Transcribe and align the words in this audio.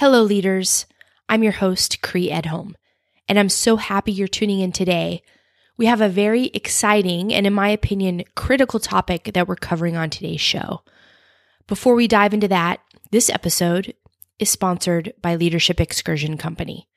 Hello, 0.00 0.22
leaders. 0.22 0.86
I'm 1.28 1.42
your 1.42 1.52
host, 1.52 2.00
Cree 2.00 2.30
Edholm, 2.30 2.72
and 3.28 3.38
I'm 3.38 3.50
so 3.50 3.76
happy 3.76 4.12
you're 4.12 4.28
tuning 4.28 4.60
in 4.60 4.72
today. 4.72 5.20
We 5.76 5.84
have 5.84 6.00
a 6.00 6.08
very 6.08 6.46
exciting 6.54 7.34
and, 7.34 7.46
in 7.46 7.52
my 7.52 7.68
opinion, 7.68 8.24
critical 8.34 8.80
topic 8.80 9.32
that 9.34 9.46
we're 9.46 9.56
covering 9.56 9.98
on 9.98 10.08
today's 10.08 10.40
show. 10.40 10.80
Before 11.66 11.94
we 11.94 12.08
dive 12.08 12.32
into 12.32 12.48
that, 12.48 12.80
this 13.10 13.28
episode 13.28 13.92
is 14.38 14.48
sponsored 14.48 15.12
by 15.20 15.36
Leadership 15.36 15.82
Excursion 15.82 16.38
Company, 16.38 16.88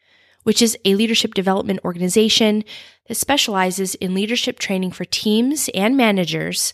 which 0.44 0.62
is 0.62 0.78
a 0.86 0.96
leadership 0.96 1.34
development 1.34 1.82
organization 1.84 2.64
that 3.10 3.16
specializes 3.16 3.96
in 3.96 4.14
leadership 4.14 4.60
training 4.60 4.92
for 4.92 5.04
teams 5.04 5.70
and 5.76 5.98
managers, 5.98 6.74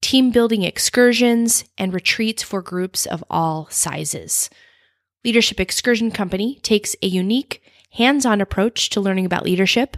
team 0.00 0.30
building 0.30 0.62
excursions, 0.62 1.64
and 1.76 1.92
retreats 1.92 2.44
for 2.44 2.62
groups 2.62 3.06
of 3.06 3.24
all 3.28 3.66
sizes. 3.72 4.48
Leadership 5.24 5.58
Excursion 5.58 6.10
Company 6.10 6.58
takes 6.62 6.94
a 7.02 7.06
unique, 7.06 7.62
hands 7.92 8.26
on 8.26 8.42
approach 8.42 8.90
to 8.90 9.00
learning 9.00 9.24
about 9.24 9.44
leadership. 9.44 9.96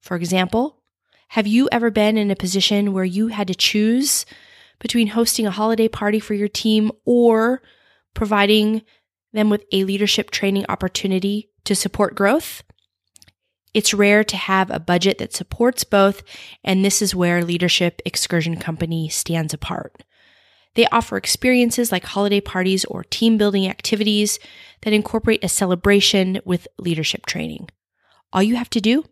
For 0.00 0.16
example, 0.16 0.82
have 1.28 1.46
you 1.46 1.68
ever 1.72 1.90
been 1.90 2.18
in 2.18 2.30
a 2.30 2.36
position 2.36 2.92
where 2.92 3.04
you 3.04 3.28
had 3.28 3.48
to 3.48 3.54
choose 3.54 4.26
between 4.78 5.08
hosting 5.08 5.46
a 5.46 5.50
holiday 5.50 5.88
party 5.88 6.20
for 6.20 6.34
your 6.34 6.48
team 6.48 6.92
or 7.06 7.62
providing 8.12 8.82
them 9.32 9.48
with 9.48 9.64
a 9.72 9.84
leadership 9.84 10.30
training 10.30 10.66
opportunity 10.68 11.48
to 11.64 11.74
support 11.74 12.14
growth? 12.14 12.62
It's 13.72 13.94
rare 13.94 14.24
to 14.24 14.36
have 14.36 14.70
a 14.70 14.80
budget 14.80 15.18
that 15.18 15.34
supports 15.34 15.84
both, 15.84 16.22
and 16.62 16.84
this 16.84 17.00
is 17.00 17.14
where 17.14 17.42
Leadership 17.42 18.00
Excursion 18.04 18.56
Company 18.56 19.08
stands 19.08 19.52
apart. 19.52 20.02
They 20.76 20.86
offer 20.92 21.16
experiences 21.16 21.90
like 21.90 22.04
holiday 22.04 22.40
parties 22.40 22.84
or 22.84 23.02
team 23.02 23.36
building 23.38 23.66
activities 23.66 24.38
that 24.82 24.92
incorporate 24.92 25.42
a 25.42 25.48
celebration 25.48 26.38
with 26.44 26.68
leadership 26.78 27.26
training. 27.26 27.70
All 28.32 28.42
you 28.42 28.54
have 28.56 28.70
to 28.70 28.80
do 28.80 29.04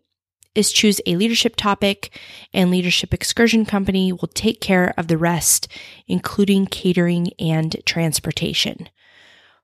is 0.53 0.71
choose 0.71 1.01
a 1.05 1.17
leadership 1.17 1.57
topic, 1.57 2.17
and 2.53 2.71
Leadership 2.71 3.13
Excursion 3.13 3.65
Company 3.65 4.13
will 4.13 4.29
take 4.33 4.61
care 4.61 4.93
of 4.95 5.07
the 5.07 5.17
rest, 5.17 5.67
including 6.07 6.65
catering 6.67 7.31
and 7.39 7.75
transportation. 7.85 8.87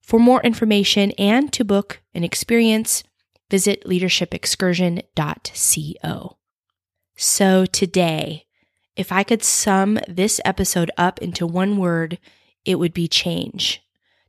For 0.01 0.19
more 0.19 0.41
information 0.41 1.11
and 1.11 1.53
to 1.53 1.63
book 1.63 2.01
an 2.13 2.25
experience, 2.25 3.05
visit 3.49 3.85
leadershipexcursion.co. 3.85 6.37
So 7.15 7.65
today, 7.67 8.47
if 9.01 9.11
I 9.11 9.23
could 9.23 9.43
sum 9.43 9.97
this 10.07 10.39
episode 10.45 10.91
up 10.95 11.19
into 11.23 11.47
one 11.47 11.77
word, 11.77 12.19
it 12.63 12.75
would 12.75 12.93
be 12.93 13.07
change. 13.07 13.81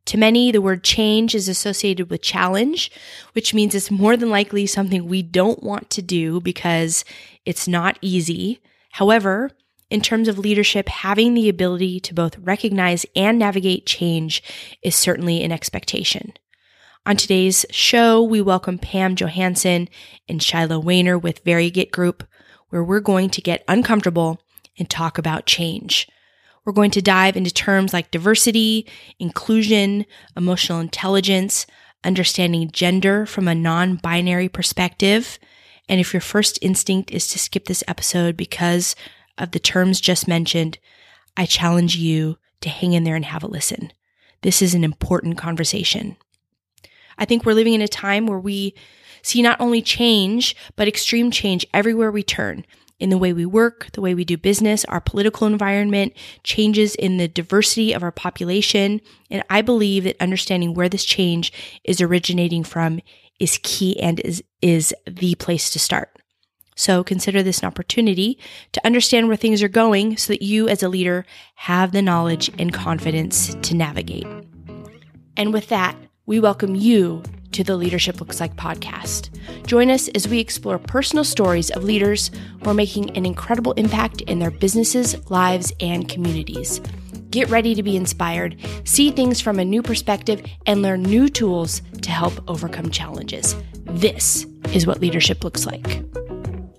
To 0.06 0.16
many, 0.16 0.50
the 0.50 0.62
word 0.62 0.82
change 0.82 1.34
is 1.34 1.46
associated 1.46 2.08
with 2.08 2.22
challenge, 2.22 2.90
which 3.34 3.52
means 3.52 3.74
it's 3.74 3.90
more 3.90 4.16
than 4.16 4.30
likely 4.30 4.66
something 4.66 5.06
we 5.06 5.22
don't 5.22 5.62
want 5.62 5.90
to 5.90 6.00
do 6.00 6.40
because 6.40 7.04
it's 7.44 7.68
not 7.68 7.98
easy. 8.00 8.62
However, 8.92 9.50
in 9.90 10.00
terms 10.00 10.26
of 10.26 10.38
leadership, 10.38 10.88
having 10.88 11.34
the 11.34 11.50
ability 11.50 12.00
to 12.00 12.14
both 12.14 12.38
recognize 12.38 13.04
and 13.14 13.38
navigate 13.38 13.84
change 13.84 14.42
is 14.82 14.96
certainly 14.96 15.44
an 15.44 15.52
expectation. 15.52 16.32
On 17.04 17.14
today's 17.14 17.66
show, 17.68 18.22
we 18.22 18.40
welcome 18.40 18.78
Pam 18.78 19.16
Johansen 19.16 19.90
and 20.30 20.40
Shyloh 20.40 20.82
Wehner 20.82 21.20
with 21.20 21.44
Variegate 21.44 21.92
Group, 21.92 22.24
where 22.70 22.82
we're 22.82 23.00
going 23.00 23.28
to 23.28 23.42
get 23.42 23.64
uncomfortable 23.68 24.40
and 24.78 24.88
talk 24.88 25.18
about 25.18 25.46
change. 25.46 26.08
We're 26.64 26.72
going 26.72 26.92
to 26.92 27.02
dive 27.02 27.36
into 27.36 27.52
terms 27.52 27.92
like 27.92 28.10
diversity, 28.10 28.86
inclusion, 29.18 30.06
emotional 30.36 30.80
intelligence, 30.80 31.66
understanding 32.04 32.70
gender 32.70 33.26
from 33.26 33.48
a 33.48 33.54
non 33.54 33.96
binary 33.96 34.48
perspective. 34.48 35.38
And 35.88 36.00
if 36.00 36.14
your 36.14 36.20
first 36.20 36.58
instinct 36.62 37.10
is 37.10 37.26
to 37.28 37.38
skip 37.38 37.64
this 37.64 37.82
episode 37.88 38.36
because 38.36 38.94
of 39.38 39.50
the 39.50 39.58
terms 39.58 40.00
just 40.00 40.28
mentioned, 40.28 40.78
I 41.36 41.46
challenge 41.46 41.96
you 41.96 42.38
to 42.60 42.68
hang 42.68 42.92
in 42.92 43.04
there 43.04 43.16
and 43.16 43.24
have 43.24 43.42
a 43.42 43.48
listen. 43.48 43.92
This 44.42 44.62
is 44.62 44.74
an 44.74 44.84
important 44.84 45.38
conversation. 45.38 46.16
I 47.18 47.24
think 47.24 47.44
we're 47.44 47.54
living 47.54 47.74
in 47.74 47.82
a 47.82 47.88
time 47.88 48.26
where 48.26 48.38
we 48.38 48.74
see 49.22 49.42
not 49.42 49.60
only 49.60 49.82
change, 49.82 50.56
but 50.76 50.88
extreme 50.88 51.30
change 51.30 51.66
everywhere 51.72 52.10
we 52.10 52.22
turn 52.22 52.64
in 53.02 53.10
the 53.10 53.18
way 53.18 53.32
we 53.32 53.44
work, 53.44 53.90
the 53.94 54.00
way 54.00 54.14
we 54.14 54.24
do 54.24 54.36
business, 54.36 54.84
our 54.84 55.00
political 55.00 55.48
environment, 55.48 56.12
changes 56.44 56.94
in 56.94 57.16
the 57.16 57.26
diversity 57.26 57.92
of 57.92 58.04
our 58.04 58.12
population. 58.12 59.00
And 59.28 59.42
I 59.50 59.60
believe 59.60 60.04
that 60.04 60.22
understanding 60.22 60.72
where 60.72 60.88
this 60.88 61.04
change 61.04 61.52
is 61.82 62.00
originating 62.00 62.62
from 62.62 63.00
is 63.40 63.58
key 63.64 64.00
and 64.00 64.20
is, 64.20 64.40
is 64.60 64.94
the 65.04 65.34
place 65.34 65.68
to 65.70 65.80
start. 65.80 66.16
So 66.76 67.02
consider 67.02 67.42
this 67.42 67.58
an 67.58 67.66
opportunity 67.66 68.38
to 68.70 68.86
understand 68.86 69.26
where 69.26 69.36
things 69.36 69.64
are 69.64 69.68
going 69.68 70.16
so 70.16 70.32
that 70.32 70.42
you 70.42 70.68
as 70.68 70.84
a 70.84 70.88
leader 70.88 71.26
have 71.56 71.90
the 71.90 72.02
knowledge 72.02 72.52
and 72.56 72.72
confidence 72.72 73.56
to 73.62 73.74
navigate. 73.74 74.28
And 75.36 75.52
with 75.52 75.68
that, 75.70 75.96
we 76.24 76.38
welcome 76.38 76.76
you 76.76 77.20
to 77.50 77.64
the 77.64 77.76
Leadership 77.76 78.20
Looks 78.20 78.38
Like 78.38 78.54
podcast. 78.54 79.28
Join 79.66 79.90
us 79.90 80.06
as 80.08 80.28
we 80.28 80.38
explore 80.38 80.78
personal 80.78 81.24
stories 81.24 81.70
of 81.70 81.82
leaders 81.82 82.30
who 82.62 82.70
are 82.70 82.74
making 82.74 83.16
an 83.16 83.26
incredible 83.26 83.72
impact 83.72 84.20
in 84.22 84.38
their 84.38 84.52
businesses, 84.52 85.28
lives, 85.30 85.72
and 85.80 86.08
communities. 86.08 86.80
Get 87.30 87.50
ready 87.50 87.74
to 87.74 87.82
be 87.82 87.96
inspired, 87.96 88.56
see 88.84 89.10
things 89.10 89.40
from 89.40 89.58
a 89.58 89.64
new 89.64 89.82
perspective, 89.82 90.44
and 90.64 90.80
learn 90.80 91.02
new 91.02 91.28
tools 91.28 91.82
to 92.02 92.10
help 92.10 92.34
overcome 92.48 92.90
challenges. 92.90 93.56
This 93.84 94.46
is 94.72 94.86
what 94.86 95.00
leadership 95.00 95.42
looks 95.42 95.66
like. 95.66 95.82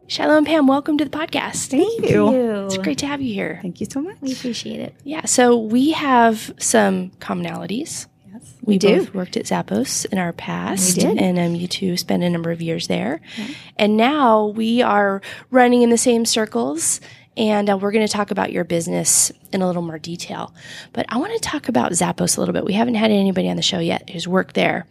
Shyloh 0.08 0.38
and 0.38 0.48
Pam, 0.48 0.68
welcome 0.68 0.98
to 1.00 1.04
the 1.06 1.12
podcast. 1.12 1.68
Thank, 1.68 2.10
you. 2.10 2.66
It's 2.66 2.78
great 2.78 3.00
to 3.00 3.08
have 3.08 3.22
you 3.22 3.34
here. 3.34 3.60
Thank 3.62 3.82
you 3.82 3.88
so 3.90 4.02
much. 4.02 4.18
We 4.22 4.32
appreciate 4.32 4.80
it. 4.80 4.96
Yeah, 5.04 5.26
so 5.26 5.58
we 5.58 5.92
have 5.92 6.54
some 6.60 7.10
commonalities. 7.20 8.08
Yes. 8.44 8.54
We, 8.62 8.74
We 8.76 8.78
do. 8.80 9.00
both 9.00 9.14
worked 9.14 9.38
at 9.38 9.46
Zappos 9.46 10.06
in 10.06 10.18
our 10.18 10.32
past, 10.34 10.96
We 10.98 11.04
did. 11.04 11.18
and 11.18 11.38
um, 11.40 11.56
you 11.56 11.68
two 11.68 11.98
spent 11.98 12.24
a 12.24 12.30
number 12.30 12.52
of 12.52 12.62
years 12.62 12.88
there. 12.88 13.20
And 13.78 13.98
now 13.98 14.48
we 14.48 14.82
are 14.82 15.22
running 15.52 15.82
in 15.82 15.90
the 15.90 15.98
same 15.98 16.26
circles, 16.26 17.02
and 17.36 17.70
uh, 17.70 17.78
we're 17.78 17.92
going 17.92 18.06
to 18.06 18.12
talk 18.14 18.32
about 18.32 18.52
your 18.52 18.64
business 18.64 19.32
in 19.52 19.62
a 19.62 19.68
little 19.68 19.82
more 19.82 20.00
detail. 20.00 20.54
But 20.94 21.06
I 21.10 21.18
want 21.18 21.34
to 21.34 21.40
talk 21.40 21.68
about 21.68 21.92
Zappos 21.92 22.38
a 22.38 22.40
little 22.42 22.54
bit. 22.54 22.64
We 22.64 22.74
haven't 22.74 22.96
had 22.96 23.12
anybody 23.12 23.50
on 23.50 23.56
the 23.58 23.62
show 23.64 23.80
yet 23.80 24.10
who's 24.10 24.28
worked 24.28 24.56
there, 24.56 24.86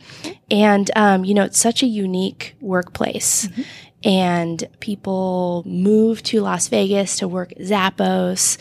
and 0.50 0.90
um, 0.96 1.24
you 1.24 1.32
know 1.34 1.44
it's 1.44 1.58
such 1.58 1.82
a 1.82 1.86
unique 1.86 2.54
workplace. 2.60 3.48
And 4.04 4.68
people 4.80 5.62
move 5.66 6.22
to 6.24 6.40
Las 6.40 6.68
Vegas 6.68 7.18
to 7.18 7.28
work 7.28 7.52
at 7.52 7.58
Zappos. 7.58 8.58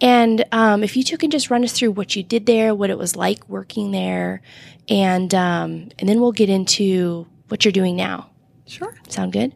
And 0.00 0.44
um, 0.52 0.84
if 0.84 0.96
you 0.96 1.02
two 1.02 1.18
can 1.18 1.30
just 1.30 1.50
run 1.50 1.64
us 1.64 1.72
through 1.72 1.92
what 1.92 2.14
you 2.14 2.22
did 2.22 2.46
there, 2.46 2.74
what 2.74 2.90
it 2.90 2.98
was 2.98 3.16
like 3.16 3.48
working 3.48 3.90
there, 3.90 4.40
and 4.88 5.34
um, 5.34 5.88
and 5.98 6.08
then 6.08 6.20
we'll 6.20 6.32
get 6.32 6.48
into 6.48 7.26
what 7.48 7.64
you're 7.64 7.72
doing 7.72 7.96
now. 7.96 8.30
Sure. 8.66 8.94
Sound 9.08 9.32
good? 9.32 9.52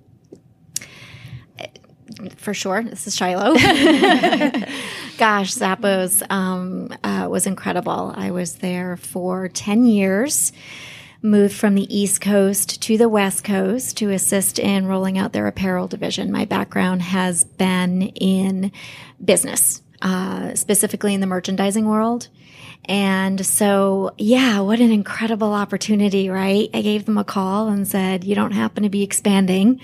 For 2.37 2.55
sure. 2.55 2.83
This 2.83 3.07
is 3.07 3.17
Shyloh. 3.17 3.55
Gosh, 5.19 5.55
Zappos 5.55 6.23
um, 6.31 6.93
uh, 7.05 7.29
was 7.31 7.47
incredible. 7.47 8.13
I 8.17 8.31
was 8.31 8.57
there 8.57 8.97
for 8.97 9.49
10 9.49 9.85
years, 9.87 10.53
moved 11.23 11.55
from 11.55 11.75
the 11.75 11.95
East 11.95 12.21
Coast 12.21 12.81
to 12.83 12.97
the 12.97 13.09
West 13.09 13.43
Coast 13.45 13.97
to 13.99 14.11
assist 14.11 14.59
in 14.59 14.87
rolling 14.87 15.19
out 15.19 15.33
their 15.33 15.47
apparel 15.47 15.89
division. 15.89 16.31
My 16.31 16.45
background 16.45 17.03
has 17.03 17.45
been 17.45 18.03
in 18.03 18.71
business, 19.25 19.83
uh, 20.01 20.55
specifically 20.55 21.15
in 21.15 21.21
the 21.21 21.27
merchandising 21.27 21.87
world. 21.87 22.29
And 22.85 23.45
so, 23.45 24.13
yeah, 24.17 24.61
what 24.61 24.81
an 24.81 24.93
incredible 24.93 25.53
opportunity, 25.53 26.31
right? 26.31 26.71
I 26.73 26.81
gave 26.81 27.05
them 27.05 27.19
a 27.19 27.25
call 27.25 27.69
and 27.69 27.87
said, 27.87 28.25
You 28.25 28.35
don't 28.35 28.53
happen 28.53 28.85
to 28.85 28.89
be 28.89 29.03
expanding, 29.03 29.81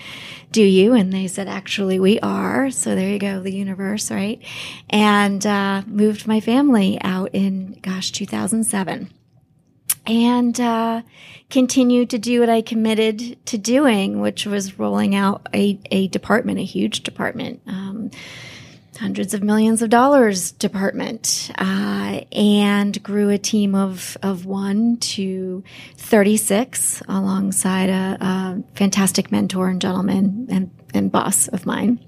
do 0.53 0.63
you? 0.63 0.95
And 0.95 1.13
they 1.13 1.27
said, 1.27 1.49
Actually, 1.49 1.99
we 1.99 2.21
are. 2.21 2.71
So 2.71 2.95
there 2.95 3.11
you 3.11 3.19
go, 3.19 3.41
the 3.41 3.53
universe, 3.53 4.11
right? 4.11 4.41
And 4.89 5.45
uh, 5.45 5.83
moved 5.87 6.27
my 6.27 6.41
family 6.41 6.99
out 7.03 7.31
in, 7.35 7.79
gosh, 7.83 8.11
2007 8.13 9.11
and 10.07 10.59
uh, 10.61 11.03
continued 11.51 12.11
to 12.11 12.19
do 12.19 12.41
what 12.41 12.49
I 12.49 12.63
committed 12.63 13.45
to 13.47 13.59
doing, 13.59 14.21
which 14.21 14.47
was 14.47 14.79
rolling 14.79 15.15
out 15.15 15.47
a, 15.55 15.79
a 15.91 16.09
department, 16.09 16.59
a 16.59 16.65
huge 16.65 17.03
department, 17.03 17.63
um, 17.67 18.11
hundreds 18.99 19.35
of 19.35 19.43
millions 19.43 19.83
of 19.83 19.91
dollars 19.91 20.53
department, 20.53 21.51
uh, 21.59 22.21
and 22.33 23.03
grew 23.03 23.31
a 23.31 23.39
team 23.39 23.75
of, 23.75 24.17
of 24.23 24.47
one 24.47 24.99
to 24.99 25.65
36 25.97 27.03
alongside 27.09 27.89
a, 27.89 28.19
a 28.21 28.63
fantastic 28.75 29.33
mentor 29.33 29.69
and 29.69 29.81
gentleman 29.81 30.47
and, 30.51 30.71
and 30.93 31.11
boss 31.11 31.49
of 31.49 31.67
mine, 31.67 32.05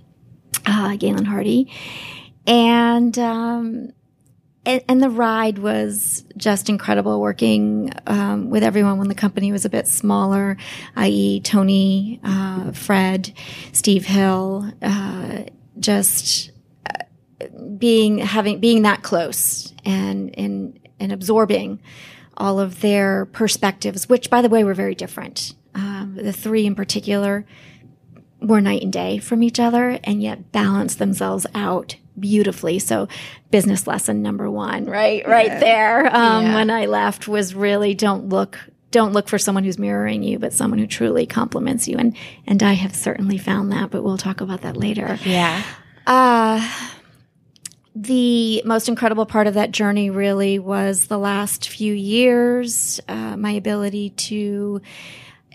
uh, 0.66 0.96
Galen 0.96 1.24
Hardy. 1.24 1.72
And, 2.46 3.18
um, 3.18 3.92
and, 4.66 4.82
and 4.88 5.02
the 5.02 5.08
ride 5.08 5.58
was 5.58 6.24
just 6.36 6.68
incredible 6.68 7.20
working 7.20 7.92
um, 8.06 8.50
with 8.50 8.62
everyone 8.62 8.98
when 8.98 9.08
the 9.08 9.14
company 9.14 9.52
was 9.52 9.64
a 9.64 9.70
bit 9.70 9.86
smaller, 9.86 10.56
i.e., 10.96 11.40
Tony, 11.40 12.20
uh, 12.24 12.72
Fred, 12.72 13.32
Steve 13.72 14.04
Hill, 14.04 14.70
uh, 14.82 15.44
just 15.78 16.50
uh, 16.90 17.46
being 17.78 18.18
having 18.18 18.58
being 18.58 18.82
that 18.82 19.02
close 19.02 19.72
and 19.84 20.36
and 20.38 20.80
and 20.98 21.12
absorbing 21.12 21.80
all 22.36 22.58
of 22.58 22.80
their 22.80 23.26
perspectives, 23.26 24.08
which 24.08 24.28
by 24.28 24.42
the 24.42 24.48
way 24.48 24.64
were 24.64 24.74
very 24.74 24.94
different. 24.94 25.54
Um, 25.74 26.16
the 26.16 26.32
three 26.32 26.66
in 26.66 26.74
particular 26.74 27.46
were 28.40 28.60
night 28.60 28.82
and 28.82 28.92
day 28.92 29.18
from 29.18 29.42
each 29.42 29.60
other, 29.60 29.98
and 30.04 30.22
yet 30.22 30.50
balanced 30.50 30.98
themselves 30.98 31.46
out 31.54 31.96
beautifully. 32.18 32.78
So 32.78 33.08
business 33.50 33.86
lesson 33.86 34.22
number 34.22 34.50
one, 34.50 34.86
right, 34.86 35.26
right 35.26 35.46
yeah. 35.46 35.60
there. 35.60 36.06
Um, 36.06 36.44
yeah. 36.44 36.54
When 36.54 36.70
I 36.70 36.86
left 36.86 37.28
was 37.28 37.54
really 37.54 37.94
don't 37.94 38.28
look, 38.28 38.58
don't 38.90 39.12
look 39.12 39.28
for 39.28 39.38
someone 39.38 39.64
who's 39.64 39.78
mirroring 39.78 40.22
you, 40.22 40.38
but 40.38 40.52
someone 40.52 40.78
who 40.78 40.86
truly 40.86 41.26
compliments 41.26 41.86
you. 41.88 41.96
And, 41.98 42.16
and 42.46 42.62
I 42.62 42.72
have 42.72 42.94
certainly 42.94 43.38
found 43.38 43.72
that, 43.72 43.90
but 43.90 44.02
we'll 44.02 44.18
talk 44.18 44.40
about 44.40 44.62
that 44.62 44.76
later. 44.76 45.18
Yeah. 45.24 45.62
Uh, 46.06 46.92
the 47.94 48.62
most 48.64 48.88
incredible 48.88 49.24
part 49.24 49.46
of 49.46 49.54
that 49.54 49.70
journey 49.70 50.10
really 50.10 50.58
was 50.58 51.06
the 51.06 51.18
last 51.18 51.68
few 51.68 51.94
years, 51.94 53.00
uh, 53.08 53.36
my 53.36 53.52
ability 53.52 54.10
to 54.10 54.82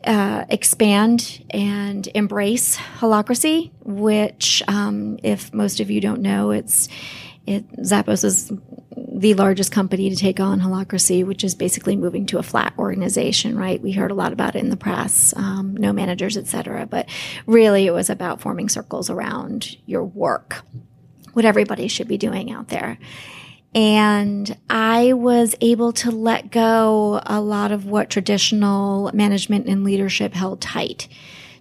uh, 0.04 0.46
expand 0.50 1.44
and 1.50 2.08
embrace 2.16 2.78
holacracy, 2.78 3.72
which, 3.84 4.64
um, 4.68 5.20
if 5.24 5.54
most 5.54 5.80
of 5.80 5.92
you 5.92 6.02
don't 6.02 6.22
know, 6.22 6.52
it's 6.52 6.88
it, 7.48 7.70
Zappos 7.78 8.24
is 8.24 8.52
the 8.96 9.34
largest 9.34 9.72
company 9.72 10.10
to 10.10 10.16
take 10.16 10.40
on 10.40 10.62
holacracy, 10.62 11.26
which 11.26 11.44
is 11.44 11.56
basically 11.56 11.96
moving 11.96 12.26
to 12.28 12.38
a 12.38 12.44
flat 12.44 12.74
organization. 12.78 13.58
Right? 13.58 13.82
We 13.82 13.92
heard 13.92 14.12
a 14.12 14.16
lot 14.16 14.34
about 14.34 14.56
it 14.56 14.60
in 14.60 14.70
the 14.70 14.78
press, 14.78 15.34
um, 15.36 15.76
no 15.78 15.92
managers, 15.92 16.38
etc. 16.38 16.86
But 16.86 17.10
really, 17.46 17.88
it 17.88 17.92
was 17.92 18.10
about 18.10 18.42
forming 18.42 18.70
circles 18.70 19.10
around 19.10 19.76
your 19.86 20.04
work, 20.04 20.64
what 21.34 21.46
everybody 21.46 21.88
should 21.88 22.08
be 22.08 22.18
doing 22.18 22.52
out 22.52 22.68
there. 22.68 22.98
And 23.74 24.58
I 24.70 25.14
was 25.14 25.56
able 25.62 25.94
to 25.94 26.12
let 26.12 26.52
go 26.52 27.22
a 27.26 27.40
lot 27.40 27.72
of 27.72 27.86
what 27.86 28.10
traditional 28.10 29.10
management 29.14 29.68
and 29.68 29.84
leadership 29.84 30.34
held 30.34 30.60
tight 30.60 31.08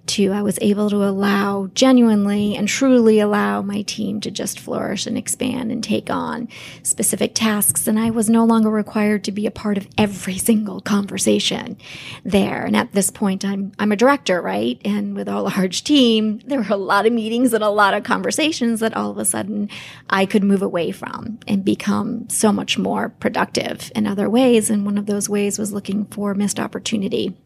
to, 0.07 0.33
I 0.33 0.43
was 0.43 0.59
able 0.61 0.91
to 0.91 1.05
allow 1.05 1.69
genuinely 1.75 2.57
and 2.57 2.69
truly 2.69 3.21
allow 3.21 3.63
my 3.63 3.83
team 3.83 4.21
to 4.21 4.31
just 4.31 4.59
flourish 4.59 5.07
and 5.07 5.17
expand 5.17 5.71
and 5.71 5.83
take 5.83 6.11
on 6.11 6.49
specific 6.83 7.35
tasks. 7.35 7.87
And 7.87 7.99
I 7.99 8.11
was 8.11 8.29
no 8.29 8.45
longer 8.45 8.71
required 8.71 9.25
to 9.25 9.33
be 9.33 9.47
a 9.47 9.51
part 9.51 9.77
of 9.77 9.89
every 9.97 10.39
single 10.39 10.81
conversation 10.81 11.77
there. 12.25 12.65
And 12.65 12.77
at 12.77 12.93
this 12.93 13.11
point, 13.11 13.45
I'm, 13.45 13.73
I'm 13.79 13.93
a 13.93 13.97
director, 13.97 14.41
right? 14.41 14.81
And 14.85 15.15
with 15.15 15.29
a 15.29 15.41
large 15.41 15.85
team, 15.85 16.41
there 16.47 16.61
were 16.61 16.75
a 16.75 16.77
lot 16.77 17.07
of 17.07 17.13
meetings 17.13 17.53
and 17.53 17.65
a 17.65 17.69
lot 17.69 17.95
of 17.95 18.03
conversations 18.03 18.81
that 18.81 18.97
all 18.97 19.11
of 19.11 19.19
a 19.19 19.25
sudden 19.25 19.69
I 20.09 20.27
could 20.27 20.45
move 20.45 20.63
away 20.63 20.91
from 20.93 21.39
and 21.47 21.65
become 21.65 22.29
so 22.29 22.53
much 22.53 22.79
more 22.79 23.09
productive 23.09 23.93
in 23.95 24.07
other 24.07 24.29
ways. 24.29 24.71
And 24.71 24.85
one 24.85 24.99
of 24.99 25.07
those 25.07 25.29
ways 25.29 25.59
was 25.59 25.73
looking 25.73 26.07
for 26.07 26.35
missed 26.35 26.61
opportunity 26.61 27.37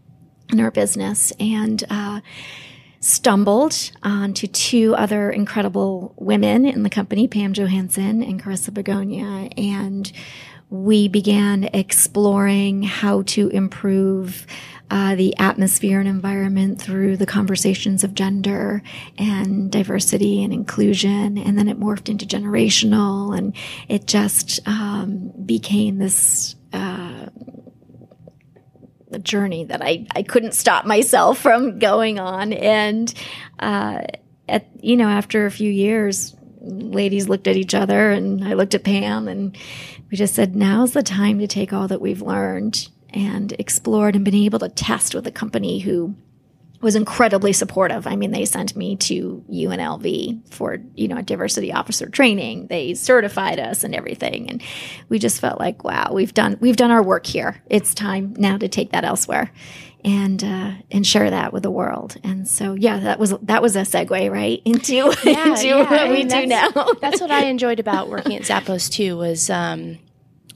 in 0.53 0.61
our 0.61 0.71
business 0.71 1.33
and 1.41 1.85
uh, 1.91 2.21
stumbled 3.01 3.91
onto 4.03 4.47
two 4.47 4.95
other 4.97 5.31
incredible 5.31 6.15
women 6.17 6.65
in 6.65 6.83
the 6.83 6.91
company, 6.91 7.29
Pam 7.29 7.53
Johansen 7.53 8.23
and 8.23 8.43
Carissa 8.43 8.73
Begonia, 8.73 9.51
and 9.57 10.11
we 10.71 11.09
began 11.09 11.65
exploring 11.73 12.83
how 12.83 13.23
to 13.23 13.49
improve 13.49 14.47
uh, 14.91 15.15
the 15.15 15.37
atmosphere 15.39 15.99
and 15.99 16.09
environment 16.09 16.81
through 16.81 17.17
the 17.17 17.27
conversations 17.27 18.05
of 18.05 18.15
gender 18.15 18.83
and 19.19 19.71
diversity 19.71 20.43
and 20.43 20.53
inclusion. 20.53 21.39
And 21.39 21.59
then 21.59 21.69
it 21.69 21.79
morphed 21.79 22.09
into 22.09 22.27
generational, 22.27 23.37
and 23.37 23.55
it 23.89 24.07
just 24.07 24.61
um, 24.67 25.33
became 25.45 25.99
this. 25.99 26.57
Uh, 26.73 27.27
a 29.15 29.19
journey 29.19 29.65
that 29.65 29.83
I, 29.83 30.07
I 30.15 30.23
couldn't 30.23 30.55
stop 30.55 30.85
myself 30.85 31.39
from 31.39 31.79
going 31.79 32.19
on. 32.19 32.53
And, 32.53 33.13
uh, 33.59 34.03
at, 34.49 34.69
you 34.81 34.97
know, 34.97 35.09
after 35.09 35.47
a 35.47 35.51
few 35.51 35.71
years, 35.71 36.37
ladies 36.61 37.29
looked 37.29 37.47
at 37.47 37.57
each 37.57 37.75
other 37.75 38.11
and 38.11 38.47
I 38.47 38.55
looked 38.55 38.75
at 38.75 38.85
Pam 38.85 39.29
and 39.29 39.57
we 40.11 40.17
just 40.17 40.35
said, 40.35 40.55
now's 40.55 40.93
the 40.93 41.03
time 41.03 41.39
to 41.39 41.47
take 41.47 41.73
all 41.73 41.89
that 41.89 42.01
we've 42.01 42.23
learned 42.23 42.89
and 43.11 43.53
explored 43.59 44.17
and 44.17 44.25
been 44.25 44.35
able 44.35 44.59
to 44.59 44.69
test 44.69 45.15
with 45.15 45.27
a 45.27 45.33
company 45.33 45.79
who 45.79 46.15
was 46.81 46.97
incredibly 46.97 47.53
supportive. 47.53 48.07
I 48.07 48.17
mean, 48.17 48.31
they 48.31 48.45
sent 48.45 48.77
me 48.77 48.97
to 48.97 49.45
UNLV 49.51 50.53
for, 50.53 50.79
you 50.95 51.09
know, 51.09 51.17
a 51.17 51.23
diversity 51.23 51.73
officer 51.73 52.09
training. 52.09 52.67
They 52.67 52.95
certified 52.95 53.59
us 53.59 53.85
and 53.85 53.95
everything. 53.95 54.51
And 54.51 54.63
we 55.09 55.19
just 55.19 55.41
felt 55.41 55.59
like, 55.59 55.83
wow, 55.83 56.11
we've 56.13 56.35
done, 56.35 56.59
we've 56.61 56.77
done 56.77 56.91
our 56.91 57.03
work 57.03 57.27
here. 57.27 57.63
It's 57.71 57.95
time 57.95 58.35
now 58.37 58.59
to 58.59 58.69
take 58.69 58.93
that 58.93 59.05
elsewhere 59.05 59.51
and, 60.05 60.45
uh, 60.45 60.73
and 60.91 61.07
share 61.07 61.31
that 61.31 61.53
with 61.53 61.63
the 61.63 61.71
world. 61.71 62.17
And 62.23 62.47
so, 62.47 62.75
yeah, 62.75 62.99
that 63.01 63.19
was, 63.19 63.35
that 63.43 63.63
was 63.63 63.77
a 63.77 63.81
segue, 63.81 64.31
right? 64.31 64.61
Into, 64.67 64.95
yeah, 65.25 65.49
into 65.49 65.67
yeah. 65.67 65.77
what 65.79 65.93
I 65.93 66.09
mean, 66.09 66.13
we 66.13 66.25
do 66.25 66.47
now. 66.47 66.71
that's 67.01 67.21
what 67.21 67.31
I 67.31 67.45
enjoyed 67.47 67.81
about 67.81 68.09
working 68.11 68.37
at 68.37 68.43
Zappos 68.43 68.91
too 68.91 69.17
was, 69.17 69.49
um, 69.49 69.99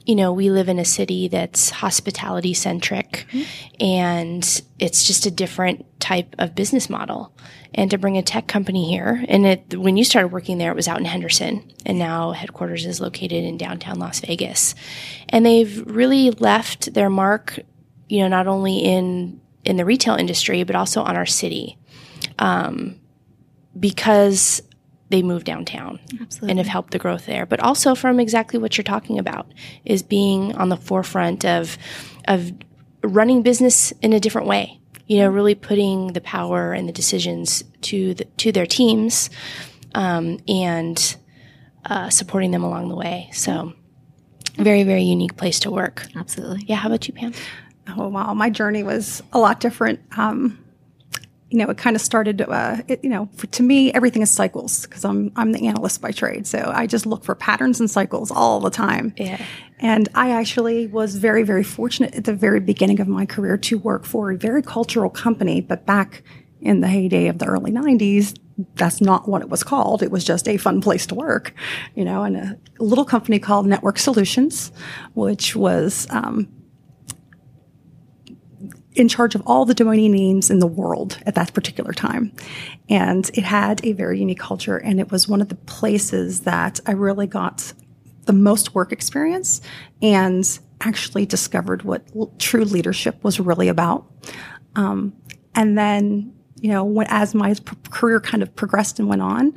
you 0.09 0.15
know, 0.15 0.33
we 0.33 0.49
live 0.49 0.69
in 0.69 0.79
a 0.79 0.85
city 0.85 1.27
that's 1.27 1.69
hospitality 1.69 2.51
centric 2.51 3.27
mm-hmm. 3.31 3.43
and 3.79 4.63
it's 4.79 5.05
just 5.05 5.27
a 5.27 5.31
different 5.31 5.85
type 5.99 6.35
of 6.39 6.55
business 6.55 6.89
model. 6.89 7.31
And 7.75 7.91
to 7.91 7.99
bring 7.99 8.17
a 8.17 8.23
tech 8.23 8.47
company 8.47 8.89
here, 8.89 9.23
and 9.27 9.45
it, 9.45 9.77
when 9.77 9.97
you 9.97 10.03
started 10.03 10.29
working 10.29 10.57
there, 10.57 10.71
it 10.71 10.75
was 10.75 10.87
out 10.87 10.97
in 10.97 11.05
Henderson, 11.05 11.71
and 11.85 11.99
now 11.99 12.31
headquarters 12.31 12.87
is 12.87 12.99
located 12.99 13.43
in 13.43 13.59
downtown 13.59 13.99
Las 13.99 14.19
Vegas. 14.21 14.73
And 15.29 15.45
they've 15.45 15.85
really 15.85 16.31
left 16.31 16.95
their 16.95 17.11
mark, 17.11 17.59
you 18.07 18.23
know, 18.23 18.29
not 18.29 18.47
only 18.47 18.79
in 18.79 19.39
in 19.63 19.77
the 19.77 19.85
retail 19.85 20.15
industry, 20.15 20.63
but 20.63 20.75
also 20.75 21.03
on 21.03 21.15
our 21.15 21.27
city, 21.27 21.77
um, 22.39 22.99
because 23.79 24.63
they 25.09 25.21
moved 25.21 25.45
downtown 25.45 25.99
Absolutely. 26.21 26.51
and 26.51 26.59
have 26.59 26.67
helped 26.67 26.91
the 26.91 26.99
growth 26.99 27.25
there. 27.25 27.45
But 27.45 27.59
also 27.59 27.95
from 27.95 28.19
exactly 28.19 28.59
what 28.59 28.77
you're 28.77 28.83
talking 28.83 29.19
about 29.19 29.47
is 29.85 30.03
being 30.03 30.55
on 30.55 30.69
the 30.69 30.77
forefront 30.77 31.45
of 31.45 31.77
of 32.27 32.51
running 33.03 33.41
business 33.41 33.91
in 34.01 34.13
a 34.13 34.19
different 34.19 34.47
way. 34.47 34.79
You 35.07 35.19
know, 35.19 35.29
really 35.29 35.55
putting 35.55 36.13
the 36.13 36.21
power 36.21 36.71
and 36.71 36.87
the 36.87 36.93
decisions 36.93 37.63
to 37.81 38.13
the, 38.13 38.25
to 38.25 38.51
their 38.51 38.67
teams, 38.67 39.31
um, 39.95 40.37
and 40.47 41.15
uh, 41.85 42.11
supporting 42.11 42.51
them 42.51 42.63
along 42.63 42.89
the 42.89 42.95
way. 42.95 43.29
So, 43.33 43.73
very 44.55 44.83
very 44.83 45.03
unique 45.03 45.35
place 45.35 45.59
to 45.61 45.71
work. 45.71 46.05
Absolutely. 46.15 46.65
Yeah. 46.67 46.75
How 46.75 46.89
about 46.89 47.07
you, 47.07 47.13
Pam? 47.15 47.33
Oh 47.97 48.07
wow, 48.09 48.35
my 48.35 48.51
journey 48.51 48.83
was 48.83 49.23
a 49.33 49.39
lot 49.39 49.59
different. 49.59 49.99
Um, 50.15 50.63
you 51.49 51.57
know, 51.57 51.69
it 51.69 51.77
kind 51.77 51.95
of 51.95 52.01
started, 52.01 52.41
uh, 52.41 52.77
it, 52.87 53.03
you 53.03 53.09
know, 53.09 53.27
for, 53.35 53.47
to 53.47 53.63
me, 53.63 53.91
everything 53.93 54.21
is 54.21 54.29
cycles 54.29 54.85
because 54.85 55.03
I'm, 55.03 55.31
I'm 55.35 55.51
the 55.51 55.67
analyst 55.67 56.01
by 56.01 56.11
trade. 56.11 56.45
So 56.45 56.71
I 56.73 56.85
just 56.85 57.05
look 57.05 57.23
for 57.23 57.33
patterns 57.33 57.79
and 57.79 57.89
cycles 57.89 58.29
all 58.29 58.59
the 58.59 58.69
time. 58.69 59.13
Yeah. 59.17 59.43
And 59.79 60.09
I 60.13 60.31
actually 60.31 60.87
was 60.87 61.15
very, 61.15 61.43
very 61.43 61.63
fortunate 61.63 62.13
at 62.13 62.25
the 62.25 62.35
very 62.35 62.59
beginning 62.59 62.99
of 62.99 63.07
my 63.07 63.25
career 63.25 63.57
to 63.57 63.77
work 63.79 64.05
for 64.05 64.31
a 64.31 64.37
very 64.37 64.61
cultural 64.61 65.09
company. 65.09 65.61
But 65.61 65.85
back 65.85 66.23
in 66.61 66.81
the 66.81 66.87
heyday 66.87 67.27
of 67.27 67.39
the 67.39 67.45
early 67.45 67.71
90s, 67.71 68.37
that's 68.75 69.01
not 69.01 69.27
what 69.27 69.41
it 69.41 69.49
was 69.49 69.63
called. 69.63 70.03
It 70.03 70.11
was 70.11 70.23
just 70.23 70.47
a 70.47 70.57
fun 70.57 70.81
place 70.81 71.07
to 71.07 71.15
work, 71.15 71.53
you 71.95 72.03
know, 72.03 72.23
and 72.23 72.35
a 72.35 72.57
little 72.77 73.05
company 73.05 73.39
called 73.39 73.65
Network 73.65 73.97
Solutions, 73.97 74.71
which 75.13 75.55
was, 75.55 76.05
um, 76.09 76.47
in 78.99 79.07
charge 79.07 79.33
of 79.33 79.41
all 79.45 79.65
the 79.65 79.73
domain 79.73 80.11
names 80.11 80.51
in 80.51 80.59
the 80.59 80.67
world 80.67 81.17
at 81.25 81.35
that 81.35 81.53
particular 81.53 81.93
time. 81.93 82.33
And 82.89 83.29
it 83.33 83.43
had 83.45 83.83
a 83.85 83.93
very 83.93 84.19
unique 84.19 84.39
culture. 84.39 84.77
And 84.77 84.99
it 84.99 85.09
was 85.09 85.27
one 85.27 85.41
of 85.41 85.47
the 85.47 85.55
places 85.55 86.41
that 86.41 86.81
I 86.85 86.91
really 86.91 87.25
got 87.25 87.71
the 88.25 88.33
most 88.33 88.75
work 88.75 88.91
experience 88.91 89.61
and 90.01 90.59
actually 90.81 91.25
discovered 91.25 91.83
what 91.83 92.03
l- 92.13 92.33
true 92.39 92.65
leadership 92.65 93.23
was 93.23 93.39
really 93.39 93.69
about. 93.69 94.05
Um, 94.75 95.13
and 95.55 95.77
then, 95.77 96.33
you 96.59 96.69
know, 96.69 96.83
when, 96.83 97.07
as 97.09 97.33
my 97.33 97.55
career 97.89 98.19
kind 98.19 98.43
of 98.43 98.53
progressed 98.53 98.99
and 98.99 99.07
went 99.07 99.21
on, 99.21 99.53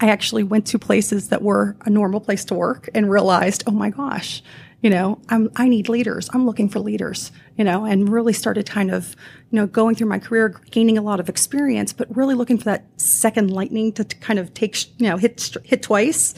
I 0.00 0.08
actually 0.08 0.44
went 0.44 0.66
to 0.68 0.78
places 0.78 1.30
that 1.30 1.42
were 1.42 1.76
a 1.84 1.90
normal 1.90 2.20
place 2.20 2.44
to 2.46 2.54
work 2.54 2.88
and 2.94 3.10
realized, 3.10 3.64
oh 3.66 3.72
my 3.72 3.90
gosh, 3.90 4.42
you 4.80 4.90
know, 4.90 5.20
I'm, 5.28 5.50
I 5.56 5.68
need 5.68 5.88
leaders. 5.88 6.30
I'm 6.32 6.46
looking 6.46 6.68
for 6.68 6.78
leaders, 6.78 7.32
you 7.56 7.64
know, 7.64 7.84
and 7.84 8.08
really 8.08 8.32
started 8.32 8.68
kind 8.68 8.90
of, 8.90 9.16
you 9.50 9.56
know, 9.56 9.66
going 9.66 9.96
through 9.96 10.08
my 10.08 10.18
career, 10.18 10.60
gaining 10.70 10.96
a 10.96 11.02
lot 11.02 11.18
of 11.18 11.28
experience, 11.28 11.92
but 11.92 12.14
really 12.16 12.34
looking 12.34 12.58
for 12.58 12.64
that 12.64 12.84
second 13.00 13.50
lightning 13.50 13.92
to, 13.94 14.04
to 14.04 14.16
kind 14.16 14.38
of 14.38 14.54
take, 14.54 14.76
you 15.00 15.08
know, 15.08 15.16
hit, 15.16 15.56
hit 15.64 15.82
twice. 15.82 16.34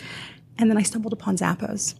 And 0.58 0.70
then 0.70 0.78
I 0.78 0.82
stumbled 0.82 1.12
upon 1.12 1.36
Zappos. 1.36 1.94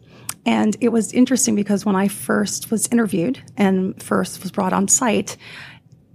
And 0.47 0.77
it 0.81 0.89
was 0.89 1.13
interesting 1.13 1.55
because 1.55 1.85
when 1.85 1.97
I 1.97 2.09
first 2.09 2.71
was 2.71 2.89
interviewed 2.89 3.43
and 3.59 4.03
first 4.03 4.43
was 4.43 4.51
brought 4.51 4.73
on 4.73 4.89
site, 4.89 5.37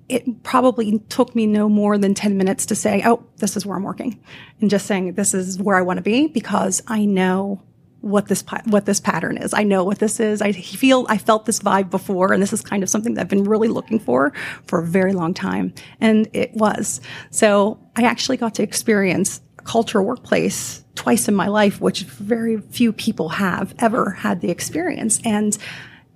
it 0.10 0.44
probably 0.44 1.00
took 1.10 1.36
me 1.36 1.46
no 1.46 1.70
more 1.70 1.98
than 1.98 2.16
10 2.16 2.38
minutes 2.38 2.66
to 2.68 2.76
say, 2.76 3.04
oh, 3.06 3.24
this 3.38 3.56
is 3.56 3.66
where 3.66 3.78
I'm 3.78 3.84
working. 3.84 4.20
And 4.62 4.70
just 4.70 4.88
saying, 4.88 5.14
this 5.14 5.34
is 5.36 5.60
where 5.60 5.76
I 5.76 5.82
want 5.82 5.98
to 5.98 6.04
be 6.04 6.28
because 6.28 6.82
I 6.88 7.06
know 7.06 7.62
what 8.06 8.28
this 8.28 8.44
what 8.66 8.86
this 8.86 9.00
pattern 9.00 9.36
is. 9.36 9.52
I 9.52 9.64
know 9.64 9.84
what 9.84 9.98
this 9.98 10.20
is. 10.20 10.40
I 10.40 10.52
feel 10.52 11.08
I 11.10 11.18
felt 11.18 11.48
this 11.48 11.60
vibe 11.60 11.90
before, 11.90 12.34
and 12.34 12.42
this 12.42 12.54
is 12.54 12.62
kind 12.62 12.84
of 12.84 12.90
something 12.90 13.16
that 13.16 13.22
I've 13.22 13.28
been 13.28 13.46
really 13.46 13.68
looking 13.68 14.00
for 14.00 14.32
for 14.68 14.80
a 14.80 14.86
very 14.86 15.12
long 15.12 15.34
time, 15.34 15.74
and 16.00 16.30
it 16.32 16.54
was. 16.54 17.02
So 17.32 17.80
I 17.96 18.04
actually 18.04 18.38
got 18.38 18.54
to 18.56 18.64
experience 18.64 19.42
a 19.58 19.64
cultural 19.64 20.06
workplace 20.06 20.86
twice 20.94 21.28
in 21.28 21.34
my 21.34 21.48
life, 21.48 21.82
which 21.82 22.04
very 22.04 22.62
few 22.62 22.94
people 22.94 23.30
have 23.30 23.74
ever 23.80 24.12
had 24.12 24.40
the 24.40 24.52
experience, 24.52 25.20
and 25.26 25.58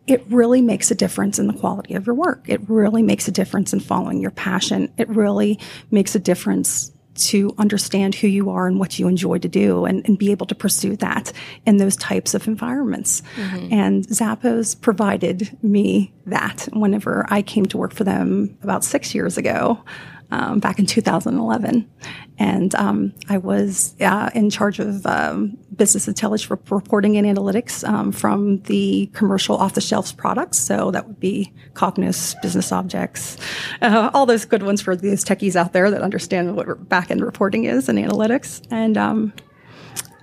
it 0.05 0.23
really 0.29 0.61
makes 0.61 0.91
a 0.91 0.95
difference 0.95 1.39
in 1.39 1.47
the 1.47 1.53
quality 1.53 1.95
of 1.95 2.05
your 2.05 2.15
work. 2.15 2.43
It 2.47 2.61
really 2.69 3.01
makes 3.01 3.27
a 3.27 3.31
difference 3.31 3.73
in 3.73 3.79
following 3.79 4.21
your 4.21 4.31
passion. 4.31 4.93
It 4.97 5.09
really 5.09 5.59
makes 5.89 6.13
a 6.13 6.19
difference 6.19 6.91
to 7.27 7.53
understand 7.57 8.15
who 8.15 8.27
you 8.27 8.49
are 8.49 8.67
and 8.67 8.79
what 8.79 8.99
you 8.99 9.07
enjoy 9.07 9.37
to 9.39 9.47
do 9.47 9.85
and, 9.85 10.05
and 10.07 10.17
be 10.17 10.31
able 10.31 10.45
to 10.47 10.55
pursue 10.55 10.95
that 10.97 11.31
in 11.65 11.77
those 11.77 11.95
types 11.95 12.33
of 12.33 12.47
environments. 12.47 13.21
Mm-hmm. 13.35 13.73
And 13.73 14.07
Zappos 14.07 14.79
provided 14.79 15.57
me 15.63 16.13
that 16.25 16.67
whenever 16.73 17.25
I 17.29 17.41
came 17.41 17.65
to 17.67 17.77
work 17.77 17.93
for 17.93 18.03
them 18.03 18.57
about 18.63 18.83
six 18.83 19.13
years 19.13 19.37
ago 19.37 19.83
um, 20.31 20.59
back 20.59 20.79
in 20.79 20.85
2011. 20.85 21.89
And 22.37 22.73
um, 22.75 23.13
I 23.27 23.37
was 23.37 23.95
uh, 23.99 24.29
in 24.33 24.49
charge 24.49 24.79
of 24.79 25.05
um, 25.05 25.57
business 25.75 26.07
intelligence 26.07 26.49
reporting 26.49 27.17
and 27.17 27.27
analytics 27.27 27.87
um, 27.87 28.11
from 28.11 28.61
the 28.63 29.07
commercial 29.13 29.57
off 29.57 29.73
the 29.73 29.81
shelves 29.81 30.13
products. 30.13 30.57
So 30.57 30.91
that 30.91 31.07
would 31.07 31.19
be 31.19 31.51
Cognos, 31.73 32.39
Business 32.41 32.71
Objects, 32.71 33.37
uh, 33.81 34.11
all 34.13 34.25
those 34.25 34.45
good 34.45 34.63
ones 34.63 34.81
for 34.81 34.95
these 34.95 35.25
techies 35.25 35.55
out 35.55 35.73
there 35.73 35.91
that 35.91 36.01
understand 36.01 36.55
what 36.55 36.87
back 36.87 37.11
end 37.11 37.21
reporting 37.21 37.65
is 37.65 37.89
and 37.89 37.97
analytics. 37.97 38.65
And 38.71 38.97
um, 38.97 39.33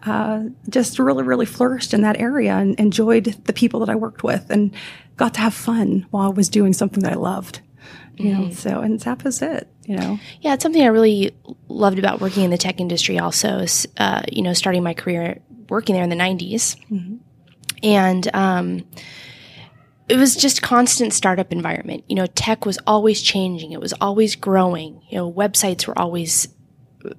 uh, 0.07 0.45
just 0.69 0.99
really, 0.99 1.25
really 1.25 1.47
flourished 1.47 1.93
in 1.93 2.03
that 2.03 2.19
area 2.19 2.55
and 2.55 2.79
enjoyed 2.79 3.25
the 3.45 3.53
people 3.53 3.81
that 3.81 3.91
I 3.91 3.97
worked 3.97 4.23
with 4.23 4.51
and 4.51 4.73
got 5.17 5.35
to 5.35 5.41
have 5.41 5.55
fun 5.55 6.07
while 6.11 6.31
I 6.31 6.33
was 6.33 6.49
doing 6.49 6.73
something 6.73 7.03
that 7.03 7.13
I 7.13 7.17
loved 7.17 7.61
you 8.17 8.33
know, 8.33 8.41
mm-hmm. 8.43 8.53
so, 8.53 8.81
and 8.81 8.99
Zappos 8.99 9.43
it, 9.43 9.69
you 9.85 9.97
know. 9.97 10.19
Yeah, 10.41 10.55
it's 10.55 10.63
something 10.63 10.83
I 10.83 10.87
really 10.87 11.35
loved 11.69 11.99
about 11.99 12.21
working 12.21 12.45
in 12.45 12.51
the 12.51 12.59
tech 12.59 12.81
industry 12.81 13.19
also, 13.19 13.59
is, 13.59 13.87
uh, 13.99 14.23
you 14.31 14.43
know, 14.43 14.53
starting 14.53 14.83
my 14.83 14.95
career 14.95 15.41
working 15.69 15.95
there 15.95 16.05
in 16.05 16.11
the 16.11 16.17
90s. 16.17 16.77
Mm-hmm. 16.91 17.17
And, 17.83 18.35
um, 18.35 18.85
it 20.09 20.17
was 20.17 20.37
just 20.37 20.63
constant 20.63 21.13
startup 21.13 21.53
environment. 21.53 22.05
You 22.09 22.15
know, 22.15 22.27
tech 22.27 22.65
was 22.65 22.79
always 22.87 23.21
changing. 23.21 23.73
It 23.73 23.81
was 23.81 23.93
always 24.01 24.37
growing. 24.37 25.03
You 25.11 25.19
know, 25.19 25.33
websites 25.33 25.87
were 25.87 25.99
always 25.99 26.49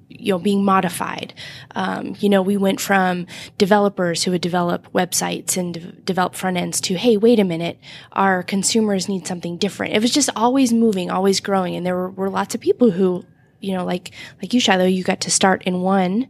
you 0.08 0.32
know 0.32 0.38
being 0.38 0.64
modified. 0.64 1.34
Um, 1.74 2.16
you 2.18 2.28
know, 2.28 2.42
we 2.42 2.56
went 2.56 2.80
from 2.80 3.26
developers 3.56 4.24
who 4.24 4.30
would 4.30 4.40
develop 4.40 4.92
websites 4.92 5.56
and 5.56 5.74
de- 5.74 5.92
develop 5.92 6.34
front 6.34 6.56
ends 6.56 6.80
to 6.82 6.94
hey, 6.94 7.16
wait 7.16 7.38
a 7.38 7.44
minute, 7.44 7.78
our 8.12 8.42
consumers 8.42 9.08
need 9.08 9.26
something 9.26 9.56
different. 9.56 9.94
It 9.94 10.02
was 10.02 10.12
just 10.12 10.30
always 10.36 10.72
moving, 10.72 11.10
always 11.10 11.40
growing, 11.40 11.76
and 11.76 11.84
there 11.84 11.96
were, 11.96 12.10
were 12.10 12.30
lots 12.30 12.54
of 12.54 12.60
people 12.60 12.90
who 12.90 13.24
you 13.60 13.76
know 13.76 13.84
like 13.84 14.12
like 14.42 14.52
you 14.54 14.60
Shyloh, 14.60 14.92
you 14.92 15.04
got 15.04 15.20
to 15.22 15.30
start 15.30 15.62
in 15.64 15.80
one 15.80 16.28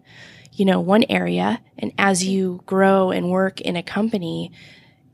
you 0.53 0.65
know 0.65 0.81
one 0.81 1.05
area, 1.09 1.61
and 1.79 1.93
as 1.99 2.25
you 2.25 2.61
grow 2.67 3.11
and 3.11 3.31
work 3.31 3.61
in 3.61 3.77
a 3.77 3.83
company 3.83 4.53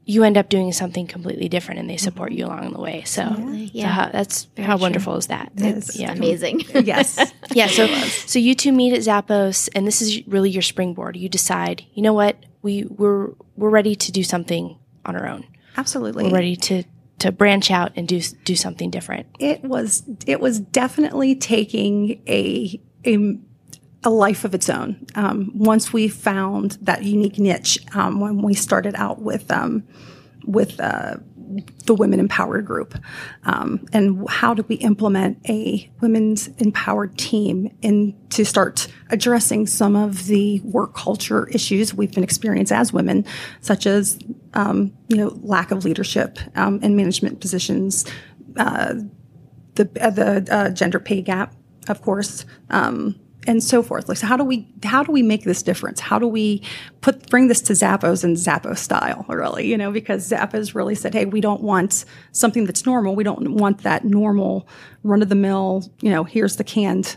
you 0.07 0.23
end 0.23 0.37
up 0.37 0.49
doing 0.49 0.73
something 0.73 1.07
completely 1.07 1.49
different 1.49 1.81
and 1.81 1.89
they 1.89 1.97
support 1.97 2.33
you 2.33 2.47
along 2.47 2.73
the 2.73 2.81
way. 2.81 3.03
So, 3.05 3.23
yeah, 3.23 3.69
yeah. 3.73 3.87
how, 3.89 4.09
that's 4.11 4.45
Very 4.57 4.67
how 4.67 4.77
true. 4.77 4.83
wonderful 4.83 5.17
is 5.17 5.29
that? 5.29 5.53
It's 5.57 5.97
yeah. 5.99 6.13
amazing. 6.13 6.61
yes. 6.85 7.33
yeah. 7.53 7.69
So, 7.69 7.87
so 7.87 8.39
you 8.39 8.55
two 8.55 8.73
meet 8.73 8.93
at 8.93 9.01
Zappos 9.01 9.69
and 9.75 9.87
this 9.87 10.03
is 10.03 10.27
really 10.27 10.51
your 10.51 10.63
springboard. 10.63 11.17
You 11.17 11.29
decide, 11.29 11.85
you 11.95 12.03
know 12.03 12.13
what? 12.13 12.37
We, 12.61 12.85
we're, 12.85 13.31
we're 13.57 13.71
ready 13.71 13.95
to 13.95 14.13
do 14.13 14.23
something 14.23 14.79
on 15.07 15.17
our 15.17 15.27
own. 15.27 15.47
Absolutely. 15.77 16.25
We're 16.25 16.35
ready 16.35 16.57
to, 16.57 16.85
to 17.21 17.33
branch 17.33 17.71
out 17.71 17.93
and 17.97 18.07
do, 18.07 18.21
do 18.45 18.57
something 18.57 18.91
different. 18.91 19.27
It 19.39 19.63
was, 19.63 20.03
it 20.27 20.41
was 20.41 20.61
definitely 20.61 21.35
taking 21.35 22.23
a, 22.27 22.81
a, 23.07 23.39
a 24.05 24.11
life 24.11 24.45
of 24.45 24.55
its 24.55 24.69
own. 24.69 25.05
Um, 25.15 25.51
once 25.55 25.93
we 25.93 26.09
found 26.09 26.73
that 26.83 27.03
unique 27.05 27.39
niche, 27.39 27.79
um, 27.95 28.21
when 28.21 28.43
we 28.43 28.55
started 28.55 28.95
out 28.95 29.23
with 29.23 29.51
um, 29.51 29.83
with 30.47 30.79
uh, 30.79 31.17
the 31.87 31.95
Women 31.95 32.21
Empowered 32.21 32.67
Group, 32.67 32.99
um, 33.45 33.87
and 33.93 34.29
how 34.29 34.55
do 34.55 34.65
we 34.69 34.77
implement 34.77 35.39
a 35.49 35.91
women's 36.01 36.49
empowered 36.59 37.17
team 37.17 37.75
in 37.81 38.15
to 38.31 38.45
start 38.45 38.89
addressing 39.11 39.67
some 39.67 39.97
of 39.97 40.27
the 40.27 40.61
work 40.61 40.95
culture 40.95 41.49
issues 41.49 41.95
we've 41.95 42.13
been 42.13 42.25
experiencing 42.25 42.77
as 42.77 42.93
women, 42.93 43.25
such 43.61 43.87
as 43.87 44.19
um, 44.53 44.93
you 45.09 45.17
know 45.17 45.39
lack 45.43 45.71
of 45.71 45.85
leadership 45.85 46.39
um, 46.57 46.79
in 46.83 46.95
management 46.95 47.41
positions, 47.41 48.05
uh, 48.59 48.95
the 49.77 49.89
uh, 50.01 50.11
the 50.11 50.47
uh, 50.51 50.71
gender 50.71 51.01
pay 51.01 51.23
gap, 51.23 51.55
of 51.89 52.03
course. 52.03 52.45
Um, 52.69 53.19
and 53.47 53.63
so 53.63 53.83
forth. 53.83 54.09
Like, 54.09 54.19
so 54.19 54.27
how 54.27 54.37
do 54.37 54.45
we 54.45 54.69
how 54.83 55.03
do 55.03 55.13
we 55.13 55.23
make 55.23 55.45
this 55.45 55.63
difference? 55.63 56.01
How 56.01 56.19
do 56.19 56.27
we 56.27 56.63
put 57.01 57.29
bring 57.31 57.49
this 57.49 57.61
to 57.63 57.73
Zappos 57.73 58.25
and 58.25 58.37
Zappos 58.37 58.79
style, 58.79 59.25
really? 59.29 59.67
You 59.67 59.77
know, 59.77 59.91
because 59.91 60.31
Zappos 60.31 60.75
really 60.75 60.95
said, 60.95 61.15
hey, 61.15 61.25
we 61.25 61.41
don't 61.41 61.63
want 61.63 62.05
something 62.33 62.65
that's 62.65 62.87
normal. 62.87 63.15
We 63.15 63.25
don't 63.25 63.55
want 63.55 63.83
that 63.83 64.05
normal 64.05 64.69
run 65.03 65.23
of 65.23 65.29
the 65.29 65.35
mill. 65.35 65.91
You 66.01 66.11
know, 66.11 66.25
here's 66.25 66.57
the 66.57 66.65
canned 66.65 67.17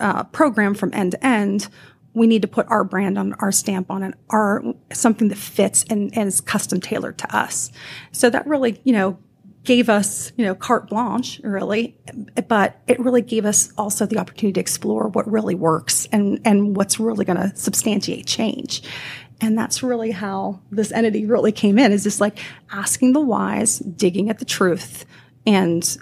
uh, 0.00 0.24
program 0.24 0.74
from 0.74 0.92
end 0.92 1.12
to 1.12 1.26
end. 1.26 1.68
We 2.14 2.26
need 2.28 2.42
to 2.42 2.48
put 2.48 2.66
our 2.68 2.84
brand 2.84 3.18
on 3.18 3.32
our 3.34 3.50
stamp 3.50 3.90
on 3.90 4.04
it, 4.04 4.14
our 4.30 4.62
something 4.92 5.28
that 5.28 5.38
fits 5.38 5.84
and, 5.90 6.16
and 6.16 6.28
is 6.28 6.40
custom 6.40 6.80
tailored 6.80 7.18
to 7.18 7.36
us. 7.36 7.72
So 8.12 8.30
that 8.30 8.46
really, 8.46 8.80
you 8.84 8.92
know, 8.92 9.18
gave 9.64 9.88
us, 9.88 10.32
you 10.36 10.44
know, 10.44 10.54
carte 10.54 10.88
blanche, 10.88 11.40
really, 11.42 11.96
but 12.48 12.80
it 12.86 13.00
really 13.00 13.22
gave 13.22 13.46
us 13.46 13.72
also 13.78 14.06
the 14.06 14.18
opportunity 14.18 14.52
to 14.52 14.60
explore 14.60 15.08
what 15.08 15.30
really 15.30 15.54
works 15.54 16.06
and, 16.12 16.40
and 16.44 16.76
what's 16.76 17.00
really 17.00 17.24
going 17.24 17.38
to 17.38 17.54
substantiate 17.56 18.26
change. 18.26 18.82
And 19.40 19.58
that's 19.58 19.82
really 19.82 20.10
how 20.10 20.60
this 20.70 20.92
entity 20.92 21.26
really 21.26 21.50
came 21.50 21.78
in 21.78 21.92
is 21.92 22.04
just 22.04 22.20
like 22.20 22.38
asking 22.70 23.14
the 23.14 23.20
whys, 23.20 23.78
digging 23.78 24.30
at 24.30 24.38
the 24.38 24.44
truth 24.44 25.06
and, 25.46 25.96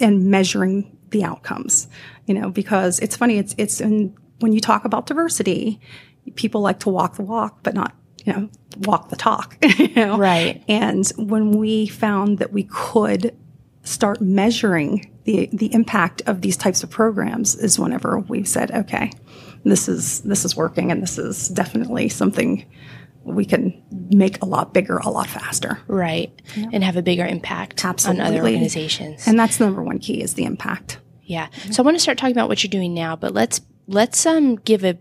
and 0.00 0.26
measuring 0.26 0.96
the 1.10 1.24
outcomes, 1.24 1.88
you 2.26 2.34
know, 2.34 2.50
because 2.50 2.98
it's 3.00 3.16
funny. 3.16 3.38
It's, 3.38 3.54
it's 3.58 3.80
in, 3.80 4.16
when 4.40 4.52
you 4.52 4.60
talk 4.60 4.84
about 4.84 5.06
diversity, 5.06 5.78
people 6.34 6.62
like 6.62 6.80
to 6.80 6.88
walk 6.88 7.16
the 7.16 7.22
walk, 7.22 7.62
but 7.62 7.74
not 7.74 7.94
you 8.24 8.32
know, 8.32 8.48
walk 8.78 9.08
the 9.08 9.16
talk. 9.16 9.56
you 9.78 9.94
know? 9.94 10.18
Right. 10.18 10.62
And 10.68 11.06
when 11.16 11.52
we 11.52 11.86
found 11.86 12.38
that 12.38 12.52
we 12.52 12.64
could 12.64 13.36
start 13.84 14.20
measuring 14.20 15.10
the 15.24 15.48
the 15.52 15.72
impact 15.74 16.22
of 16.26 16.40
these 16.40 16.56
types 16.56 16.82
of 16.82 16.90
programs 16.90 17.54
is 17.54 17.78
whenever 17.78 18.18
we 18.18 18.44
said, 18.44 18.70
okay, 18.70 19.10
this 19.64 19.88
is 19.88 20.20
this 20.22 20.44
is 20.44 20.56
working 20.56 20.90
and 20.90 21.02
this 21.02 21.18
is 21.18 21.48
definitely 21.48 22.08
something 22.08 22.64
we 23.24 23.44
can 23.44 23.80
make 24.10 24.42
a 24.42 24.46
lot 24.46 24.74
bigger 24.74 24.98
a 24.98 25.08
lot 25.08 25.28
faster. 25.28 25.78
Right. 25.86 26.32
Yeah. 26.56 26.70
And 26.72 26.84
have 26.84 26.96
a 26.96 27.02
bigger 27.02 27.24
impact 27.24 27.84
Absolutely. 27.84 28.20
on 28.20 28.26
other 28.26 28.42
organizations. 28.42 29.28
And 29.28 29.38
that's 29.38 29.58
the 29.58 29.64
number 29.66 29.82
one 29.82 30.00
key 30.00 30.22
is 30.22 30.34
the 30.34 30.44
impact. 30.44 30.98
Yeah. 31.22 31.48
So 31.70 31.82
I 31.82 31.84
want 31.84 31.94
to 31.96 32.00
start 32.00 32.18
talking 32.18 32.34
about 32.34 32.48
what 32.48 32.64
you're 32.64 32.70
doing 32.70 32.94
now, 32.94 33.14
but 33.14 33.32
let's 33.32 33.60
let's 33.86 34.26
um 34.26 34.56
give 34.56 34.84
a 34.84 34.98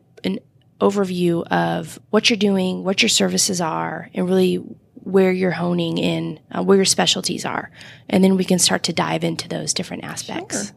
overview 0.81 1.45
of 1.47 2.00
what 2.09 2.29
you're 2.29 2.38
doing, 2.38 2.83
what 2.83 3.01
your 3.01 3.09
services 3.09 3.61
are, 3.61 4.09
and 4.13 4.27
really 4.27 4.55
where 5.03 5.31
you're 5.31 5.51
honing 5.51 5.97
in, 5.97 6.39
uh, 6.51 6.63
where 6.63 6.77
your 6.77 6.85
specialties 6.85 7.45
are. 7.45 7.71
And 8.09 8.23
then 8.23 8.35
we 8.35 8.43
can 8.43 8.59
start 8.59 8.83
to 8.83 8.93
dive 8.93 9.23
into 9.23 9.47
those 9.47 9.73
different 9.73 10.03
aspects. 10.03 10.65
Sure. 10.65 10.75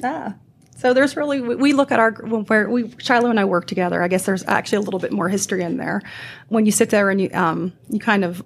Yeah. 0.00 0.32
So 0.76 0.92
there's 0.92 1.16
really 1.16 1.40
we 1.40 1.72
look 1.72 1.92
at 1.92 2.00
our 2.00 2.10
where 2.12 2.68
we 2.68 2.84
Shyloh 2.84 3.30
and 3.30 3.38
I 3.38 3.44
work 3.44 3.66
together. 3.66 4.02
I 4.02 4.08
guess 4.08 4.26
there's 4.26 4.44
actually 4.46 4.78
a 4.78 4.80
little 4.80 5.00
bit 5.00 5.12
more 5.12 5.28
history 5.28 5.62
in 5.62 5.76
there. 5.76 6.02
When 6.48 6.66
you 6.66 6.72
sit 6.72 6.90
there 6.90 7.10
and 7.10 7.20
you 7.20 7.30
um 7.32 7.72
you 7.88 8.00
kind 8.00 8.24
of 8.24 8.42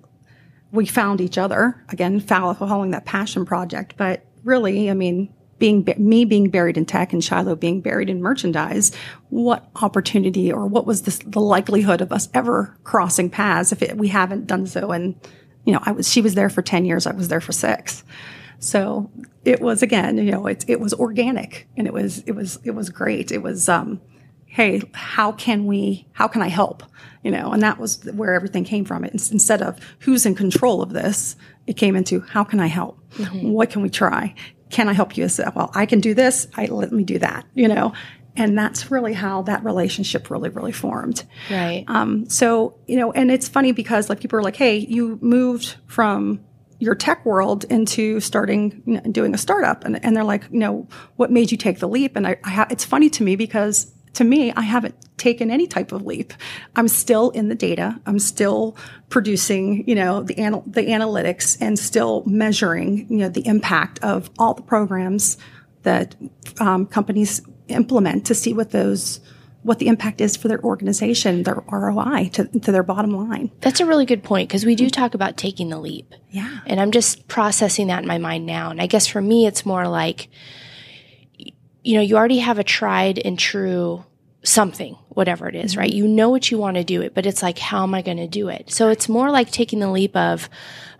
we 0.71 0.85
found 0.85 1.21
each 1.21 1.39
other 1.39 1.83
again 1.89 2.21
following 2.21 2.91
that 2.91 3.07
passion 3.07 3.47
project. 3.47 3.95
But 3.97 4.25
really, 4.45 4.91
I 4.91 4.95
mean, 4.95 5.33
being 5.59 5.87
me 5.99 6.25
being 6.25 6.51
buried 6.51 6.77
in 6.77 6.87
tech 6.87 7.13
and 7.13 7.23
Shyloh 7.23 7.59
being 7.59 7.81
buried 7.81 8.09
in 8.09 8.23
merchandise, 8.23 8.95
what 9.31 9.69
opportunity 9.83 10.53
or 10.53 10.67
what 10.67 10.87
was 10.87 11.03
this, 11.03 11.19
the 11.25 11.41
likelihood 11.41 12.01
of 12.01 12.13
us 12.13 12.29
ever 12.35 12.77
crossing 12.85 13.29
paths 13.31 13.73
if 13.73 13.83
it, 13.83 13.97
we 13.97 14.09
haven't 14.09 14.47
done 14.47 14.67
so? 14.67 14.93
And 14.93 15.15
you 15.65 15.73
know, 15.73 15.81
I 15.83 15.93
was 15.93 16.09
she 16.11 16.21
was 16.21 16.35
there 16.35 16.51
for 16.51 16.63
ten 16.63 16.85
years, 16.85 17.07
I 17.07 17.13
was 17.13 17.29
there 17.29 17.41
for 17.41 17.53
six, 17.53 18.05
so 18.59 19.11
it 19.45 19.61
was 19.61 19.83
again, 19.83 20.19
you 20.19 20.31
know, 20.31 20.47
it 20.47 20.65
it 20.69 20.81
was 20.81 20.95
organic 20.95 21.69
and 21.77 21.87
it 21.87 21.93
was 21.93 22.19
it 22.21 22.33
was 22.33 22.59
it 22.65 22.73
was 22.73 22.91
great. 22.91 23.33
It 23.33 23.43
was 23.43 23.69
um, 23.69 24.01
hey, 24.49 24.81
how 24.95 25.31
can 25.33 25.67
we, 25.67 26.09
how 26.13 26.27
can 26.27 26.43
I 26.43 26.49
help? 26.49 26.83
You 27.23 27.31
know, 27.31 27.53
and 27.53 27.63
that 27.63 27.79
was 27.79 28.03
where 28.13 28.35
everything 28.35 28.65
came 28.65 28.85
from. 28.85 29.05
It 29.05 29.13
instead 29.31 29.63
of 29.63 29.79
who's 30.01 30.25
in 30.25 30.35
control 30.35 30.83
of 30.83 30.93
this, 30.93 31.37
it 31.67 31.77
came 31.77 31.95
into 31.95 32.21
how 32.21 32.45
can 32.45 32.59
I 32.59 32.67
help? 32.67 32.99
Mm-hmm. 33.15 33.51
What 33.51 33.71
can 33.71 33.83
we 33.83 33.91
try? 33.91 34.35
Can 34.71 34.89
I 34.89 34.93
help 34.93 35.17
you? 35.17 35.29
Well, 35.55 35.71
I 35.75 35.87
can 35.87 36.01
do 36.01 36.15
this. 36.15 36.47
I 36.57 36.67
let 36.67 36.93
me 36.93 37.05
do 37.05 37.19
that. 37.19 37.47
You 37.55 37.69
know, 37.69 37.93
and 38.39 38.57
that's 38.57 38.91
really 38.91 39.13
how 39.13 39.43
that 39.43 39.65
relationship 39.65 40.31
really 40.31 40.49
really 40.49 40.73
formed 40.73 41.25
right 41.51 41.85
um, 41.89 42.29
so 42.31 42.79
you 42.87 42.97
know 42.97 43.13
and 43.13 43.31
it's 43.31 43.49
funny 43.49 43.73
because 43.73 44.09
like 44.09 44.21
people 44.21 44.39
are 44.39 44.43
like 44.43 44.57
hey 44.57 44.79
you 44.79 45.19
moved 45.21 45.77
from 45.87 46.41
your 46.79 46.95
tech 46.95 47.27
world 47.27 47.65
into 47.65 48.21
starting 48.21 48.83
you 48.87 48.95
know, 48.95 49.01
doing 49.11 49.35
a 49.35 49.39
startup 49.39 49.85
and, 49.85 50.03
and 50.05 50.17
they're 50.17 50.25
like 50.25 50.45
you 50.53 50.59
know 50.61 50.87
what 51.17 51.31
made 51.31 51.51
you 51.51 51.59
take 51.59 51.81
the 51.81 51.89
leap 51.89 52.17
and 52.17 52.27
I, 52.27 52.37
I 52.45 52.51
ha- 52.51 52.69
it's 52.71 52.85
funny 52.85 53.11
to 53.11 53.25
me 53.25 53.37
because 53.37 53.93
to 54.19 54.25
me 54.25 54.53
i 54.53 54.63
haven't 54.63 54.95
taken 55.17 55.49
any 55.51 55.67
type 55.67 55.93
of 55.93 56.05
leap 56.05 56.33
i'm 56.75 56.89
still 56.89 57.31
in 57.31 57.49
the 57.49 57.55
data 57.55 57.99
i'm 58.07 58.19
still 58.19 58.77
producing 59.09 59.89
you 59.89 59.95
know 59.95 60.23
the 60.25 60.39
anal- 60.41 60.65
the 60.67 60.83
analytics 60.83 61.57
and 61.61 61.79
still 61.79 62.25
measuring 62.27 63.07
you 63.09 63.19
know 63.19 63.29
the 63.29 63.47
impact 63.47 64.03
of 64.03 64.29
all 64.39 64.55
the 64.55 64.63
programs 64.63 65.39
that 65.85 66.17
um, 66.59 66.85
companies 66.85 67.41
implement 67.69 68.27
to 68.27 68.35
see 68.35 68.53
what 68.53 68.73
those 68.73 69.21
what 69.63 69.79
the 69.79 69.89
impact 69.89 70.21
is 70.21 70.37
for 70.37 70.49
their 70.49 70.63
organization, 70.63 71.43
their 71.43 71.63
ROI 71.71 72.31
to, 72.33 72.47
to 72.61 72.73
their 72.73 72.83
bottom 72.83 73.11
line. 73.11 73.51
That's 73.61 73.81
a 73.81 73.87
really 73.87 74.07
good 74.07 74.23
point 74.23 74.49
because 74.49 74.65
we 74.65 74.75
do 74.75 74.89
talk 74.89 75.15
about 75.15 75.37
taking 75.37 75.69
the 75.69 75.79
leap. 75.79 76.15
Yeah. 76.31 76.61
And 76.67 76.81
I'm 76.81 76.91
just 76.91 77.29
processing 77.29 77.89
that 77.89 78.03
in 78.03 78.09
my 78.09 78.19
mind 78.19 78.47
now. 78.47 78.71
And 78.71 78.81
I 78.81 78.87
guess 78.87 79.07
for 79.07 79.21
me, 79.21 79.47
it's 79.47 79.67
more 79.67 79.89
like, 79.89 80.29
you 81.83 81.95
know, 81.95 82.01
you 82.01 82.17
already 82.17 82.39
have 82.39 82.59
a 82.59 82.65
tried 82.65 83.19
and 83.19 83.39
true 83.39 84.05
something, 84.43 84.95
whatever 85.09 85.49
it 85.49 85.55
is, 85.55 85.73
mm-hmm. 85.73 85.81
right? 85.81 85.93
You 85.93 86.07
know 86.07 86.31
what 86.31 86.51
you 86.51 86.59
want 86.59 86.77
to 86.77 86.85
do 86.85 87.03
it, 87.03 87.15
but 87.15 87.27
it's 87.27 87.43
like, 87.43 87.59
how 87.59 87.83
am 87.83 87.95
I 87.95 88.03
going 88.03 88.19
to 88.19 88.29
do 88.29 88.49
it? 88.49 88.71
So 88.71 88.89
it's 88.89 89.09
more 89.09 89.31
like 89.31 89.51
taking 89.51 89.81
the 89.81 89.91
leap 89.91 90.17
of, 90.17 90.49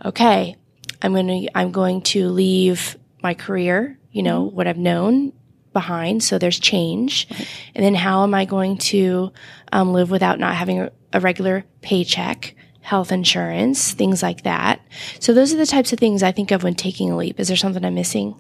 okay, 0.05 0.57
I'm 1.03 1.13
going 1.13 1.27
to, 1.27 1.59
I'm 1.59 1.73
going 1.73 2.03
to 2.03 2.29
leave 2.29 2.97
my 3.23 3.35
career, 3.35 3.99
you 4.11 4.23
know, 4.23 4.47
mm-hmm. 4.47 4.57
what 4.57 4.67
I've 4.67 4.79
known 4.79 5.33
behind. 5.73 6.23
So 6.23 6.39
there's 6.39 6.59
change. 6.59 7.29
Right. 7.31 7.49
And 7.75 7.85
then 7.85 7.95
how 7.95 8.25
am 8.25 8.35
I 8.35 8.45
going 8.45 8.79
to 8.79 9.33
um, 9.73 9.93
live 9.93 10.11
without 10.11 10.39
not 10.39 10.55
having 10.55 10.81
a, 10.81 10.93
a 11.13 11.21
regular 11.21 11.65
paycheck? 11.83 12.55
health 12.81 13.13
insurance, 13.13 13.93
things 13.93 14.23
like 14.23 14.45
that. 14.45 14.81
So 15.21 15.35
those 15.35 15.53
are 15.53 15.59
the 15.59 15.67
types 15.67 15.93
of 15.93 15.99
things 15.99 16.23
I 16.23 16.33
think 16.33 16.51
of 16.51 16.63
when 16.63 16.75
taking 16.75 17.11
a 17.11 17.19
leap. 17.19 17.39
Is 17.39 17.49
there 17.49 17.57
something 17.57 17.85
I'm 17.85 17.95
missing? 17.95 18.35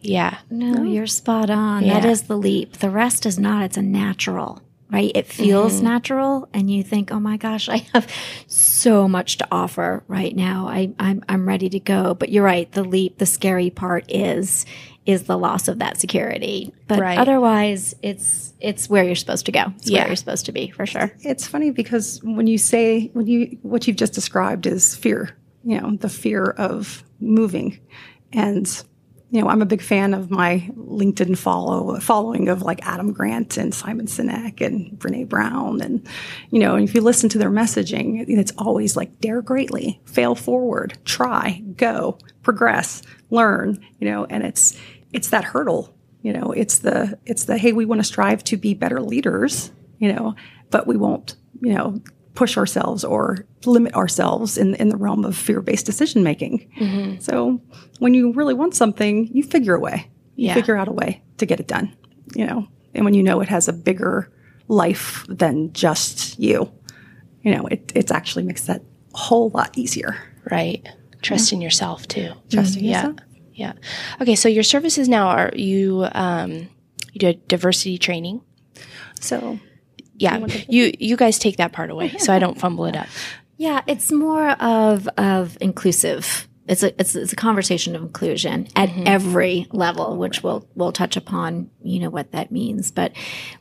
Yeah. 0.00 0.38
No, 0.50 0.72
no. 0.72 0.82
you're 0.82 1.06
spot 1.06 1.50
on. 1.50 1.84
Yeah. 1.84 2.00
That 2.00 2.08
is 2.08 2.22
the 2.22 2.36
leap. 2.36 2.78
The 2.78 2.90
rest 2.90 3.26
is 3.26 3.38
not. 3.38 3.64
It's 3.64 3.76
a 3.76 3.82
natural, 3.82 4.62
right? 4.90 5.10
It 5.14 5.26
feels 5.26 5.76
mm-hmm. 5.76 5.84
natural 5.84 6.48
and 6.52 6.70
you 6.70 6.82
think, 6.82 7.10
"Oh 7.10 7.20
my 7.20 7.36
gosh, 7.36 7.68
I 7.68 7.78
have 7.92 8.10
so 8.46 9.08
much 9.08 9.38
to 9.38 9.48
offer 9.50 10.04
right 10.06 10.34
now. 10.34 10.68
I 10.68 10.92
I'm 10.98 11.24
I'm 11.28 11.48
ready 11.48 11.68
to 11.70 11.80
go." 11.80 12.14
But 12.14 12.30
you're 12.30 12.44
right. 12.44 12.70
The 12.70 12.84
leap, 12.84 13.18
the 13.18 13.26
scary 13.26 13.70
part 13.70 14.04
is 14.08 14.66
is 15.08 15.22
the 15.22 15.38
loss 15.38 15.68
of 15.68 15.78
that 15.78 15.98
security. 15.98 16.70
But 16.86 16.98
right. 16.98 17.18
otherwise, 17.18 17.94
it's 18.02 18.52
it's 18.60 18.90
where 18.90 19.02
you're 19.02 19.14
supposed 19.14 19.46
to 19.46 19.52
go. 19.52 19.72
It's 19.78 19.88
yeah. 19.88 20.00
where 20.00 20.08
you're 20.08 20.16
supposed 20.16 20.44
to 20.46 20.52
be 20.52 20.68
for 20.68 20.84
sure. 20.84 21.10
It's 21.20 21.46
funny 21.46 21.70
because 21.70 22.20
when 22.22 22.46
you 22.46 22.58
say 22.58 23.08
when 23.14 23.26
you 23.26 23.58
what 23.62 23.86
you've 23.88 23.96
just 23.96 24.12
described 24.12 24.66
is 24.66 24.94
fear, 24.94 25.34
you 25.64 25.80
know, 25.80 25.96
the 25.96 26.10
fear 26.10 26.44
of 26.44 27.02
moving, 27.20 27.80
and 28.34 28.84
you 29.30 29.42
know, 29.42 29.48
I'm 29.48 29.60
a 29.60 29.66
big 29.66 29.82
fan 29.82 30.14
of 30.14 30.30
my 30.30 30.70
LinkedIn 30.74 31.36
follow 31.36 31.98
following 32.00 32.48
of 32.48 32.62
like 32.62 32.86
Adam 32.86 33.12
Grant 33.12 33.56
and 33.56 33.74
Simon 33.74 34.06
Sinek 34.06 34.60
and 34.60 34.98
Brene 34.98 35.28
Brown, 35.28 35.80
and 35.80 36.06
you 36.50 36.58
know, 36.58 36.74
and 36.74 36.88
if 36.88 36.94
you 36.94 37.00
listen 37.00 37.28
to 37.30 37.38
their 37.38 37.50
messaging, 37.50 38.24
it's 38.26 38.52
always 38.56 38.96
like 38.96 39.20
dare 39.20 39.42
greatly, 39.42 40.00
fail 40.06 40.34
forward, 40.34 40.96
try, 41.04 41.62
go, 41.76 42.18
progress, 42.42 43.02
learn, 43.30 43.84
you 43.98 44.10
know, 44.10 44.24
and 44.24 44.44
it's 44.44 44.78
it's 45.12 45.28
that 45.28 45.44
hurdle 45.44 45.94
you 46.22 46.32
know 46.32 46.52
it's 46.52 46.78
the 46.80 47.18
it's 47.24 47.44
the 47.44 47.56
hey 47.56 47.72
we 47.72 47.84
want 47.84 48.00
to 48.00 48.04
strive 48.04 48.42
to 48.44 48.56
be 48.56 48.74
better 48.74 49.00
leaders 49.00 49.70
you 49.98 50.12
know 50.12 50.34
but 50.70 50.86
we 50.86 50.96
won't 50.96 51.36
you 51.60 51.72
know 51.72 52.00
push 52.38 52.56
ourselves 52.56 53.02
or 53.02 53.44
limit 53.64 53.92
ourselves 53.94 54.56
in 54.56 54.76
in 54.76 54.90
the 54.90 54.96
realm 54.96 55.24
of 55.24 55.36
fear-based 55.36 55.84
decision 55.84 56.22
making 56.22 56.70
mm-hmm. 56.78 57.18
so 57.18 57.60
when 57.98 58.14
you 58.14 58.32
really 58.32 58.54
want 58.54 58.74
something 58.74 59.26
you 59.32 59.42
figure 59.42 59.74
a 59.74 59.80
way 59.80 60.08
you 60.36 60.46
yeah. 60.46 60.54
figure 60.54 60.76
out 60.76 60.86
a 60.86 60.92
way 60.92 61.20
to 61.36 61.46
get 61.46 61.58
it 61.58 61.66
done 61.66 61.92
you 62.36 62.46
know 62.46 62.64
and 62.94 63.04
when 63.04 63.14
you 63.14 63.24
know 63.24 63.40
it 63.40 63.48
has 63.48 63.66
a 63.66 63.72
bigger 63.72 64.30
life 64.68 65.26
than 65.28 65.72
just 65.72 66.38
you 66.38 66.70
you 67.42 67.52
know 67.52 67.66
it 67.66 67.90
it's 67.96 68.12
actually 68.12 68.44
makes 68.44 68.66
that 68.66 68.82
a 69.14 69.18
whole 69.18 69.48
lot 69.50 69.76
easier 69.76 70.16
right 70.48 70.88
trust 71.22 71.50
yeah. 71.50 71.56
in 71.56 71.60
yourself 71.60 72.06
too 72.06 72.32
trusting 72.50 72.84
mm-hmm. 72.84 72.92
yourself 72.92 73.16
yeah. 73.58 73.72
Okay, 74.20 74.36
so 74.36 74.48
your 74.48 74.62
services 74.62 75.08
now 75.08 75.26
are 75.30 75.50
you 75.56 76.06
um, 76.12 76.68
you 77.12 77.18
do 77.18 77.34
diversity 77.48 77.98
training. 77.98 78.40
So 79.20 79.58
yeah, 80.18 80.44
you 80.68 80.92
you 80.98 81.16
guys 81.16 81.38
take 81.38 81.56
that 81.56 81.72
part 81.72 81.90
away, 81.90 82.16
so 82.18 82.32
I 82.32 82.38
don't 82.38 82.58
fumble 82.58 82.86
it 82.86 82.96
up. 82.96 83.06
Yeah, 83.60 83.82
it's 83.88 84.12
more 84.12 84.50
of 84.62 85.08
of 85.18 85.58
inclusive 85.60 86.47
it's 86.68 86.82
a 86.82 87.00
it's, 87.00 87.16
it's 87.16 87.32
a 87.32 87.36
conversation 87.36 87.96
of 87.96 88.02
inclusion 88.02 88.68
at 88.76 88.90
mm-hmm. 88.90 89.04
every 89.06 89.66
level, 89.72 90.16
which 90.16 90.42
we'll 90.42 90.68
we'll 90.74 90.92
touch 90.92 91.16
upon. 91.16 91.70
You 91.82 92.00
know 92.00 92.10
what 92.10 92.32
that 92.32 92.52
means, 92.52 92.90
but 92.90 93.12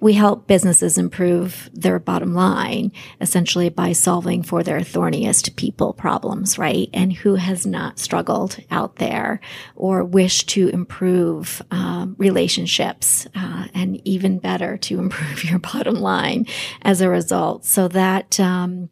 we 0.02 0.14
help 0.14 0.48
businesses 0.48 0.98
improve 0.98 1.70
their 1.74 2.00
bottom 2.00 2.34
line 2.34 2.92
essentially 3.22 3.70
by 3.70 3.94
solving 3.94 4.44
for 4.44 4.64
their 4.64 4.82
thorniest 4.82 5.56
people 5.56 5.94
problems, 5.94 6.58
right? 6.58 6.90
And 6.94 7.14
who 7.14 7.36
has 7.36 7.66
not 7.66 8.00
struggled 8.00 8.58
out 8.70 8.98
there 8.98 9.40
or 9.76 10.04
wish 10.04 10.46
to 10.48 10.68
improve 10.68 11.62
um, 11.72 12.16
relationships 12.18 13.26
uh, 13.34 13.68
and 13.74 14.02
even 14.06 14.40
better 14.40 14.78
to 14.78 15.00
improve 15.00 15.46
your 15.46 15.60
bottom 15.60 15.96
line 15.96 16.46
as 16.82 17.00
a 17.00 17.10
result. 17.10 17.64
So 17.64 17.88
that 17.88 18.38
um, 18.40 18.90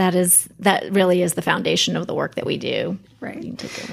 that 0.00 0.14
is 0.14 0.48
that 0.58 0.90
really 0.92 1.20
is 1.20 1.34
the 1.34 1.42
foundation 1.42 1.94
of 1.94 2.06
the 2.06 2.14
work 2.14 2.34
that 2.36 2.46
we 2.46 2.56
do. 2.56 2.98
Right. 3.20 3.44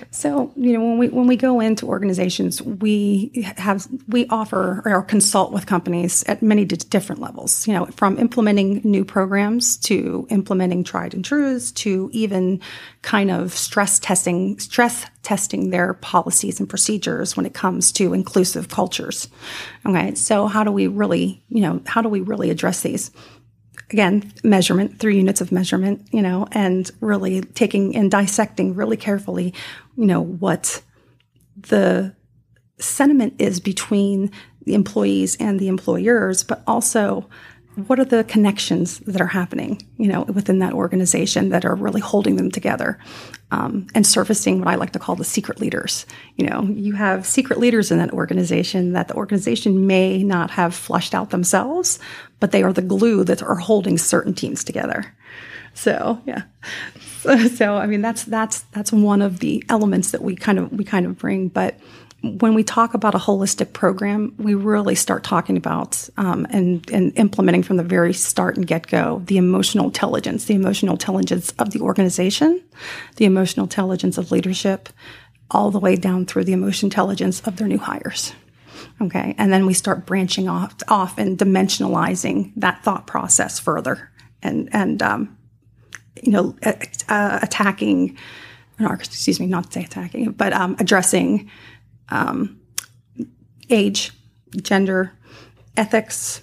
So 0.09 0.53
you 0.55 0.71
know 0.71 0.79
when 0.79 0.97
we 0.97 1.09
when 1.09 1.27
we 1.27 1.35
go 1.35 1.59
into 1.59 1.85
organizations, 1.85 2.61
we 2.61 3.45
have 3.57 3.85
we 4.07 4.25
offer 4.27 4.81
or 4.85 5.03
consult 5.03 5.51
with 5.51 5.65
companies 5.65 6.23
at 6.23 6.41
many 6.41 6.63
different 6.63 7.19
levels. 7.19 7.67
You 7.67 7.73
know, 7.73 7.87
from 7.87 8.17
implementing 8.19 8.79
new 8.85 9.03
programs 9.03 9.75
to 9.79 10.25
implementing 10.29 10.85
tried 10.85 11.13
and 11.13 11.25
trues 11.25 11.73
to 11.73 12.09
even 12.13 12.61
kind 13.01 13.29
of 13.29 13.51
stress 13.51 13.99
testing 13.99 14.59
stress 14.59 15.07
testing 15.23 15.71
their 15.71 15.95
policies 15.95 16.61
and 16.61 16.69
procedures 16.69 17.35
when 17.35 17.45
it 17.45 17.53
comes 17.53 17.91
to 17.91 18.13
inclusive 18.13 18.69
cultures. 18.69 19.27
Okay, 19.85 20.15
so 20.15 20.47
how 20.47 20.63
do 20.63 20.71
we 20.71 20.87
really 20.87 21.43
you 21.49 21.59
know 21.59 21.81
how 21.85 22.01
do 22.01 22.07
we 22.07 22.21
really 22.21 22.49
address 22.49 22.81
these? 22.81 23.11
Again, 23.89 24.33
measurement, 24.43 24.99
three 24.99 25.17
units 25.17 25.41
of 25.41 25.51
measurement, 25.51 26.07
you 26.11 26.21
know, 26.21 26.47
and 26.51 26.91
really 26.99 27.41
taking 27.41 27.95
and 27.95 28.11
dissecting 28.11 28.75
really 28.75 28.97
carefully, 28.97 29.53
you 29.95 30.05
know, 30.05 30.21
what 30.21 30.81
the 31.55 32.13
sentiment 32.79 33.33
is 33.39 33.59
between 33.59 34.31
the 34.65 34.73
employees 34.73 35.37
and 35.39 35.59
the 35.59 35.69
employers, 35.69 36.43
but 36.43 36.61
also 36.67 37.27
what 37.85 37.99
are 37.99 38.05
the 38.05 38.23
connections 38.23 38.99
that 38.99 39.21
are 39.21 39.27
happening, 39.27 39.81
you 39.97 40.07
know, 40.07 40.23
within 40.23 40.59
that 40.59 40.73
organization 40.73 41.49
that 41.49 41.63
are 41.63 41.75
really 41.75 42.01
holding 42.01 42.35
them 42.35 42.51
together, 42.51 42.97
um, 43.51 43.87
and 43.95 44.05
surfacing 44.05 44.59
what 44.59 44.67
I 44.67 44.75
like 44.75 44.91
to 44.91 44.99
call 44.99 45.15
the 45.15 45.23
secret 45.23 45.59
leaders. 45.61 46.05
You 46.35 46.47
know, 46.47 46.63
you 46.63 46.93
have 46.93 47.25
secret 47.25 47.59
leaders 47.59 47.91
in 47.91 47.97
that 47.99 48.11
organization 48.11 48.93
that 48.93 49.07
the 49.07 49.15
organization 49.15 49.87
may 49.87 50.23
not 50.23 50.51
have 50.51 50.75
flushed 50.75 51.15
out 51.15 51.29
themselves, 51.29 51.99
but 52.39 52.51
they 52.51 52.63
are 52.63 52.73
the 52.73 52.81
glue 52.81 53.23
that 53.23 53.41
are 53.41 53.55
holding 53.55 53.97
certain 53.97 54.33
teams 54.33 54.63
together. 54.63 55.15
So 55.73 56.21
yeah, 56.25 56.43
so, 57.19 57.37
so 57.47 57.75
I 57.77 57.87
mean 57.87 58.01
that's 58.01 58.23
that's 58.23 58.61
that's 58.71 58.91
one 58.91 59.21
of 59.21 59.39
the 59.39 59.63
elements 59.69 60.11
that 60.11 60.21
we 60.21 60.35
kind 60.35 60.59
of 60.59 60.71
we 60.71 60.83
kind 60.83 61.05
of 61.05 61.17
bring, 61.17 61.47
but 61.47 61.79
when 62.23 62.55
we 62.55 62.63
talk 62.63 62.93
about 62.93 63.13
a 63.13 63.19
holistic 63.19 63.73
program, 63.73 64.33
we 64.37 64.55
really 64.55 64.95
start 64.95 65.23
talking 65.23 65.55
about 65.55 66.09
um, 66.17 66.47
and, 66.49 66.89
and 66.89 67.17
implementing 67.17 67.61
from 67.61 67.77
the 67.77 67.83
very 67.83 68.13
start 68.13 68.57
and 68.57 68.65
get 68.65 68.87
go 68.87 69.21
the 69.25 69.37
emotional 69.37 69.85
intelligence, 69.85 70.45
the 70.45 70.55
emotional 70.55 70.93
intelligence 70.93 71.51
of 71.59 71.71
the 71.71 71.79
organization, 71.79 72.61
the 73.17 73.25
emotional 73.25 73.65
intelligence 73.65 74.17
of 74.17 74.31
leadership, 74.31 74.89
all 75.51 75.69
the 75.69 75.79
way 75.79 75.95
down 75.95 76.25
through 76.25 76.43
the 76.43 76.53
emotional 76.53 76.87
intelligence 76.87 77.41
of 77.41 77.57
their 77.57 77.67
new 77.67 77.77
hires. 77.77 78.33
Okay, 78.99 79.35
and 79.37 79.53
then 79.53 79.65
we 79.65 79.73
start 79.73 80.05
branching 80.07 80.49
off, 80.49 80.75
off 80.87 81.17
and 81.19 81.37
dimensionalizing 81.37 82.51
that 82.55 82.83
thought 82.83 83.05
process 83.05 83.59
further, 83.59 84.09
and 84.41 84.69
and 84.73 85.03
um, 85.03 85.37
you 86.23 86.31
know, 86.31 86.55
uh, 86.63 87.39
attacking, 87.41 88.17
excuse 88.79 89.39
me, 89.39 89.45
not 89.45 89.71
say 89.71 89.83
attacking, 89.83 90.31
but 90.31 90.53
um, 90.53 90.75
addressing 90.79 91.49
um, 92.09 92.59
age, 93.69 94.11
gender, 94.61 95.11
ethics, 95.75 96.41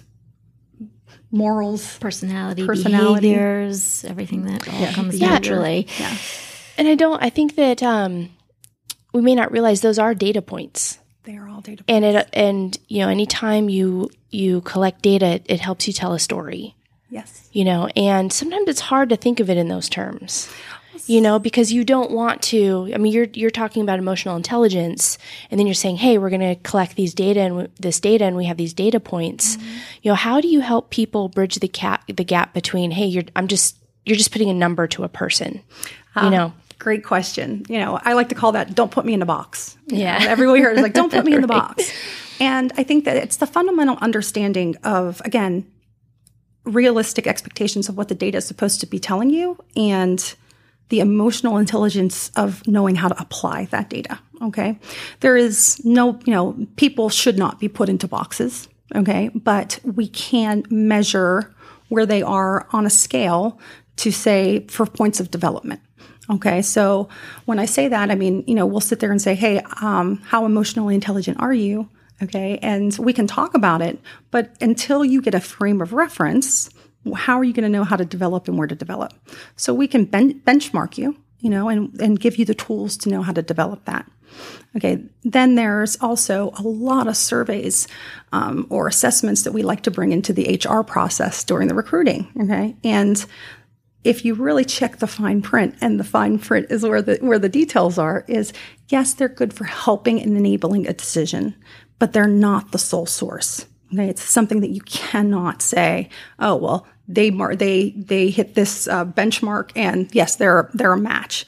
morals, 1.31 1.97
personality, 1.99 2.65
Personality. 2.65 3.29
behaviors, 3.29 4.05
everything 4.05 4.43
that 4.45 4.67
all 4.67 4.91
comes 4.93 5.19
Yeah. 5.19 5.29
naturally. 5.31 5.87
yeah, 5.99 6.15
And 6.77 6.87
I 6.87 6.95
don't. 6.95 7.21
I 7.21 7.29
think 7.29 7.55
that 7.55 7.81
um, 7.83 8.29
we 9.13 9.21
may 9.21 9.35
not 9.35 9.51
realize 9.51 9.81
those 9.81 9.99
are 9.99 10.13
data 10.13 10.41
points. 10.41 10.99
they 11.23 11.35
are 11.37 11.47
all 11.49 11.61
data. 11.61 11.83
and 11.87 12.05
it 12.05 12.29
and 12.33 12.77
you 12.87 12.99
know 12.99 13.09
anytime 13.09 13.67
you 13.69 14.09
you 14.29 14.61
collect 14.61 15.01
data 15.01 15.25
it, 15.25 15.45
it 15.47 15.59
helps 15.59 15.87
you 15.87 15.93
tell 15.93 16.13
a 16.13 16.19
story 16.19 16.75
yes, 17.09 17.49
you 17.51 17.63
know 17.65 17.87
and 17.95 18.31
sometimes 18.31 18.67
it's 18.67 18.79
hard 18.81 19.09
to 19.09 19.15
think 19.15 19.39
of 19.39 19.49
it 19.49 19.57
in 19.57 19.67
those 19.67 19.89
terms 19.89 20.47
you 21.07 21.21
know 21.21 21.39
because 21.39 21.71
you 21.71 21.83
don't 21.83 22.11
want 22.11 22.41
to 22.41 22.91
i 22.93 22.97
mean 22.97 23.11
you're 23.11 23.27
you're 23.33 23.49
talking 23.49 23.81
about 23.81 23.99
emotional 23.99 24.35
intelligence 24.35 25.17
and 25.49 25.59
then 25.59 25.67
you're 25.67 25.73
saying 25.73 25.97
hey 25.97 26.17
we're 26.17 26.29
going 26.29 26.39
to 26.41 26.55
collect 26.61 26.95
these 26.95 27.13
data 27.13 27.41
and 27.41 27.53
w- 27.53 27.69
this 27.79 27.99
data 27.99 28.25
and 28.25 28.35
we 28.35 28.45
have 28.45 28.57
these 28.57 28.73
data 28.73 28.99
points 28.99 29.57
mm-hmm. 29.57 29.67
you 30.01 30.11
know 30.11 30.15
how 30.15 30.41
do 30.41 30.47
you 30.47 30.61
help 30.61 30.89
people 30.89 31.29
bridge 31.29 31.55
the 31.55 31.67
gap 31.67 32.05
the 32.07 32.23
gap 32.23 32.53
between 32.53 32.91
hey 32.91 33.05
you're 33.05 33.23
i'm 33.35 33.47
just 33.47 33.77
you're 34.05 34.17
just 34.17 34.31
putting 34.31 34.49
a 34.49 34.53
number 34.53 34.87
to 34.87 35.03
a 35.03 35.09
person 35.09 35.55
you 35.55 35.61
ah, 36.15 36.29
know 36.29 36.53
Great 36.77 37.05
question. 37.05 37.65
You 37.69 37.79
know, 37.79 37.99
I 38.03 38.13
like 38.13 38.29
to 38.29 38.35
call 38.35 38.51
that 38.51 38.75
"don't 38.75 38.91
put 38.91 39.05
me 39.05 39.13
in 39.13 39.21
a 39.21 39.25
box." 39.25 39.77
You 39.87 39.99
Yeah. 39.99 40.19
know, 40.19 40.27
everyone 40.27 40.57
here 40.57 40.71
is 40.71 40.81
like, 40.81 40.93
"Don't 40.93 41.11
put 41.11 41.25
me 41.25 41.33
in 41.33 41.41
the 41.41 41.47
box," 41.47 41.89
and 42.39 42.71
I 42.77 42.83
think 42.83 43.05
that 43.05 43.15
it's 43.15 43.37
the 43.37 43.47
fundamental 43.47 43.97
understanding 44.01 44.75
of 44.83 45.21
again 45.23 45.65
realistic 46.65 47.27
expectations 47.27 47.87
of 47.87 47.97
what 47.97 48.07
the 48.09 48.15
data 48.15 48.39
is 48.39 48.45
supposed 48.45 48.81
to 48.81 48.87
be 48.87 48.99
telling 48.99 49.29
you 49.29 49.57
and 49.77 50.35
the 50.89 50.99
emotional 50.99 51.57
intelligence 51.57 52.31
of 52.35 52.65
knowing 52.67 52.95
how 52.95 53.07
to 53.07 53.19
apply 53.19 53.65
that 53.65 53.89
data. 53.89 54.19
Okay. 54.41 54.77
There 55.21 55.37
is 55.37 55.83
no, 55.83 56.19
you 56.25 56.33
know, 56.33 56.67
people 56.75 57.09
should 57.09 57.37
not 57.37 57.59
be 57.59 57.67
put 57.67 57.89
into 57.89 58.07
boxes. 58.07 58.67
Okay. 58.93 59.29
But 59.33 59.79
we 59.83 60.07
can 60.07 60.63
measure 60.69 61.53
where 61.89 62.05
they 62.05 62.21
are 62.21 62.67
on 62.71 62.85
a 62.85 62.89
scale 62.89 63.59
to 63.97 64.11
say 64.11 64.65
for 64.67 64.85
points 64.85 65.19
of 65.19 65.31
development. 65.31 65.81
Okay. 66.29 66.61
So 66.61 67.09
when 67.45 67.59
I 67.59 67.65
say 67.65 67.87
that, 67.87 68.11
I 68.11 68.15
mean, 68.15 68.43
you 68.47 68.55
know, 68.55 68.65
we'll 68.65 68.81
sit 68.81 68.99
there 68.99 69.11
and 69.11 69.21
say, 69.21 69.35
Hey, 69.35 69.61
um, 69.81 70.17
how 70.25 70.45
emotionally 70.45 70.95
intelligent 70.95 71.39
are 71.39 71.53
you? 71.53 71.89
Okay. 72.21 72.59
And 72.61 72.95
we 72.97 73.13
can 73.13 73.27
talk 73.27 73.53
about 73.55 73.81
it, 73.81 73.99
but 74.31 74.55
until 74.61 75.03
you 75.03 75.21
get 75.21 75.35
a 75.35 75.41
frame 75.41 75.81
of 75.81 75.93
reference, 75.93 76.69
how 77.13 77.39
are 77.39 77.43
you 77.43 77.53
going 77.53 77.63
to 77.63 77.69
know 77.69 77.83
how 77.83 77.95
to 77.95 78.05
develop 78.05 78.47
and 78.47 78.57
where 78.57 78.67
to 78.67 78.75
develop? 78.75 79.13
So 79.55 79.73
we 79.73 79.87
can 79.87 80.05
ben- 80.05 80.39
benchmark 80.41 80.97
you, 80.97 81.15
you 81.39 81.49
know, 81.49 81.69
and, 81.69 81.93
and 82.01 82.19
give 82.19 82.37
you 82.37 82.45
the 82.45 82.55
tools 82.55 82.97
to 82.97 83.09
know 83.09 83.21
how 83.21 83.31
to 83.33 83.41
develop 83.41 83.85
that. 83.85 84.09
Okay. 84.75 85.03
Then 85.23 85.55
there's 85.55 85.95
also 86.01 86.51
a 86.57 86.61
lot 86.61 87.07
of 87.07 87.15
surveys 87.15 87.87
um, 88.33 88.67
or 88.69 88.87
assessments 88.87 89.43
that 89.43 89.53
we 89.53 89.63
like 89.63 89.83
to 89.83 89.91
bring 89.91 90.11
into 90.11 90.33
the 90.33 90.59
HR 90.61 90.81
process 90.81 91.43
during 91.43 91.67
the 91.67 91.75
recruiting. 91.75 92.31
Okay. 92.41 92.75
And 92.83 93.25
if 94.03 94.23
you 94.23 94.35
really 94.35 94.63
check 94.63 94.97
the 94.97 95.07
fine 95.07 95.41
print, 95.41 95.75
and 95.81 95.99
the 95.99 96.03
fine 96.03 96.37
print 96.37 96.67
is 96.69 96.83
where 96.83 97.01
the 97.01 97.17
where 97.21 97.39
the 97.39 97.49
details 97.49 97.97
are, 97.97 98.23
is 98.27 98.53
yes, 98.89 99.13
they're 99.15 99.27
good 99.27 99.53
for 99.53 99.63
helping 99.63 100.21
and 100.21 100.37
enabling 100.37 100.87
a 100.87 100.93
decision, 100.93 101.55
but 101.97 102.13
they're 102.13 102.27
not 102.27 102.71
the 102.71 102.77
sole 102.77 103.07
source. 103.07 103.65
Okay, 103.91 104.07
it's 104.07 104.23
something 104.23 104.61
that 104.61 104.69
you 104.69 104.81
cannot 104.81 105.61
say. 105.61 106.09
Oh 106.37 106.55
well, 106.55 106.87
they 107.07 107.31
mar- 107.31 107.55
they 107.55 107.91
they 107.91 108.29
hit 108.29 108.55
this 108.55 108.87
uh, 108.87 109.05
benchmark, 109.05 109.71
and 109.75 110.13
yes, 110.13 110.35
they're 110.35 110.69
they're 110.73 110.93
a 110.93 110.97
match. 110.97 111.45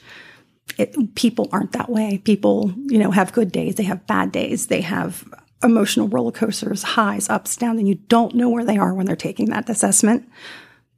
It, 0.76 1.14
people 1.14 1.48
aren't 1.50 1.72
that 1.72 1.88
way. 1.90 2.18
People, 2.24 2.72
you 2.86 2.98
know, 2.98 3.10
have 3.10 3.32
good 3.32 3.50
days. 3.50 3.74
They 3.74 3.82
have 3.84 4.06
bad 4.06 4.30
days. 4.30 4.68
They 4.68 4.82
have 4.82 5.24
emotional 5.64 6.06
roller 6.08 6.30
coasters, 6.30 6.82
highs, 6.82 7.28
ups, 7.28 7.56
downs, 7.56 7.80
and 7.80 7.88
you 7.88 7.96
don't 7.96 8.34
know 8.34 8.48
where 8.48 8.64
they 8.64 8.78
are 8.78 8.94
when 8.94 9.06
they're 9.06 9.16
taking 9.16 9.50
that 9.50 9.68
assessment. 9.68 10.28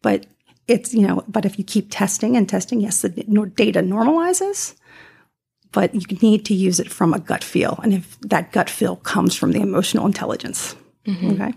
But 0.02 0.26
it's 0.70 0.94
you 0.94 1.06
know 1.06 1.24
but 1.26 1.44
if 1.44 1.58
you 1.58 1.64
keep 1.64 1.88
testing 1.90 2.36
and 2.36 2.48
testing 2.48 2.80
yes 2.80 3.02
the 3.02 3.08
data 3.56 3.80
normalizes 3.80 4.74
but 5.72 5.92
you 5.94 6.16
need 6.18 6.44
to 6.44 6.54
use 6.54 6.78
it 6.78 6.90
from 6.90 7.12
a 7.12 7.18
gut 7.18 7.42
feel 7.42 7.80
and 7.82 7.92
if 7.92 8.18
that 8.20 8.52
gut 8.52 8.70
feel 8.70 8.96
comes 8.96 9.34
from 9.34 9.50
the 9.52 9.60
emotional 9.60 10.06
intelligence 10.06 10.76
okay 11.08 11.52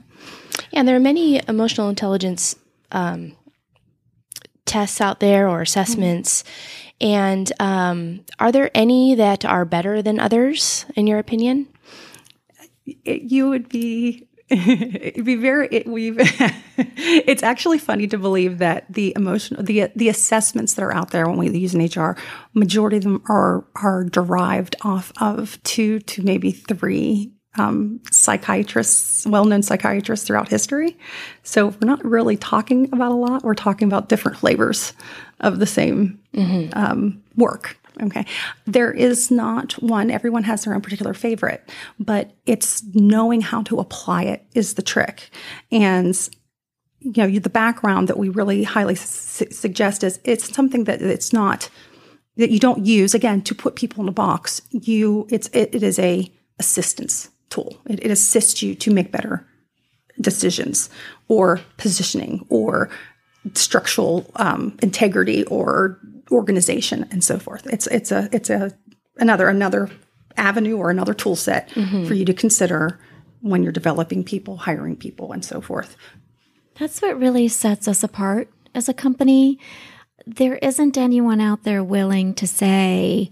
Yeah, 0.71 0.79
and 0.79 0.87
there 0.87 0.95
are 0.95 0.99
many 0.99 1.41
emotional 1.47 1.89
intelligence 1.89 2.55
um, 2.93 3.35
tests 4.65 5.01
out 5.01 5.19
there 5.19 5.49
or 5.49 5.61
assessments. 5.61 6.43
And 7.01 7.51
um, 7.59 8.23
are 8.39 8.51
there 8.51 8.71
any 8.73 9.15
that 9.15 9.43
are 9.43 9.65
better 9.65 10.01
than 10.01 10.19
others, 10.19 10.85
in 10.95 11.07
your 11.07 11.19
opinion? 11.19 11.67
it, 12.85 13.23
you 13.23 13.49
would 13.49 13.69
be 13.69 14.27
it'd 14.49 15.25
be 15.25 15.35
very 15.35 15.67
it, 15.71 15.87
we've 15.87 16.17
it's 16.77 17.43
actually 17.43 17.77
funny 17.77 18.07
to 18.07 18.17
believe 18.17 18.59
that 18.59 18.85
the 18.91 19.13
emotional 19.15 19.63
the 19.63 19.89
the 19.95 20.09
assessments 20.09 20.73
that 20.73 20.83
are 20.83 20.93
out 20.93 21.11
there 21.11 21.27
when 21.27 21.37
we 21.37 21.49
use 21.57 21.73
an 21.73 21.83
HR 21.83 22.15
majority 22.53 22.97
of 22.97 23.03
them 23.03 23.23
are 23.27 23.65
are 23.75 24.03
derived 24.03 24.75
off 24.81 25.11
of 25.19 25.61
two 25.63 25.99
to 25.99 26.21
maybe 26.21 26.51
three 26.51 27.32
um, 27.57 27.99
psychiatrists 28.11 29.25
well-known 29.27 29.61
psychiatrists 29.63 30.25
throughout 30.25 30.49
history 30.49 30.97
so 31.43 31.67
we're 31.67 31.87
not 31.87 32.03
really 32.03 32.37
talking 32.37 32.89
about 32.93 33.11
a 33.11 33.15
lot 33.15 33.43
we're 33.43 33.53
talking 33.53 33.87
about 33.87 34.09
different 34.09 34.37
flavors 34.37 34.93
of 35.39 35.59
the 35.59 35.65
same 35.67 36.19
um, 36.73 37.21
work 37.37 37.77
Okay. 38.01 38.25
There 38.65 38.91
is 38.91 39.29
not 39.29 39.73
one, 39.73 40.09
everyone 40.09 40.41
has 40.45 40.63
their 40.63 40.73
own 40.73 40.81
particular 40.81 41.13
favorite, 41.13 41.69
but 41.99 42.31
it's 42.47 42.81
knowing 42.95 43.41
how 43.41 43.61
to 43.63 43.77
apply 43.77 44.23
it 44.23 44.43
is 44.55 44.73
the 44.73 44.81
trick. 44.81 45.29
And, 45.71 46.17
you 47.01 47.13
know, 47.17 47.25
you- 47.27 47.39
the 47.39 47.51
background 47.51 48.07
that 48.07 48.17
we 48.17 48.29
really 48.29 48.63
highly 48.63 48.95
su- 48.95 49.45
suggest 49.51 50.03
is 50.03 50.19
it's 50.23 50.51
something 50.51 50.85
that 50.85 51.03
it's 51.03 51.31
not, 51.33 51.69
that 52.37 52.49
you 52.49 52.57
don't 52.59 52.83
use 52.83 53.13
again 53.13 53.43
to 53.43 53.53
put 53.53 53.75
people 53.75 54.01
in 54.01 54.09
a 54.09 54.11
box. 54.11 54.63
You, 54.71 55.27
it's, 55.29 55.47
it, 55.53 55.75
it 55.75 55.83
is 55.83 55.99
a 55.99 56.31
assistance 56.57 57.29
tool. 57.53 57.77
It, 57.85 57.99
it 58.03 58.11
assists 58.11 58.61
you 58.61 58.75
to 58.75 58.91
make 58.91 59.11
better 59.11 59.47
decisions 60.19 60.89
or 61.27 61.59
positioning 61.77 62.45
or 62.49 62.89
structural 63.53 64.29
um, 64.35 64.77
integrity 64.81 65.43
or 65.45 65.99
organization 66.31 67.07
and 67.11 67.23
so 67.23 67.39
forth. 67.39 67.65
It's 67.67 67.87
it's 67.87 68.11
a 68.11 68.29
it's 68.31 68.49
a 68.49 68.71
another 69.17 69.47
another 69.47 69.89
avenue 70.37 70.77
or 70.77 70.89
another 70.89 71.13
tool 71.13 71.35
set 71.35 71.69
for 71.71 72.13
you 72.13 72.25
to 72.25 72.33
consider 72.33 72.99
when 73.41 73.61
you're 73.61 73.71
developing 73.71 74.23
people, 74.23 74.57
hiring 74.57 74.95
people, 74.95 75.31
and 75.31 75.43
so 75.43 75.61
forth. 75.61 75.95
That's 76.79 77.01
what 77.01 77.19
really 77.19 77.47
sets 77.49 77.87
us 77.87 78.03
apart 78.03 78.49
as 78.73 78.89
a 78.89 78.93
company. 78.93 79.59
There 80.25 80.55
isn't 80.55 80.97
anyone 80.97 81.41
out 81.41 81.63
there 81.63 81.83
willing 81.83 82.33
to 82.35 82.47
say, 82.47 83.29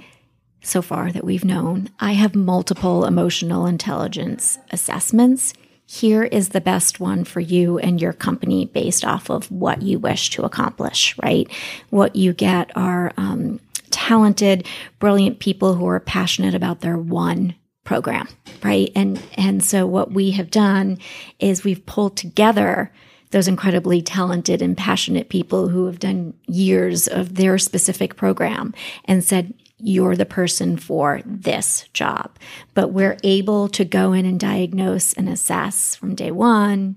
so 0.61 0.81
far 0.81 1.11
that 1.11 1.23
we've 1.23 1.45
known, 1.45 1.89
I 1.99 2.13
have 2.13 2.35
multiple 2.35 3.05
emotional 3.05 3.65
intelligence 3.65 4.59
assessments. 4.71 5.53
Here 5.85 6.23
is 6.23 6.49
the 6.49 6.61
best 6.61 6.99
one 6.99 7.23
for 7.25 7.39
you 7.39 7.77
and 7.79 8.01
your 8.01 8.13
company 8.13 8.65
based 8.65 9.03
off 9.03 9.29
of 9.29 9.51
what 9.51 9.81
you 9.81 9.99
wish 9.99 10.29
to 10.31 10.43
accomplish, 10.43 11.17
right? 11.21 11.51
What 11.89 12.15
you 12.15 12.33
get 12.33 12.71
are 12.77 13.11
um, 13.17 13.59
talented, 13.89 14.67
brilliant 14.99 15.39
people 15.39 15.73
who 15.73 15.87
are 15.87 15.99
passionate 15.99 16.55
about 16.55 16.81
their 16.81 16.97
one 16.97 17.55
program, 17.83 18.27
right? 18.63 18.91
And 18.95 19.21
and 19.35 19.63
so 19.63 19.85
what 19.85 20.11
we 20.11 20.31
have 20.31 20.51
done 20.51 20.97
is 21.39 21.63
we've 21.63 21.85
pulled 21.85 22.15
together 22.15 22.91
those 23.31 23.47
incredibly 23.47 24.01
talented 24.01 24.61
and 24.61 24.77
passionate 24.77 25.29
people 25.29 25.69
who 25.69 25.85
have 25.85 25.99
done 25.99 26.33
years 26.47 27.07
of 27.07 27.35
their 27.35 27.57
specific 27.57 28.15
program 28.15 28.73
and 29.05 29.23
said 29.23 29.53
you're 29.83 30.15
the 30.15 30.25
person 30.25 30.77
for 30.77 31.21
this 31.25 31.87
job. 31.93 32.37
But 32.73 32.89
we're 32.89 33.17
able 33.23 33.67
to 33.69 33.85
go 33.85 34.13
in 34.13 34.25
and 34.25 34.39
diagnose 34.39 35.13
and 35.13 35.29
assess 35.29 35.95
from 35.95 36.15
day 36.15 36.31
1 36.31 36.95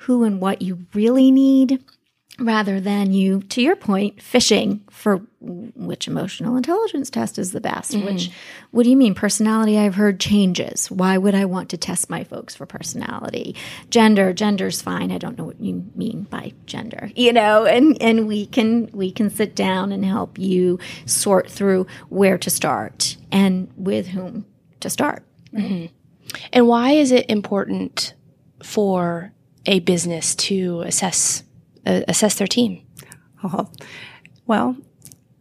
who 0.00 0.24
and 0.24 0.40
what 0.40 0.62
you 0.62 0.86
really 0.94 1.30
need 1.30 1.82
rather 2.38 2.80
than 2.80 3.12
you, 3.12 3.42
to 3.44 3.62
your 3.62 3.76
point, 3.76 4.22
fishing 4.22 4.82
for 4.90 5.22
which 5.40 6.06
emotional 6.08 6.56
intelligence 6.56 7.08
test 7.08 7.38
is 7.38 7.52
the 7.52 7.60
best. 7.60 7.92
Mm-hmm. 7.92 8.06
Which, 8.06 8.30
what 8.72 8.82
do 8.82 8.90
you 8.90 8.96
mean? 8.96 9.14
Personality, 9.14 9.78
I've 9.78 9.94
heard 9.94 10.20
changes. 10.20 10.90
Why 10.90 11.16
would 11.16 11.34
I 11.34 11.44
want 11.44 11.70
to 11.70 11.76
test 11.76 12.10
my 12.10 12.24
folks 12.24 12.54
for 12.54 12.66
personality? 12.66 13.56
Gender, 13.90 14.32
gender's 14.32 14.82
fine. 14.82 15.12
I 15.12 15.18
don't 15.18 15.38
know 15.38 15.44
what 15.44 15.60
you 15.60 15.90
mean 15.94 16.24
by 16.24 16.52
gender, 16.66 17.10
you 17.14 17.32
know, 17.32 17.64
and, 17.64 18.00
and 18.02 18.26
we 18.26 18.46
can, 18.46 18.90
we 18.92 19.10
can 19.10 19.30
sit 19.30 19.54
down 19.54 19.92
and 19.92 20.04
help 20.04 20.38
you 20.38 20.78
sort 21.06 21.50
through 21.50 21.86
where 22.08 22.38
to 22.38 22.50
start 22.50 23.16
and 23.32 23.72
with 23.76 24.08
whom 24.08 24.44
to 24.80 24.90
start. 24.90 25.24
Mm-hmm. 25.54 25.86
And 26.52 26.68
why 26.68 26.92
is 26.92 27.12
it 27.12 27.30
important 27.30 28.14
for 28.62 29.32
a 29.64 29.80
business 29.80 30.34
to 30.34 30.82
assess 30.82 31.42
uh, 31.86 32.02
assess 32.08 32.34
their 32.36 32.46
team? 32.46 32.84
Oh, 33.44 33.70
well, 34.46 34.76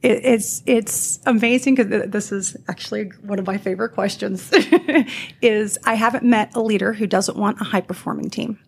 it, 0.01 0.23
it's 0.23 0.63
it's 0.65 1.19
amazing 1.25 1.75
because 1.75 2.09
this 2.09 2.31
is 2.31 2.55
actually 2.67 3.05
one 3.21 3.39
of 3.39 3.47
my 3.47 3.57
favorite 3.57 3.89
questions. 3.89 4.51
is 5.41 5.77
I 5.85 5.95
haven't 5.95 6.23
met 6.23 6.55
a 6.55 6.61
leader 6.61 6.93
who 6.93 7.07
doesn't 7.07 7.37
want 7.37 7.59
a 7.61 7.63
high 7.63 7.81
performing 7.81 8.29
team. 8.29 8.59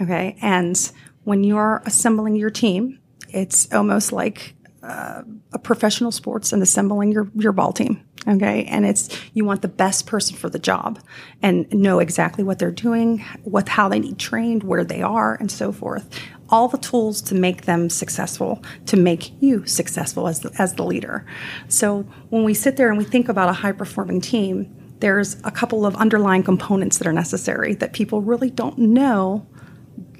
Okay, 0.00 0.36
and 0.40 0.92
when 1.24 1.42
you're 1.42 1.82
assembling 1.84 2.36
your 2.36 2.50
team, 2.50 3.00
it's 3.30 3.72
almost 3.72 4.12
like 4.12 4.54
uh, 4.86 5.22
a 5.52 5.58
professional 5.58 6.12
sports 6.12 6.52
and 6.52 6.62
assembling 6.62 7.10
your, 7.10 7.28
your 7.34 7.52
ball 7.52 7.72
team. 7.72 8.00
Okay. 8.28 8.64
And 8.64 8.86
it's, 8.86 9.08
you 9.34 9.44
want 9.44 9.62
the 9.62 9.68
best 9.68 10.06
person 10.06 10.36
for 10.36 10.48
the 10.48 10.58
job 10.58 11.00
and 11.42 11.68
know 11.72 11.98
exactly 11.98 12.44
what 12.44 12.58
they're 12.58 12.70
doing, 12.70 13.24
what, 13.42 13.68
how 13.68 13.88
they 13.88 13.98
need 13.98 14.18
trained, 14.18 14.62
where 14.62 14.84
they 14.84 15.02
are, 15.02 15.34
and 15.34 15.50
so 15.50 15.72
forth. 15.72 16.20
All 16.48 16.68
the 16.68 16.78
tools 16.78 17.20
to 17.22 17.34
make 17.34 17.62
them 17.62 17.90
successful, 17.90 18.62
to 18.86 18.96
make 18.96 19.32
you 19.42 19.66
successful 19.66 20.28
as 20.28 20.40
the, 20.40 20.54
as 20.58 20.74
the 20.74 20.84
leader. 20.84 21.26
So 21.68 22.02
when 22.30 22.44
we 22.44 22.54
sit 22.54 22.76
there 22.76 22.88
and 22.88 22.98
we 22.98 23.04
think 23.04 23.28
about 23.28 23.48
a 23.48 23.52
high 23.52 23.72
performing 23.72 24.20
team, 24.20 24.72
there's 25.00 25.36
a 25.44 25.50
couple 25.50 25.84
of 25.84 25.94
underlying 25.96 26.42
components 26.42 26.98
that 26.98 27.06
are 27.06 27.12
necessary 27.12 27.74
that 27.74 27.92
people 27.92 28.22
really 28.22 28.50
don't 28.50 28.78
know 28.78 29.46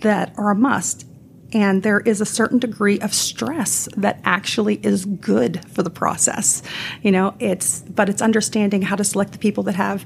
that 0.03 0.35
are 0.37 0.51
a 0.51 0.55
must. 0.55 1.07
And 1.53 1.83
there 1.83 2.01
is 2.01 2.21
a 2.21 2.27
certain 2.27 2.59
degree 2.59 2.99
of 3.01 3.15
stress 3.15 3.89
that 3.97 4.21
actually 4.25 4.81
is 4.83 5.05
good 5.05 5.65
for 5.71 5.83
the 5.83 5.91
process. 5.91 6.61
You 7.03 7.13
know, 7.13 7.35
it's, 7.39 7.81
but 7.83 8.09
it's 8.09 8.21
understanding 8.21 8.83
how 8.83 8.97
to 8.97 9.05
select 9.05 9.33
the 9.33 9.39
people 9.39 9.63
that 9.65 9.77
have 9.77 10.05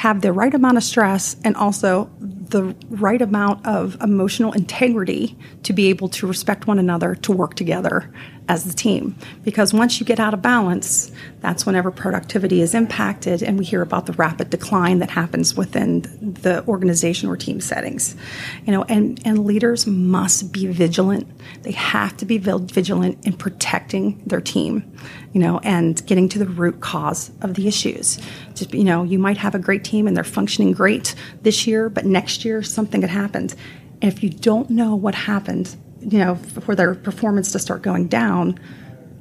have 0.00 0.22
the 0.22 0.32
right 0.32 0.54
amount 0.54 0.78
of 0.78 0.82
stress 0.82 1.36
and 1.44 1.54
also 1.56 2.10
the 2.20 2.74
right 2.88 3.20
amount 3.20 3.66
of 3.66 4.00
emotional 4.00 4.50
integrity 4.52 5.36
to 5.62 5.74
be 5.74 5.90
able 5.90 6.08
to 6.08 6.26
respect 6.26 6.66
one 6.66 6.78
another 6.78 7.14
to 7.14 7.30
work 7.30 7.54
together 7.54 8.10
as 8.48 8.64
the 8.64 8.72
team. 8.72 9.14
Because 9.44 9.72
once 9.72 10.00
you 10.00 10.06
get 10.06 10.18
out 10.18 10.34
of 10.34 10.42
balance, 10.42 11.12
that's 11.40 11.64
whenever 11.64 11.92
productivity 11.92 12.62
is 12.62 12.74
impacted, 12.74 13.42
and 13.42 13.58
we 13.58 13.64
hear 13.64 13.82
about 13.82 14.06
the 14.06 14.12
rapid 14.14 14.50
decline 14.50 14.98
that 14.98 15.10
happens 15.10 15.54
within 15.54 16.00
the 16.42 16.66
organization 16.66 17.28
or 17.28 17.36
team 17.36 17.60
settings. 17.60 18.16
You 18.66 18.72
know, 18.72 18.82
and, 18.84 19.20
and 19.24 19.44
leaders 19.44 19.86
must 19.86 20.50
be 20.50 20.66
vigilant. 20.66 21.28
They 21.62 21.72
have 21.72 22.16
to 22.16 22.24
be 22.24 22.38
vigilant 22.38 23.24
in 23.24 23.34
protecting 23.34 24.20
their 24.26 24.40
team, 24.40 24.90
you 25.32 25.40
know, 25.40 25.60
and 25.62 26.04
getting 26.06 26.28
to 26.30 26.40
the 26.40 26.46
root 26.46 26.80
cause 26.80 27.30
of 27.42 27.54
the 27.54 27.68
issues. 27.68 28.18
Just, 28.60 28.72
you 28.74 28.84
know, 28.84 29.02
you 29.02 29.18
might 29.18 29.38
have 29.38 29.54
a 29.54 29.58
great 29.58 29.82
team 29.82 30.06
and 30.06 30.16
they're 30.16 30.22
functioning 30.22 30.72
great 30.72 31.14
this 31.42 31.66
year, 31.66 31.88
but 31.88 32.04
next 32.04 32.44
year 32.44 32.62
something 32.62 33.00
had 33.00 33.10
happened. 33.10 33.54
And 34.00 34.12
if 34.12 34.22
you 34.22 34.30
don't 34.30 34.70
know 34.70 34.94
what 34.94 35.14
happened, 35.14 35.74
you 36.00 36.18
know, 36.18 36.36
for 36.36 36.74
their 36.74 36.94
performance 36.94 37.52
to 37.52 37.58
start 37.58 37.82
going 37.82 38.08
down, 38.08 38.58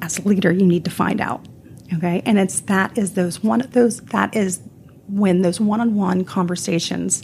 as 0.02 0.20
a 0.20 0.22
leader, 0.22 0.52
you 0.52 0.66
need 0.66 0.86
to 0.86 0.92
find 0.92 1.20
out. 1.20 1.46
Okay, 1.94 2.22
and 2.26 2.38
it's 2.38 2.60
that 2.62 2.98
is 2.98 3.14
those 3.14 3.44
one 3.44 3.62
of 3.62 3.72
those 3.72 4.00
that 4.02 4.36
is 4.36 4.62
when 5.08 5.42
those 5.42 5.60
one-on-one 5.60 6.24
conversations, 6.24 7.24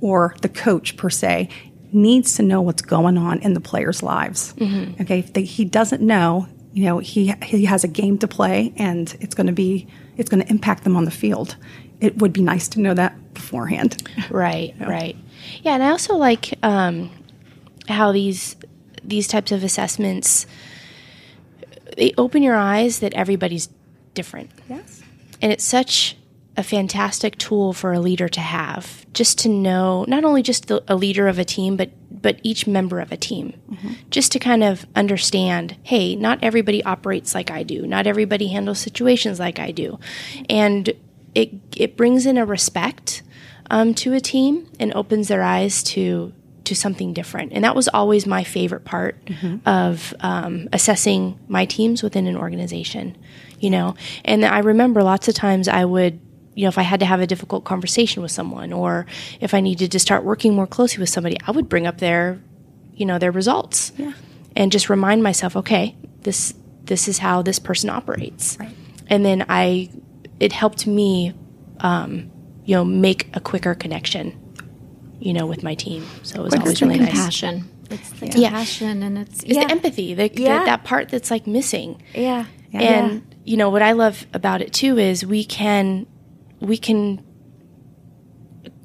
or 0.00 0.36
the 0.42 0.48
coach 0.48 0.96
per 0.96 1.08
se, 1.08 1.48
needs 1.90 2.34
to 2.34 2.42
know 2.42 2.60
what's 2.60 2.82
going 2.82 3.16
on 3.16 3.40
in 3.40 3.54
the 3.54 3.60
players' 3.60 4.02
lives. 4.02 4.52
Mm-hmm. 4.58 5.02
Okay, 5.02 5.20
if 5.20 5.32
they, 5.32 5.44
he 5.44 5.64
doesn't 5.64 6.02
know, 6.02 6.46
you 6.74 6.84
know, 6.84 6.98
he 6.98 7.32
he 7.44 7.64
has 7.64 7.84
a 7.84 7.88
game 7.88 8.18
to 8.18 8.28
play, 8.28 8.74
and 8.76 9.16
it's 9.20 9.34
going 9.34 9.46
to 9.46 9.52
be 9.52 9.86
it's 10.16 10.28
going 10.28 10.42
to 10.42 10.50
impact 10.50 10.82
them 10.84 10.96
on 10.96 11.04
the 11.04 11.10
field. 11.10 11.56
It 12.00 12.18
would 12.18 12.32
be 12.32 12.42
nice 12.42 12.68
to 12.68 12.80
know 12.80 12.94
that 12.94 13.32
beforehand. 13.32 14.02
Right, 14.30 14.74
you 14.74 14.80
know? 14.80 14.90
right. 14.90 15.16
Yeah, 15.62 15.74
and 15.74 15.82
I 15.82 15.90
also 15.90 16.16
like 16.16 16.52
um, 16.64 17.10
how 17.88 18.10
these 18.10 18.56
these 19.04 19.28
types 19.28 19.52
of 19.52 19.62
assessments 19.62 20.46
they 21.96 22.12
open 22.18 22.42
your 22.42 22.56
eyes 22.56 22.98
that 22.98 23.14
everybody's 23.14 23.68
different. 24.14 24.50
Yes. 24.68 25.02
And 25.40 25.52
it's 25.52 25.62
such 25.62 26.16
a 26.56 26.62
fantastic 26.62 27.36
tool 27.38 27.72
for 27.72 27.92
a 27.92 28.00
leader 28.00 28.28
to 28.28 28.40
have 28.40 29.04
just 29.12 29.38
to 29.38 29.48
know 29.48 30.04
not 30.06 30.24
only 30.24 30.42
just 30.42 30.68
the, 30.68 30.82
a 30.88 30.94
leader 30.94 31.26
of 31.28 31.38
a 31.38 31.44
team 31.44 31.76
but 31.76 31.90
but 32.10 32.38
each 32.42 32.66
member 32.66 33.00
of 33.00 33.12
a 33.12 33.16
team 33.16 33.52
mm-hmm. 33.70 33.92
just 34.10 34.32
to 34.32 34.38
kind 34.38 34.62
of 34.62 34.86
understand 34.94 35.76
hey 35.82 36.14
not 36.14 36.38
everybody 36.42 36.82
operates 36.84 37.34
like 37.34 37.50
I 37.50 37.62
do 37.62 37.86
not 37.86 38.06
everybody 38.06 38.48
handles 38.48 38.78
situations 38.78 39.38
like 39.38 39.58
I 39.58 39.72
do 39.72 39.98
and 40.48 40.90
it 41.34 41.50
it 41.76 41.96
brings 41.96 42.26
in 42.26 42.38
a 42.38 42.46
respect 42.46 43.22
um, 43.70 43.94
to 43.94 44.12
a 44.12 44.20
team 44.20 44.70
and 44.78 44.92
opens 44.94 45.28
their 45.28 45.42
eyes 45.42 45.82
to 45.84 46.32
to 46.64 46.74
something 46.74 47.12
different. 47.12 47.52
And 47.52 47.64
that 47.64 47.76
was 47.76 47.88
always 47.88 48.26
my 48.26 48.42
favorite 48.42 48.84
part 48.84 49.22
mm-hmm. 49.26 49.68
of 49.68 50.14
um, 50.20 50.68
assessing 50.72 51.38
my 51.46 51.66
teams 51.66 52.02
within 52.02 52.26
an 52.26 52.36
organization, 52.36 53.16
you 53.60 53.70
know. 53.70 53.94
And 54.24 54.44
I 54.44 54.60
remember 54.60 55.02
lots 55.02 55.28
of 55.28 55.34
times 55.34 55.68
I 55.68 55.84
would, 55.84 56.20
you 56.54 56.62
know, 56.62 56.68
if 56.68 56.78
I 56.78 56.82
had 56.82 57.00
to 57.00 57.06
have 57.06 57.20
a 57.20 57.26
difficult 57.26 57.64
conversation 57.64 58.22
with 58.22 58.30
someone 58.30 58.72
or 58.72 59.06
if 59.40 59.54
I 59.54 59.60
needed 59.60 59.92
to 59.92 59.98
start 59.98 60.24
working 60.24 60.54
more 60.54 60.66
closely 60.66 61.00
with 61.00 61.08
somebody, 61.08 61.36
I 61.46 61.50
would 61.50 61.68
bring 61.68 61.86
up 61.86 61.98
their, 61.98 62.40
you 62.94 63.06
know, 63.06 63.18
their 63.18 63.32
results 63.32 63.92
yeah. 63.96 64.12
and 64.54 64.70
just 64.70 64.88
remind 64.88 65.22
myself, 65.22 65.56
okay, 65.56 65.96
this 66.20 66.54
this 66.84 67.08
is 67.08 67.18
how 67.18 67.42
this 67.42 67.58
person 67.58 67.90
operates. 67.90 68.58
Right. 68.60 68.74
And 69.08 69.24
then 69.24 69.46
I, 69.48 69.90
it 70.38 70.52
helped 70.52 70.86
me, 70.86 71.32
um, 71.80 72.30
you 72.64 72.74
know, 72.74 72.84
make 72.84 73.34
a 73.34 73.40
quicker 73.40 73.74
connection 73.74 74.38
you 75.24 75.32
know, 75.32 75.46
with 75.46 75.62
my 75.62 75.74
team. 75.74 76.06
So 76.22 76.40
it 76.40 76.44
was 76.44 76.54
always 76.54 76.82
really 76.82 76.98
compassion. 76.98 77.70
nice. 77.90 78.00
It's 78.00 78.10
the 78.20 78.26
yeah. 78.26 78.48
compassion 78.48 79.02
and 79.02 79.18
it's, 79.18 79.42
it's 79.42 79.54
yeah. 79.54 79.64
the 79.64 79.70
empathy, 79.70 80.14
the, 80.14 80.30
yeah. 80.34 80.60
the, 80.60 80.64
that 80.66 80.84
part 80.84 81.08
that's 81.08 81.30
like 81.30 81.46
missing. 81.46 82.02
Yeah. 82.14 82.44
yeah. 82.70 82.80
And 82.80 83.34
you 83.44 83.56
know 83.56 83.70
what 83.70 83.82
I 83.82 83.92
love 83.92 84.26
about 84.34 84.60
it 84.60 84.72
too 84.72 84.98
is 84.98 85.24
we 85.24 85.44
can 85.44 86.06
we 86.60 86.76
can 86.76 87.24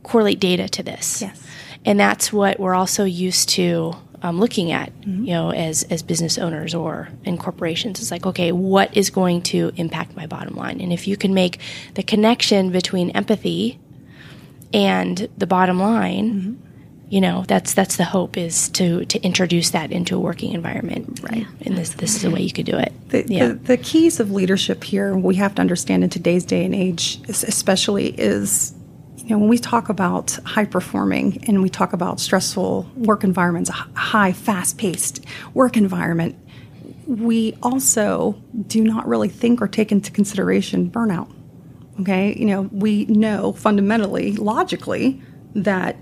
correlate 0.04 0.40
data 0.40 0.68
to 0.70 0.84
this. 0.84 1.22
Yes. 1.22 1.46
And 1.86 2.00
that's 2.00 2.34
what 2.34 2.60
we're 2.60 2.76
also 2.76 3.06
used 3.06 3.50
to 3.50 3.96
um, 4.22 4.40
looking 4.40 4.72
at, 4.72 4.94
mm-hmm. 5.02 5.26
you 5.26 5.34
know, 5.34 5.52
as 5.52 5.84
as 5.84 6.04
business 6.04 6.38
owners 6.38 6.76
or 6.76 7.10
in 7.24 7.38
corporations. 7.38 8.00
It's 8.00 8.12
like, 8.12 8.26
okay, 8.26 8.52
what 8.52 8.96
is 8.96 9.10
going 9.10 9.44
to 9.44 9.72
impact 9.78 10.16
my 10.16 10.28
bottom 10.28 10.56
line? 10.56 10.82
And 10.82 10.92
if 10.92 11.08
you 11.08 11.16
can 11.16 11.34
make 11.34 11.60
the 11.94 12.04
connection 12.04 12.72
between 12.72 13.12
empathy 13.12 13.80
and 14.74 15.30
the 15.38 15.48
bottom 15.48 15.80
line 15.80 16.34
mm-hmm. 16.34 16.69
You 17.10 17.20
know 17.20 17.44
that's 17.48 17.74
that's 17.74 17.98
the 17.98 18.04
hope 18.04 18.38
is 18.38 18.70
to 18.70 19.06
to 19.06 19.20
introduce 19.22 19.72
that 19.72 19.92
into 19.92 20.16
a 20.16 20.20
working 20.20 20.54
environment 20.54 21.20
right? 21.24 21.46
And 21.66 21.78
this 21.78 21.90
this 21.92 22.16
is 22.16 22.22
the 22.22 22.30
way 22.30 22.42
you 22.42 22.52
could 22.52 22.66
do 22.66 22.78
it. 22.78 22.94
The, 23.10 23.26
yeah. 23.28 23.48
the, 23.48 23.54
the 23.54 23.78
keys 23.78 24.20
of 24.20 24.32
leadership 24.32 24.84
here 24.84 25.16
we 25.16 25.36
have 25.36 25.56
to 25.56 25.62
understand 25.62 26.04
in 26.04 26.10
today's 26.10 26.46
day 26.46 26.64
and 26.66 26.76
age 26.76 27.20
especially 27.28 28.10
is 28.20 28.74
you 29.18 29.30
know 29.30 29.40
when 29.40 29.50
we 29.50 29.58
talk 29.58 29.90
about 29.90 30.38
high 30.46 30.66
performing 30.66 31.44
and 31.48 31.62
we 31.62 31.70
talk 31.70 31.94
about 31.94 32.20
stressful 32.20 32.90
work 32.96 33.24
environments 33.24 33.70
a 33.70 33.74
high 33.74 34.32
fast 34.32 34.78
paced 34.78 35.26
work 35.54 35.76
environment 35.76 36.38
we 37.08 37.58
also 37.64 38.40
do 38.68 38.84
not 38.84 39.08
really 39.08 39.30
think 39.30 39.62
or 39.62 39.68
take 39.68 39.92
into 39.92 40.12
consideration 40.12 40.90
burnout 40.90 41.32
Okay, 42.02 42.34
you 42.38 42.46
know, 42.46 42.62
we 42.72 43.06
know 43.06 43.52
fundamentally, 43.54 44.34
logically, 44.34 45.22
that 45.54 45.98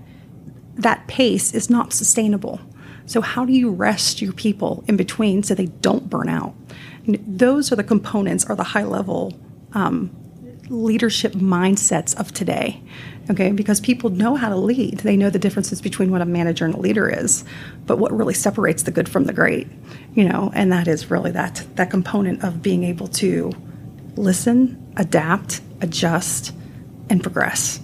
that 0.78 1.06
pace 1.08 1.52
is 1.52 1.68
not 1.68 1.92
sustainable. 1.92 2.60
So, 3.06 3.20
how 3.20 3.44
do 3.44 3.52
you 3.52 3.70
rest 3.70 4.20
your 4.22 4.32
people 4.32 4.84
in 4.86 4.96
between 4.96 5.42
so 5.42 5.54
they 5.54 5.66
don't 5.66 6.08
burn 6.08 6.28
out? 6.28 6.54
And 7.06 7.18
those 7.26 7.72
are 7.72 7.76
the 7.76 7.84
components, 7.84 8.44
are 8.46 8.56
the 8.56 8.64
high 8.64 8.84
level 8.84 9.38
um, 9.72 10.10
leadership 10.68 11.32
mindsets 11.32 12.18
of 12.18 12.32
today. 12.32 12.82
Okay, 13.30 13.52
because 13.52 13.80
people 13.80 14.08
know 14.08 14.36
how 14.36 14.48
to 14.48 14.56
lead. 14.56 15.00
They 15.00 15.16
know 15.16 15.28
the 15.28 15.38
differences 15.38 15.82
between 15.82 16.10
what 16.10 16.22
a 16.22 16.26
manager 16.26 16.64
and 16.64 16.74
a 16.74 16.78
leader 16.78 17.10
is, 17.10 17.44
but 17.86 17.98
what 17.98 18.10
really 18.10 18.32
separates 18.32 18.84
the 18.84 18.90
good 18.90 19.08
from 19.08 19.24
the 19.24 19.34
great, 19.34 19.68
you 20.14 20.26
know, 20.26 20.50
and 20.54 20.72
that 20.72 20.88
is 20.88 21.10
really 21.10 21.30
that 21.32 21.66
that 21.76 21.90
component 21.90 22.42
of 22.42 22.62
being 22.62 22.84
able 22.84 23.08
to 23.08 23.52
listen, 24.16 24.92
adapt, 24.96 25.60
adjust, 25.82 26.54
and 27.10 27.22
progress. 27.22 27.80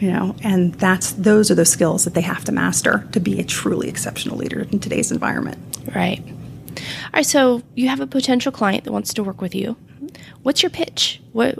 You 0.00 0.10
know, 0.10 0.34
and 0.42 0.74
that's 0.74 1.12
those 1.12 1.50
are 1.50 1.54
the 1.54 1.66
skills 1.66 2.04
that 2.04 2.14
they 2.14 2.22
have 2.22 2.44
to 2.44 2.52
master 2.52 3.06
to 3.12 3.20
be 3.20 3.38
a 3.38 3.44
truly 3.44 3.88
exceptional 3.88 4.36
leader 4.36 4.66
in 4.72 4.80
today's 4.80 5.12
environment. 5.12 5.58
Right. 5.94 6.22
All 6.26 7.10
right. 7.14 7.26
So 7.26 7.62
you 7.74 7.88
have 7.88 8.00
a 8.00 8.06
potential 8.06 8.50
client 8.50 8.84
that 8.84 8.92
wants 8.92 9.12
to 9.14 9.22
work 9.22 9.40
with 9.40 9.54
you. 9.54 9.76
What's 10.42 10.62
your 10.62 10.70
pitch? 10.70 11.20
What 11.32 11.58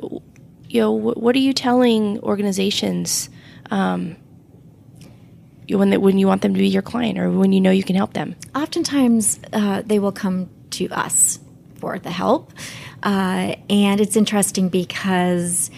you 0.68 0.80
know? 0.80 0.92
What 0.92 1.36
are 1.36 1.40
you 1.40 1.52
telling 1.52 2.18
organizations? 2.20 3.28
Um, 3.70 4.16
when 5.68 5.90
they, 5.90 5.98
when 5.98 6.18
you 6.18 6.26
want 6.26 6.42
them 6.42 6.54
to 6.54 6.58
be 6.58 6.68
your 6.68 6.82
client 6.82 7.18
or 7.18 7.30
when 7.30 7.52
you 7.52 7.60
know 7.60 7.70
you 7.70 7.84
can 7.84 7.96
help 7.96 8.12
them? 8.12 8.34
Oftentimes, 8.54 9.38
uh, 9.52 9.82
they 9.84 9.98
will 9.98 10.12
come 10.12 10.50
to 10.70 10.88
us 10.88 11.38
for 11.76 11.98
the 11.98 12.10
help. 12.10 12.52
Uh, 13.02 13.54
and 13.68 14.00
it's 14.00 14.16
interesting 14.16 14.68
because, 14.68 15.70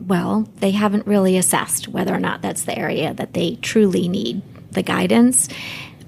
well, 0.00 0.48
they 0.56 0.70
haven't 0.72 1.06
really 1.06 1.36
assessed 1.36 1.88
whether 1.88 2.14
or 2.14 2.20
not 2.20 2.42
that's 2.42 2.62
the 2.62 2.78
area 2.78 3.14
that 3.14 3.34
they 3.34 3.56
truly 3.56 4.08
need 4.08 4.42
the 4.72 4.82
guidance. 4.82 5.48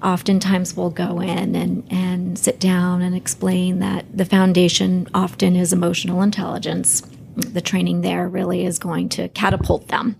Oftentimes, 0.03 0.77
we'll 0.77 0.91
go 0.91 1.21
in 1.21 1.55
and, 1.55 1.87
and 1.91 2.39
sit 2.39 2.59
down 2.59 3.03
and 3.03 3.15
explain 3.15 3.79
that 3.79 4.05
the 4.17 4.25
foundation 4.25 5.07
often 5.15 5.55
is 5.55 5.73
emotional 5.73 6.23
intelligence. 6.23 7.03
the 7.35 7.61
training 7.61 8.03
there 8.03 8.29
really 8.29 8.65
is 8.65 8.79
going 8.79 9.09
to 9.09 9.29
catapult 9.29 9.89
them 9.89 10.17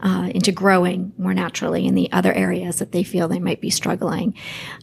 uh, 0.00 0.30
into 0.34 0.52
growing 0.52 1.12
more 1.18 1.34
naturally 1.34 1.86
in 1.86 1.94
the 1.94 2.10
other 2.12 2.32
areas 2.32 2.78
that 2.78 2.92
they 2.92 3.02
feel 3.02 3.26
they 3.26 3.40
might 3.40 3.60
be 3.60 3.70
struggling. 3.70 4.34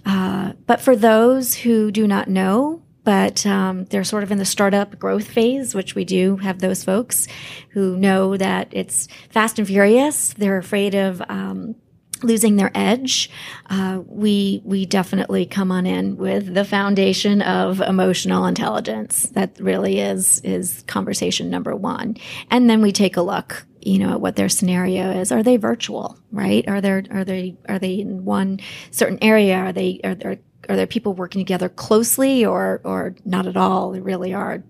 Uh, 0.06 0.54
but 0.66 0.82
for 0.82 0.96
those 0.96 1.56
who 1.56 1.92
do 1.92 2.08
not 2.08 2.28
know, 2.28 2.82
but 3.04 3.46
um, 3.46 3.86
they're 3.86 4.04
sort 4.04 4.24
of 4.24 4.32
in 4.32 4.38
the 4.38 4.46
startup 4.46 5.00
growth 5.00 5.28
phase, 5.28 5.74
which 5.74 5.96
we 5.96 6.06
do 6.06 6.38
have 6.38 6.60
those 6.60 6.84
folks 6.84 7.28
who 7.70 7.98
know 7.98 8.38
that 8.38 8.68
it's 8.72 9.08
fast 9.30 9.60
and 9.60 9.68
furious. 9.68 10.34
They're 10.34 10.58
afraid 10.58 10.96
of 10.96 11.22
um, 11.30 11.76
losing 12.24 12.56
their 12.56 12.72
edge, 12.76 13.30
uh, 13.70 14.02
we 14.06 14.62
we 14.64 14.86
definitely 14.86 15.46
come 15.46 15.72
on 15.72 15.86
in 15.86 16.18
with 16.18 16.54
the 16.54 16.66
foundation 16.66 17.42
of 17.42 17.82
emotional 17.82 18.46
intelligence. 18.46 19.24
That 19.30 19.60
really 19.60 20.00
is 20.00 20.40
is 20.40 20.84
conversation 20.88 21.50
number 21.50 21.76
one, 21.76 22.18
and 22.50 22.70
then 22.70 22.82
we 22.82 22.92
take 22.92 23.18
a 23.18 23.22
look, 23.22 23.66
you 23.82 24.00
know, 24.00 24.12
at 24.12 24.22
what 24.22 24.36
their 24.36 24.50
scenario 24.50 25.12
is. 25.12 25.32
Are 25.32 25.44
they 25.44 25.58
virtual? 25.58 26.18
Right? 26.32 26.68
Are 26.68 26.82
there 26.82 27.04
are 27.12 27.24
they 27.24 27.58
are 27.68 27.80
they 27.80 27.96
in 27.96 28.26
one 28.26 28.60
certain 28.92 29.20
area? 29.22 29.58
Are 29.58 29.74
they 29.74 30.00
are 30.04 30.16
there 30.16 30.40
are 30.72 30.76
there 30.76 30.88
people 30.88 31.14
working 31.14 31.40
together 31.40 31.70
closely 31.70 32.46
or 32.46 32.82
or 32.84 33.16
not 33.26 33.48
at 33.48 33.58
all? 33.58 33.92
They 33.92 34.00
really 34.00 34.34
are 34.34 34.64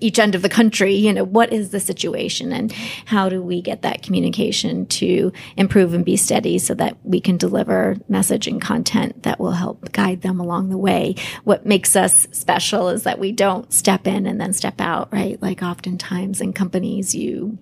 each 0.00 0.18
end 0.18 0.34
of 0.34 0.42
the 0.42 0.48
country, 0.48 0.94
you 0.94 1.12
know, 1.12 1.24
what 1.24 1.52
is 1.52 1.70
the 1.70 1.80
situation 1.80 2.52
and 2.52 2.72
how 3.06 3.28
do 3.28 3.42
we 3.42 3.62
get 3.62 3.82
that 3.82 4.02
communication 4.02 4.86
to 4.86 5.32
improve 5.56 5.94
and 5.94 6.04
be 6.04 6.16
steady 6.16 6.58
so 6.58 6.74
that 6.74 6.96
we 7.02 7.20
can 7.20 7.36
deliver 7.36 7.96
message 8.08 8.46
and 8.46 8.60
content 8.60 9.22
that 9.22 9.40
will 9.40 9.52
help 9.52 9.90
guide 9.92 10.22
them 10.22 10.40
along 10.40 10.68
the 10.68 10.78
way. 10.78 11.14
What 11.44 11.66
makes 11.66 11.96
us 11.96 12.26
special 12.32 12.88
is 12.88 13.04
that 13.04 13.18
we 13.18 13.32
don't 13.32 13.72
step 13.72 14.06
in 14.06 14.26
and 14.26 14.40
then 14.40 14.52
step 14.52 14.80
out, 14.80 15.12
right? 15.12 15.40
Like 15.40 15.62
oftentimes 15.62 16.40
in 16.40 16.52
companies, 16.52 17.14
you 17.14 17.58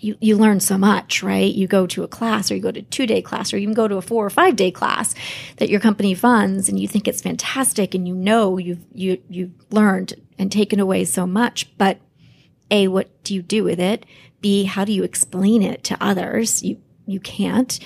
you, 0.00 0.16
you 0.20 0.36
learn 0.36 0.60
so 0.60 0.78
much, 0.78 1.22
right? 1.22 1.52
You 1.52 1.66
go 1.66 1.86
to 1.88 2.02
a 2.02 2.08
class 2.08 2.50
or 2.50 2.54
you 2.54 2.62
go 2.62 2.70
to 2.70 2.80
a 2.80 2.84
two 2.84 3.06
day 3.06 3.20
class 3.20 3.52
or 3.52 3.58
you 3.58 3.66
can 3.66 3.74
go 3.74 3.88
to 3.88 3.96
a 3.96 4.02
four 4.02 4.24
or 4.24 4.30
five 4.30 4.56
day 4.56 4.70
class 4.70 5.14
that 5.56 5.68
your 5.68 5.80
company 5.80 6.14
funds 6.14 6.68
and 6.68 6.78
you 6.78 6.86
think 6.86 7.08
it's 7.08 7.22
fantastic 7.22 7.94
and 7.94 8.06
you 8.06 8.14
know 8.14 8.58
you've, 8.58 8.84
you, 8.92 9.20
you've 9.28 9.52
learned 9.70 10.14
and 10.38 10.52
taken 10.52 10.78
away 10.80 11.04
so 11.04 11.26
much. 11.26 11.76
But 11.78 11.98
A, 12.70 12.88
what 12.88 13.22
do 13.24 13.34
you 13.34 13.42
do 13.42 13.64
with 13.64 13.80
it? 13.80 14.06
B, 14.40 14.64
how 14.64 14.84
do 14.84 14.92
you 14.92 15.02
explain 15.02 15.62
it 15.62 15.82
to 15.84 15.96
others? 16.00 16.62
You, 16.62 16.80
you 17.06 17.18
can't. 17.18 17.78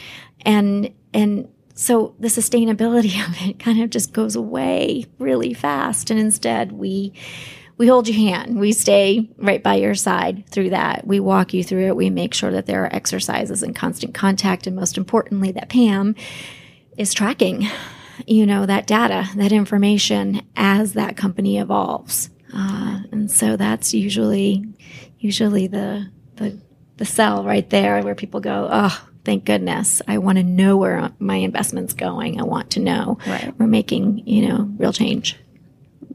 And, 0.44 0.92
and 1.14 1.48
so 1.74 2.14
the 2.18 2.28
sustainability 2.28 3.26
of 3.28 3.48
it 3.48 3.58
kind 3.58 3.82
of 3.82 3.90
just 3.90 4.12
goes 4.12 4.36
away 4.36 5.06
really 5.18 5.54
fast. 5.54 6.10
And 6.10 6.20
instead 6.20 6.72
we, 6.72 7.14
we 7.82 7.88
hold 7.88 8.06
your 8.06 8.16
hand. 8.16 8.60
We 8.60 8.70
stay 8.70 9.28
right 9.38 9.60
by 9.60 9.74
your 9.74 9.96
side 9.96 10.46
through 10.46 10.70
that. 10.70 11.04
We 11.04 11.18
walk 11.18 11.52
you 11.52 11.64
through 11.64 11.88
it. 11.88 11.96
We 11.96 12.10
make 12.10 12.32
sure 12.32 12.52
that 12.52 12.66
there 12.66 12.84
are 12.84 12.94
exercises 12.94 13.64
and 13.64 13.74
constant 13.74 14.14
contact. 14.14 14.68
And 14.68 14.76
most 14.76 14.96
importantly, 14.96 15.50
that 15.50 15.68
Pam 15.68 16.14
is 16.96 17.12
tracking, 17.12 17.66
you 18.24 18.46
know, 18.46 18.66
that 18.66 18.86
data, 18.86 19.28
that 19.34 19.50
information 19.50 20.42
as 20.54 20.92
that 20.92 21.16
company 21.16 21.58
evolves. 21.58 22.30
Uh, 22.54 23.00
and 23.10 23.28
so 23.28 23.56
that's 23.56 23.92
usually, 23.92 24.64
usually 25.18 25.66
the, 25.66 26.08
the, 26.36 26.56
the 26.98 27.04
sell 27.04 27.42
right 27.42 27.68
there 27.68 28.00
where 28.04 28.14
people 28.14 28.38
go, 28.38 28.68
oh, 28.70 29.08
thank 29.24 29.44
goodness. 29.44 30.00
I 30.06 30.18
want 30.18 30.38
to 30.38 30.44
know 30.44 30.76
where 30.76 31.10
my 31.18 31.34
investment's 31.34 31.94
going. 31.94 32.40
I 32.40 32.44
want 32.44 32.70
to 32.70 32.80
know 32.80 33.18
right. 33.26 33.52
we're 33.58 33.66
making, 33.66 34.18
you 34.24 34.46
know, 34.46 34.70
real 34.78 34.92
change. 34.92 35.36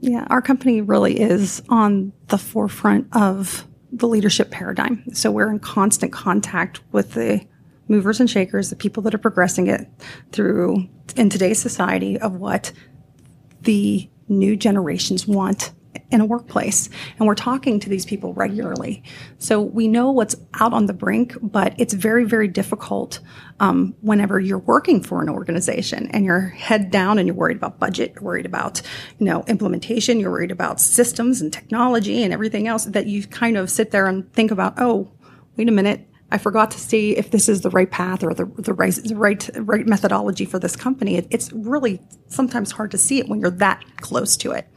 Yeah, 0.02 0.28
our 0.30 0.42
company 0.42 0.82
really 0.82 1.20
is 1.20 1.62
on 1.70 2.14
the 2.28 2.38
forefront 2.38 3.08
of 3.14 3.68
the 3.92 4.08
leadership 4.08 4.52
paradigm. 4.52 5.04
So 5.14 5.32
we're 5.32 5.50
in 5.50 5.60
constant 5.60 6.12
contact 6.12 6.82
with 6.92 7.14
the 7.14 7.46
movers 7.88 8.20
and 8.20 8.30
shakers, 8.30 8.70
the 8.70 8.76
people 8.76 9.02
that 9.04 9.16
are 9.16 9.20
progressing 9.20 9.68
it 9.68 9.88
through 10.32 10.88
in 11.16 11.30
today's 11.30 11.62
society 11.62 12.20
of 12.20 12.36
what 12.36 12.72
the 13.62 14.10
new 14.28 14.56
generations 14.56 15.26
want 15.26 15.72
in 16.10 16.22
a 16.22 16.26
workplace. 16.26 16.90
And 17.18 17.28
we're 17.28 17.36
talking 17.36 17.80
to 17.82 17.90
these 17.90 18.06
people 18.06 18.34
regularly. 18.34 19.04
So 19.40 19.62
we 19.62 19.88
know 19.88 20.12
what's 20.12 20.36
out 20.60 20.74
on 20.74 20.86
the 20.86 20.94
brink, 20.94 21.36
but 21.42 21.74
it's 21.78 21.94
very, 21.94 22.24
very 22.24 22.48
difficult 22.48 23.20
um, 23.60 23.96
whenever 24.02 24.40
you're 24.40 24.60
working 24.60 25.04
for 25.04 25.22
an 25.22 25.30
organization 25.30 26.10
and 26.12 26.24
you're 26.24 26.42
head 26.42 26.92
down 26.92 27.18
and 27.18 27.28
you're 27.28 27.36
worried 27.36 27.58
about 27.58 27.80
budget, 27.80 28.14
you're 28.16 28.24
worried 28.24 28.46
about, 28.46 28.82
you 29.20 29.26
know, 29.26 29.44
implementation, 29.48 30.20
you're 30.20 30.32
worried 30.32 30.52
about 30.52 30.80
systems 30.80 31.42
and 31.42 31.52
technology 31.52 32.24
and 32.24 32.32
everything 32.34 32.68
else 32.68 32.86
that 32.86 33.08
you 33.08 33.26
kind 33.28 33.58
of 33.58 33.70
sit 33.70 33.92
there 33.92 34.06
and 34.06 34.32
think 34.34 34.52
about, 34.52 34.76
oh, 34.78 35.12
wait 35.58 35.68
a 35.68 35.72
minute. 35.72 36.08
I 36.30 36.38
forgot 36.38 36.72
to 36.72 36.80
see 36.80 37.16
if 37.16 37.32
this 37.32 37.48
is 37.48 37.62
the 37.62 37.70
right 37.70 37.90
path 37.90 38.22
or 38.22 38.34
the, 38.34 38.46
the 38.58 38.74
right 38.74 38.94
the 38.94 39.16
right 39.16 39.50
right 39.56 39.88
methodology 39.88 40.44
for 40.44 40.60
this 40.60 40.76
company. 40.76 41.16
It, 41.16 41.28
it's 41.30 41.54
really 41.54 42.02
sometimes 42.28 42.72
hard 42.72 42.92
to 42.92 42.98
see 42.98 43.20
it 43.20 43.30
when 43.30 43.40
you're 43.40 43.50
that 43.52 43.82
close 44.02 44.36
to 44.38 44.52
it 44.52 44.68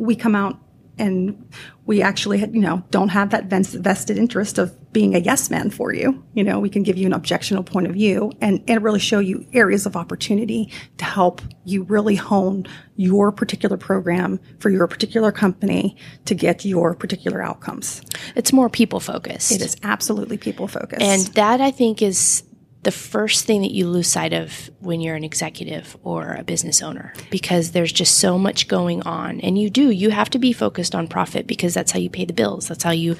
we 0.00 0.16
come 0.16 0.34
out 0.34 0.58
and 0.98 1.50
we 1.86 2.02
actually, 2.02 2.40
you 2.40 2.60
know, 2.60 2.82
don't 2.90 3.08
have 3.08 3.30
that 3.30 3.44
vested 3.46 4.18
interest 4.18 4.58
of 4.58 4.92
being 4.92 5.14
a 5.14 5.18
yes 5.18 5.50
man 5.50 5.70
for 5.70 5.94
you. 5.94 6.22
You 6.34 6.44
know, 6.44 6.60
we 6.60 6.68
can 6.68 6.82
give 6.82 6.98
you 6.98 7.06
an 7.06 7.12
objectional 7.12 7.64
point 7.64 7.86
of 7.86 7.94
view 7.94 8.32
and, 8.40 8.62
and 8.68 8.82
really 8.82 8.98
show 8.98 9.18
you 9.18 9.46
areas 9.52 9.86
of 9.86 9.96
opportunity 9.96 10.70
to 10.98 11.04
help 11.04 11.40
you 11.64 11.84
really 11.84 12.16
hone 12.16 12.66
your 12.96 13.32
particular 13.32 13.78
program 13.78 14.40
for 14.58 14.68
your 14.68 14.86
particular 14.86 15.32
company 15.32 15.96
to 16.26 16.34
get 16.34 16.64
your 16.64 16.94
particular 16.94 17.42
outcomes. 17.42 18.02
It's 18.36 18.52
more 18.52 18.68
people 18.68 19.00
focused. 19.00 19.52
It 19.52 19.62
is 19.62 19.76
absolutely 19.82 20.36
people 20.36 20.68
focused. 20.68 21.02
And 21.02 21.22
that 21.34 21.60
I 21.60 21.70
think 21.70 22.02
is 22.02 22.42
the 22.82 22.90
first 22.90 23.44
thing 23.44 23.60
that 23.60 23.72
you 23.72 23.86
lose 23.86 24.08
sight 24.08 24.32
of 24.32 24.70
when 24.80 25.00
you're 25.00 25.16
an 25.16 25.24
executive 25.24 25.96
or 26.02 26.34
a 26.34 26.42
business 26.42 26.80
owner 26.80 27.12
because 27.30 27.72
there's 27.72 27.92
just 27.92 28.18
so 28.18 28.38
much 28.38 28.68
going 28.68 29.02
on. 29.02 29.40
And 29.40 29.58
you 29.58 29.68
do 29.68 29.90
you 29.90 30.10
have 30.10 30.30
to 30.30 30.38
be 30.38 30.52
focused 30.52 30.94
on 30.94 31.06
profit 31.06 31.46
because 31.46 31.74
that's 31.74 31.92
how 31.92 31.98
you 31.98 32.08
pay 32.08 32.24
the 32.24 32.32
bills. 32.32 32.68
That's 32.68 32.82
how 32.82 32.92
you 32.92 33.16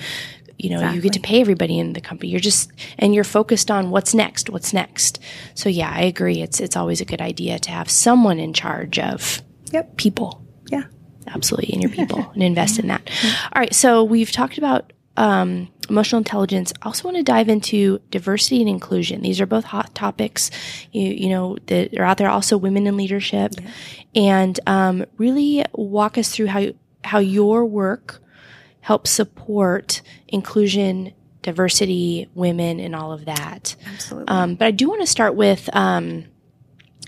you 0.57 0.71
know 0.71 0.77
exactly. 0.77 0.97
you 0.97 1.03
get 1.03 1.13
to 1.15 1.21
pay 1.21 1.41
everybody 1.41 1.79
in 1.79 1.93
the 1.93 2.01
company. 2.01 2.31
You're 2.31 2.41
just 2.41 2.71
and 2.99 3.15
you're 3.15 3.25
focused 3.25 3.71
on 3.71 3.91
what's 3.91 4.15
next 4.15 4.49
what's 4.49 4.73
next. 4.73 5.21
So 5.55 5.69
yeah 5.69 5.91
i 5.95 6.01
agree. 6.03 6.41
It's 6.41 6.59
it's 6.59 6.77
always 6.77 7.03
a 7.03 7.05
good 7.05 7.21
idea 7.21 7.59
to 7.59 7.71
have 7.71 7.91
someone 7.91 8.39
in 8.39 8.55
charge 8.55 8.99
of 8.99 9.43
yep. 9.73 9.97
people. 9.99 10.43
Yeah. 10.71 10.85
Absolutely 11.27 11.75
in 11.75 11.83
your 11.83 11.91
people 12.01 12.31
and 12.33 12.43
invest 12.43 12.79
in 12.79 12.89
that. 12.89 13.11
All 13.53 13.61
right 13.61 13.75
so 13.75 14.05
we've 14.05 14.33
talked 14.33 14.57
about 14.57 14.95
um, 15.19 15.69
emotional 15.91 16.19
intelligence. 16.19 16.73
I 16.81 16.87
also 16.87 17.05
want 17.05 17.17
to 17.17 17.23
dive 17.23 17.49
into 17.49 18.01
diversity 18.11 18.61
and 18.61 18.69
inclusion. 18.69 19.23
These 19.23 19.41
are 19.41 19.47
both 19.47 19.65
hot 19.65 19.95
topics, 19.95 20.51
you, 20.93 21.09
you 21.09 21.29
know, 21.29 21.59
that 21.67 21.99
are 21.99 22.05
out 22.05 22.19
there. 22.19 22.31
Also, 22.31 22.57
women 22.57 22.87
in 22.87 22.97
leadership, 22.97 23.55
yeah. 23.59 23.71
and 24.15 24.61
um, 24.67 25.05
really 25.19 25.65
walk 25.73 26.17
us 26.17 26.35
through 26.35 26.47
how 26.47 26.69
how 27.05 27.19
your 27.19 27.67
work 27.67 28.23
helps 28.81 29.11
support 29.11 30.01
inclusion, 30.29 31.13
diversity, 31.43 32.29
women, 32.35 32.81
and 32.81 32.95
all 32.95 33.13
of 33.13 33.25
that. 33.27 33.77
Absolutely. 33.87 34.29
Um, 34.29 34.55
but 34.55 34.67
I 34.67 34.71
do 34.71 34.89
want 34.89 35.03
to 35.03 35.07
start 35.07 35.35
with. 35.35 35.69
Um, 35.75 36.25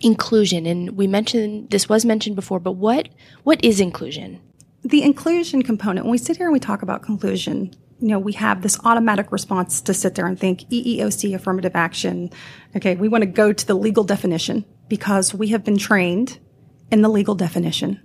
inclusion 0.05 0.67
and 0.67 0.97
we 0.97 1.07
mentioned 1.07 1.71
this 1.71 1.89
was 1.89 2.05
mentioned 2.05 2.35
before 2.35 2.59
but 2.59 2.73
what 2.73 3.09
what 3.45 3.65
is 3.65 3.79
inclusion 3.79 4.41
the 4.83 5.01
inclusion 5.01 5.63
component 5.63 6.05
when 6.05 6.11
we 6.11 6.19
sit 6.19 6.37
here 6.37 6.47
and 6.47 6.53
we 6.53 6.59
talk 6.59 6.83
about 6.83 7.03
conclusion 7.03 7.73
you 8.03 8.09
know, 8.09 8.19
we 8.19 8.33
have 8.33 8.63
this 8.63 8.77
automatic 8.85 9.31
response 9.31 9.81
to 9.83 9.95
sit 9.95 10.17
there 10.17 10.27
and 10.27 10.39
think 10.39 10.63
EEOC 10.71 11.37
affirmative 11.37 11.77
action. 11.77 12.31
Okay, 12.75 12.97
we 12.97 13.07
want 13.07 13.23
to 13.23 13.27
go 13.27 13.53
to 13.53 13.67
the 13.67 13.75
legal 13.75 14.03
definition 14.03 14.65
because 14.89 15.33
we 15.33 15.49
have 15.49 15.63
been 15.63 15.79
trained 15.79 16.41
in 16.91 17.03
the 17.03 17.09
legal 17.09 17.37
definition. 17.37 18.01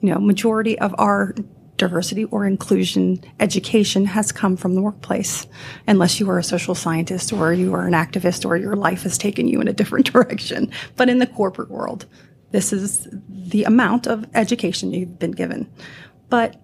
You 0.00 0.14
know, 0.14 0.20
majority 0.20 0.78
of 0.78 0.94
our 0.98 1.34
diversity 1.76 2.26
or 2.26 2.46
inclusion 2.46 3.24
education 3.40 4.04
has 4.04 4.30
come 4.30 4.56
from 4.56 4.76
the 4.76 4.82
workplace, 4.82 5.48
unless 5.88 6.20
you 6.20 6.30
are 6.30 6.38
a 6.38 6.44
social 6.44 6.76
scientist 6.76 7.32
or 7.32 7.52
you 7.52 7.74
are 7.74 7.88
an 7.88 7.92
activist 7.92 8.46
or 8.46 8.56
your 8.56 8.76
life 8.76 9.02
has 9.02 9.18
taken 9.18 9.48
you 9.48 9.60
in 9.60 9.66
a 9.66 9.72
different 9.72 10.06
direction. 10.12 10.70
But 10.94 11.08
in 11.08 11.18
the 11.18 11.26
corporate 11.26 11.72
world, 11.72 12.06
this 12.52 12.72
is 12.72 13.08
the 13.28 13.64
amount 13.64 14.06
of 14.06 14.26
education 14.32 14.92
you've 14.92 15.18
been 15.18 15.32
given. 15.32 15.68
But 16.28 16.62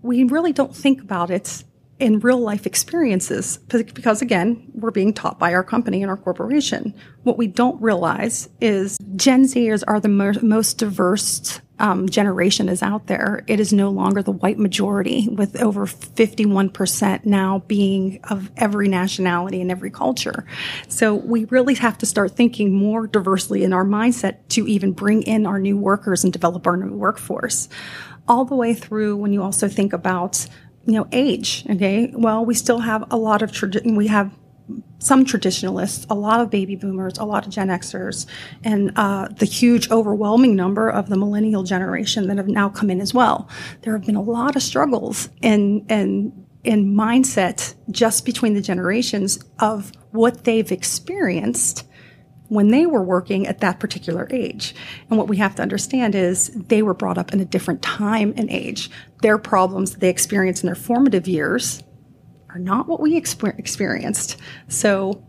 we 0.00 0.24
really 0.24 0.54
don't 0.54 0.74
think 0.74 1.02
about 1.02 1.30
it 1.30 1.62
in 1.98 2.20
real 2.20 2.38
life 2.38 2.66
experiences 2.66 3.56
because 3.68 4.20
again 4.20 4.70
we're 4.74 4.90
being 4.90 5.14
taught 5.14 5.38
by 5.38 5.54
our 5.54 5.64
company 5.64 6.02
and 6.02 6.10
our 6.10 6.16
corporation. 6.16 6.94
What 7.22 7.38
we 7.38 7.46
don't 7.46 7.80
realize 7.80 8.48
is 8.60 8.98
gen 9.16 9.44
zers 9.44 9.82
are 9.86 10.00
the 10.00 10.08
mo- 10.08 10.32
most 10.42 10.78
diverse 10.78 11.60
um, 11.78 12.08
generation 12.08 12.68
is 12.68 12.82
out 12.82 13.06
there. 13.06 13.44
It 13.46 13.60
is 13.60 13.72
no 13.72 13.90
longer 13.90 14.22
the 14.22 14.32
white 14.32 14.58
majority 14.58 15.28
with 15.28 15.60
over 15.60 15.86
51% 15.86 17.24
now 17.24 17.58
being 17.66 18.20
of 18.30 18.50
every 18.56 18.88
nationality 18.88 19.60
and 19.60 19.70
every 19.70 19.90
culture. 19.90 20.46
So 20.88 21.14
we 21.14 21.44
really 21.46 21.74
have 21.74 21.98
to 21.98 22.06
start 22.06 22.32
thinking 22.36 22.72
more 22.72 23.06
diversely 23.06 23.62
in 23.62 23.72
our 23.72 23.84
mindset 23.84 24.38
to 24.50 24.66
even 24.66 24.92
bring 24.92 25.22
in 25.22 25.46
our 25.46 25.58
new 25.58 25.76
workers 25.76 26.24
and 26.24 26.32
develop 26.32 26.66
our 26.66 26.76
new 26.76 26.94
workforce. 26.94 27.68
All 28.28 28.44
the 28.44 28.56
way 28.56 28.74
through 28.74 29.16
when 29.16 29.32
you 29.32 29.42
also 29.42 29.68
think 29.68 29.92
about 29.92 30.46
you 30.86 30.92
know, 30.92 31.08
age. 31.12 31.64
Okay. 31.68 32.12
Well, 32.14 32.44
we 32.44 32.54
still 32.54 32.78
have 32.78 33.04
a 33.10 33.16
lot 33.16 33.42
of 33.42 33.52
tradition. 33.52 33.96
We 33.96 34.06
have 34.06 34.32
some 34.98 35.24
traditionalists, 35.24 36.06
a 36.10 36.14
lot 36.14 36.40
of 36.40 36.50
baby 36.50 36.74
boomers, 36.74 37.18
a 37.18 37.24
lot 37.24 37.46
of 37.46 37.52
Gen 37.52 37.68
Xers, 37.68 38.26
and 38.64 38.92
uh, 38.96 39.28
the 39.28 39.44
huge, 39.44 39.90
overwhelming 39.90 40.56
number 40.56 40.88
of 40.88 41.08
the 41.08 41.16
millennial 41.16 41.62
generation 41.62 42.26
that 42.28 42.36
have 42.36 42.48
now 42.48 42.68
come 42.68 42.90
in 42.90 43.00
as 43.00 43.14
well. 43.14 43.48
There 43.82 43.92
have 43.92 44.06
been 44.06 44.16
a 44.16 44.22
lot 44.22 44.56
of 44.56 44.62
struggles 44.62 45.28
in 45.42 45.86
in 45.88 46.46
in 46.64 46.96
mindset 46.96 47.74
just 47.90 48.24
between 48.24 48.54
the 48.54 48.60
generations 48.60 49.38
of 49.60 49.92
what 50.10 50.44
they've 50.44 50.72
experienced 50.72 51.84
when 52.48 52.68
they 52.68 52.86
were 52.86 53.02
working 53.02 53.46
at 53.46 53.60
that 53.60 53.80
particular 53.80 54.28
age. 54.30 54.74
And 55.08 55.18
what 55.18 55.28
we 55.28 55.36
have 55.38 55.54
to 55.56 55.62
understand 55.62 56.14
is 56.14 56.48
they 56.48 56.82
were 56.82 56.94
brought 56.94 57.18
up 57.18 57.32
in 57.32 57.40
a 57.40 57.44
different 57.44 57.82
time 57.82 58.32
and 58.36 58.48
age. 58.50 58.90
Their 59.22 59.38
problems 59.38 59.92
that 59.92 60.00
they 60.00 60.10
experienced 60.10 60.62
in 60.62 60.66
their 60.66 60.74
formative 60.74 61.26
years 61.26 61.82
are 62.50 62.58
not 62.58 62.86
what 62.86 63.00
we 63.00 63.20
exper- 63.20 63.58
experienced. 63.58 64.36
So, 64.68 65.24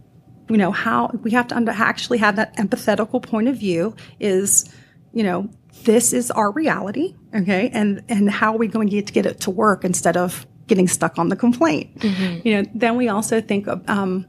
you 0.50 0.58
know, 0.58 0.72
how 0.72 1.12
we 1.24 1.32
have 1.32 1.48
to 1.48 1.56
under- 1.56 1.72
actually 1.72 2.20
have 2.20 2.36
that 2.36 2.56
empathetical 2.58 3.22
point 3.22 3.48
of 3.48 3.58
view 3.58 3.96
is, 4.20 4.72
you 5.14 5.24
know, 5.24 5.50
this 5.84 6.14
is 6.14 6.32
our 6.32 6.52
reality, 6.52 7.16
okay? 7.36 7.70
And 7.74 8.04
and 8.10 8.30
how 8.30 8.54
are 8.54 8.58
we 8.58 8.68
going 8.68 8.90
to 8.90 8.96
get 8.96 9.08
to 9.08 9.14
get 9.14 9.26
it 9.26 9.40
to 9.42 9.52
work 9.52 9.84
instead 9.84 10.18
of 10.18 10.46
getting 10.68 10.88
stuck 10.88 11.18
on 11.18 11.30
the 11.30 11.36
complaint? 11.36 12.00
Mm-hmm. 12.00 12.48
You 12.48 12.56
know, 12.56 12.70
then 12.74 12.98
we 12.98 13.10
also 13.10 13.42
think 13.42 13.68
of 13.68 13.88
um, 13.90 14.26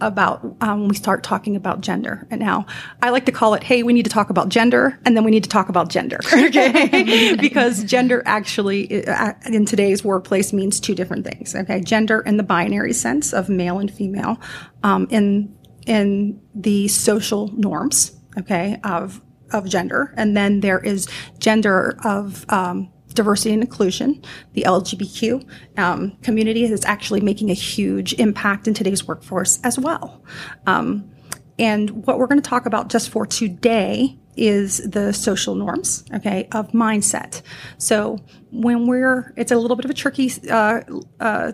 about 0.00 0.44
um, 0.60 0.80
when 0.80 0.88
we 0.88 0.94
start 0.94 1.22
talking 1.22 1.56
about 1.56 1.80
gender. 1.80 2.26
And 2.30 2.40
now 2.40 2.66
I 3.02 3.10
like 3.10 3.26
to 3.26 3.32
call 3.32 3.54
it, 3.54 3.62
hey, 3.62 3.82
we 3.82 3.92
need 3.92 4.04
to 4.04 4.10
talk 4.10 4.28
about 4.28 4.48
gender, 4.48 4.98
and 5.04 5.16
then 5.16 5.24
we 5.24 5.30
need 5.30 5.44
to 5.44 5.48
talk 5.48 5.68
about 5.68 5.88
gender, 5.88 6.18
okay? 6.32 7.34
because 7.40 7.82
gender 7.84 8.22
actually 8.26 9.06
uh, 9.06 9.32
in 9.46 9.64
today's 9.64 10.04
workplace 10.04 10.52
means 10.52 10.80
two 10.80 10.94
different 10.94 11.26
things. 11.26 11.54
Okay, 11.54 11.80
gender 11.80 12.20
in 12.20 12.36
the 12.36 12.42
binary 12.42 12.92
sense 12.92 13.32
of 13.32 13.48
male 13.48 13.78
and 13.78 13.90
female, 13.90 14.40
um, 14.82 15.06
in 15.10 15.54
in 15.86 16.40
the 16.54 16.88
social 16.88 17.48
norms, 17.56 18.18
okay, 18.38 18.78
of 18.84 19.22
of 19.52 19.68
gender, 19.68 20.12
and 20.16 20.36
then 20.36 20.60
there 20.60 20.80
is 20.80 21.08
gender 21.38 21.98
of 22.04 22.44
um, 22.50 22.92
diversity 23.16 23.52
and 23.52 23.62
inclusion, 23.62 24.22
the 24.52 24.62
LGBTQ 24.62 25.48
um, 25.78 26.16
community 26.22 26.64
is 26.64 26.84
actually 26.84 27.20
making 27.20 27.50
a 27.50 27.54
huge 27.54 28.12
impact 28.14 28.68
in 28.68 28.74
today's 28.74 29.06
workforce 29.06 29.58
as 29.64 29.78
well. 29.78 30.22
Um, 30.66 31.10
and 31.58 32.06
what 32.06 32.18
we're 32.18 32.26
going 32.26 32.40
to 32.40 32.48
talk 32.48 32.66
about 32.66 32.88
just 32.88 33.08
for 33.10 33.26
today 33.26 34.18
is 34.36 34.78
the 34.88 35.12
social 35.12 35.54
norms, 35.54 36.04
okay, 36.14 36.46
of 36.52 36.70
mindset. 36.72 37.40
So 37.78 38.18
when 38.50 38.86
we're, 38.86 39.32
it's 39.36 39.50
a 39.50 39.56
little 39.56 39.76
bit 39.76 39.86
of 39.86 39.90
a 39.90 39.94
tricky 39.94 40.30
uh, 40.50 40.82
uh, 41.18 41.52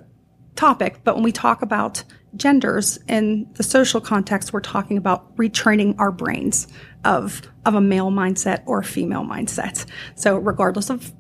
topic, 0.57 1.01
but 1.05 1.15
when 1.15 1.25
we 1.25 1.33
talk 1.33 1.63
about 1.63 2.03
genders 2.35 2.99
in 3.09 3.49
the 3.55 3.63
social 3.63 4.01
context, 4.01 4.53
we're 4.53 4.61
talking 4.61 4.97
about 4.97 5.37
retraining 5.37 5.95
our 5.99 6.11
brains 6.11 6.67
of 7.05 7.43
of 7.65 7.75
a 7.75 7.81
male 7.81 8.11
mindset 8.11 8.63
or 8.67 8.81
a 8.81 8.85
female 8.85 9.23
mindset. 9.23 9.87
So 10.15 10.37
regardless 10.37 10.91
of 10.91 11.13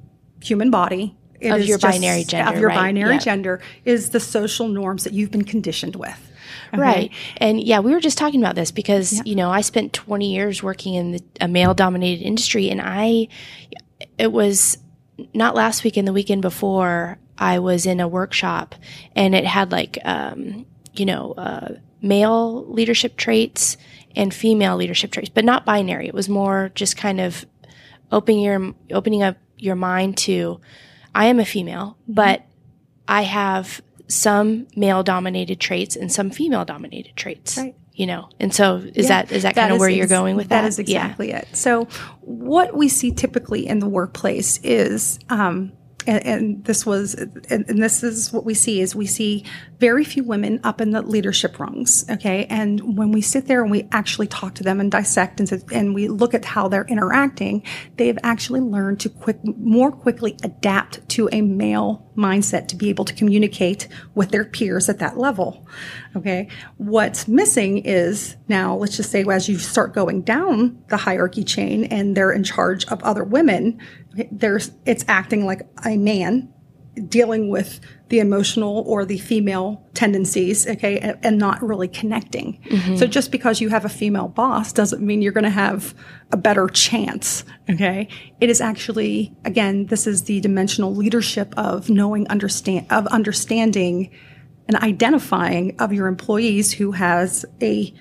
human 0.42 0.70
body. 0.70 1.16
It 1.40 1.50
of 1.50 1.64
your 1.64 1.78
just, 1.78 1.92
binary 1.92 2.24
gender. 2.24 2.52
Of 2.52 2.60
your 2.60 2.68
right? 2.68 2.76
binary 2.76 3.14
yeah. 3.14 3.20
gender 3.20 3.60
is 3.84 4.10
the 4.10 4.20
social 4.20 4.68
norms 4.68 5.04
that 5.04 5.12
you've 5.12 5.32
been 5.32 5.44
conditioned 5.44 5.96
with. 5.96 6.30
Okay. 6.72 6.80
Right. 6.80 7.10
And 7.36 7.62
yeah, 7.62 7.80
we 7.80 7.92
were 7.92 8.00
just 8.00 8.16
talking 8.16 8.40
about 8.40 8.54
this 8.54 8.70
because, 8.70 9.12
yeah. 9.12 9.22
you 9.24 9.34
know, 9.34 9.50
I 9.50 9.60
spent 9.60 9.92
20 9.92 10.32
years 10.32 10.62
working 10.62 10.94
in 10.94 11.12
the, 11.12 11.24
a 11.40 11.48
male 11.48 11.74
dominated 11.74 12.24
industry 12.24 12.70
and 12.70 12.80
I, 12.82 13.28
it 14.18 14.32
was 14.32 14.78
not 15.34 15.54
last 15.54 15.84
week 15.84 15.96
and 15.96 16.06
the 16.06 16.12
weekend 16.12 16.42
before, 16.42 17.18
I 17.38 17.58
was 17.58 17.86
in 17.86 18.00
a 18.00 18.08
workshop 18.08 18.74
and 19.16 19.34
it 19.34 19.44
had 19.44 19.72
like, 19.72 19.98
um, 20.04 20.64
you 20.94 21.04
know, 21.04 21.32
uh, 21.32 21.74
male 22.00 22.64
leadership 22.72 23.16
traits 23.16 23.76
and 24.14 24.32
female 24.32 24.76
leadership 24.76 25.10
traits, 25.10 25.28
but 25.28 25.44
not 25.44 25.64
binary. 25.64 26.06
It 26.06 26.14
was 26.14 26.28
more 26.28 26.70
just 26.74 26.96
kind 26.96 27.20
of 27.20 27.44
opening 28.10 28.40
your, 28.40 28.74
opening 28.92 29.22
up 29.22 29.36
your 29.62 29.76
mind 29.76 30.16
to 30.18 30.60
I 31.14 31.26
am 31.26 31.38
a 31.38 31.44
female, 31.44 31.96
but 32.08 32.44
I 33.06 33.22
have 33.22 33.82
some 34.08 34.66
male 34.76 35.02
dominated 35.02 35.60
traits 35.60 35.96
and 35.96 36.10
some 36.10 36.30
female 36.30 36.64
dominated 36.64 37.16
traits. 37.16 37.56
Right. 37.56 37.74
You 37.94 38.06
know, 38.06 38.30
and 38.40 38.54
so 38.54 38.76
is 38.76 39.08
yeah, 39.08 39.22
that 39.22 39.32
is 39.32 39.42
that, 39.42 39.54
that 39.54 39.60
kind 39.60 39.72
of 39.74 39.78
where 39.78 39.90
ex- 39.90 39.98
you're 39.98 40.06
going 40.06 40.34
with 40.34 40.48
that? 40.48 40.62
That 40.62 40.68
is 40.68 40.78
exactly 40.78 41.28
yeah. 41.28 41.40
it. 41.40 41.48
So, 41.52 41.84
what 42.22 42.74
we 42.74 42.88
see 42.88 43.10
typically 43.10 43.66
in 43.66 43.80
the 43.80 43.88
workplace 43.88 44.58
is 44.64 45.18
um, 45.28 45.72
and, 46.06 46.26
and, 46.26 46.64
this 46.64 46.84
was 46.84 47.14
and, 47.14 47.44
and, 47.50 47.82
this 47.82 48.02
is 48.02 48.32
what 48.32 48.44
we 48.44 48.54
see 48.54 48.80
is 48.80 48.94
we 48.94 49.06
see 49.06 49.44
very 49.78 50.04
few 50.04 50.24
women 50.24 50.60
up 50.64 50.80
in 50.80 50.90
the 50.90 51.02
leadership 51.02 51.58
rungs 51.58 52.04
okay? 52.10 52.46
And 52.46 52.96
when 52.96 53.12
we 53.12 53.20
sit 53.20 53.46
there 53.46 53.62
and 53.62 53.70
we 53.70 53.88
actually 53.92 54.26
talk 54.26 54.54
to 54.56 54.62
them 54.62 54.80
and 54.80 54.90
dissect 54.90 55.40
and, 55.40 55.64
and 55.72 55.94
we 55.94 56.08
look 56.08 56.34
at 56.34 56.44
how 56.44 56.68
they're 56.68 56.84
interacting 56.86 57.62
they've 57.96 58.18
actually 58.22 58.60
learned 58.60 59.00
to 59.00 59.08
quick 59.08 59.38
more 59.58 59.90
quickly 59.90 60.36
adapt 60.42 61.08
to 61.10 61.28
a 61.32 61.40
male 61.40 62.10
mindset 62.16 62.68
to 62.68 62.76
be 62.76 62.88
able 62.88 63.04
to 63.04 63.14
communicate 63.14 63.88
with 64.14 64.30
their 64.30 64.44
peers 64.44 64.88
at 64.88 64.98
that 64.98 65.18
level 65.18 65.66
okay? 66.16 66.48
What's 66.76 67.26
missing 67.26 67.78
is 67.78 68.36
now 68.48 68.76
let's 68.76 68.96
just 68.96 69.10
say 69.10 69.24
as 69.30 69.48
you 69.48 69.58
start 69.58 69.94
going 69.94 70.22
down 70.22 70.82
the 70.88 70.96
hierarchy 70.96 71.44
chain 71.44 71.84
and 71.84 72.16
they're 72.16 72.32
in 72.32 72.44
charge 72.44 72.84
of 72.86 73.02
other 73.02 73.24
women 73.24 73.80
there's 74.30 74.70
it's 74.84 75.04
acting 75.08 75.46
like 75.46 75.62
a 75.84 75.96
man 75.96 76.52
dealing 77.08 77.48
with 77.48 77.80
the 78.12 78.20
emotional 78.20 78.84
or 78.86 79.06
the 79.06 79.16
female 79.16 79.82
tendencies, 79.94 80.68
okay, 80.68 80.98
and, 80.98 81.18
and 81.22 81.38
not 81.38 81.62
really 81.62 81.88
connecting. 81.88 82.60
Mm-hmm. 82.68 82.96
So 82.96 83.06
just 83.06 83.32
because 83.32 83.58
you 83.62 83.70
have 83.70 83.86
a 83.86 83.88
female 83.88 84.28
boss 84.28 84.70
doesn't 84.70 85.00
mean 85.00 85.22
you're 85.22 85.32
going 85.32 85.44
to 85.44 85.50
have 85.50 85.94
a 86.30 86.36
better 86.36 86.68
chance, 86.68 87.42
okay? 87.70 88.08
It 88.38 88.50
is 88.50 88.60
actually, 88.60 89.34
again, 89.46 89.86
this 89.86 90.06
is 90.06 90.24
the 90.24 90.42
dimensional 90.42 90.94
leadership 90.94 91.54
of 91.56 91.88
knowing, 91.88 92.28
understand, 92.28 92.86
of 92.90 93.06
understanding 93.06 94.10
and 94.68 94.76
identifying 94.76 95.80
of 95.80 95.94
your 95.94 96.06
employees 96.06 96.70
who 96.70 96.92
has 96.92 97.46
a 97.62 97.94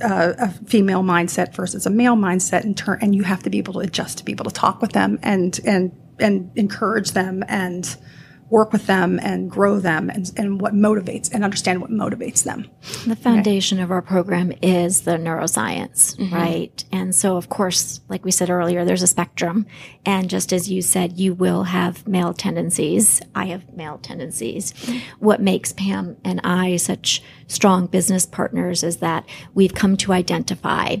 uh, 0.00 0.32
a 0.38 0.48
female 0.66 1.02
mindset 1.02 1.54
versus 1.54 1.84
a 1.84 1.90
male 1.90 2.16
mindset 2.16 2.64
in 2.64 2.72
turn, 2.74 2.98
and 3.02 3.14
you 3.14 3.24
have 3.24 3.42
to 3.42 3.50
be 3.50 3.58
able 3.58 3.74
to 3.74 3.80
adjust 3.80 4.16
to 4.18 4.24
be 4.24 4.32
able 4.32 4.44
to 4.44 4.50
talk 4.52 4.80
with 4.80 4.92
them 4.92 5.18
and 5.22 5.60
and 5.66 5.92
and 6.18 6.50
encourage 6.56 7.10
them 7.12 7.42
and 7.48 7.96
work 8.50 8.72
with 8.72 8.86
them 8.86 9.18
and 9.22 9.50
grow 9.50 9.78
them 9.78 10.08
and, 10.10 10.32
and 10.36 10.60
what 10.60 10.72
motivates 10.72 11.32
and 11.32 11.44
understand 11.44 11.80
what 11.80 11.90
motivates 11.90 12.44
them. 12.44 12.66
The 13.06 13.16
foundation 13.16 13.78
okay. 13.78 13.84
of 13.84 13.90
our 13.90 14.02
program 14.02 14.52
is 14.62 15.02
the 15.02 15.12
neuroscience, 15.12 16.16
mm-hmm. 16.16 16.34
right? 16.34 16.84
And 16.90 17.14
so, 17.14 17.36
of 17.36 17.48
course, 17.48 18.00
like 18.08 18.24
we 18.24 18.30
said 18.30 18.50
earlier, 18.50 18.84
there's 18.84 19.02
a 19.02 19.06
spectrum. 19.06 19.66
And 20.06 20.30
just 20.30 20.52
as 20.52 20.70
you 20.70 20.82
said, 20.82 21.18
you 21.18 21.34
will 21.34 21.64
have 21.64 22.06
male 22.08 22.32
tendencies. 22.32 23.20
I 23.34 23.46
have 23.46 23.74
male 23.76 23.98
tendencies. 23.98 24.72
What 25.18 25.40
makes 25.40 25.72
Pam 25.72 26.16
and 26.24 26.40
I 26.42 26.76
such 26.76 27.22
strong 27.48 27.86
business 27.86 28.24
partners 28.24 28.82
is 28.82 28.98
that 28.98 29.26
we've 29.54 29.74
come 29.74 29.96
to 29.98 30.12
identify 30.12 30.96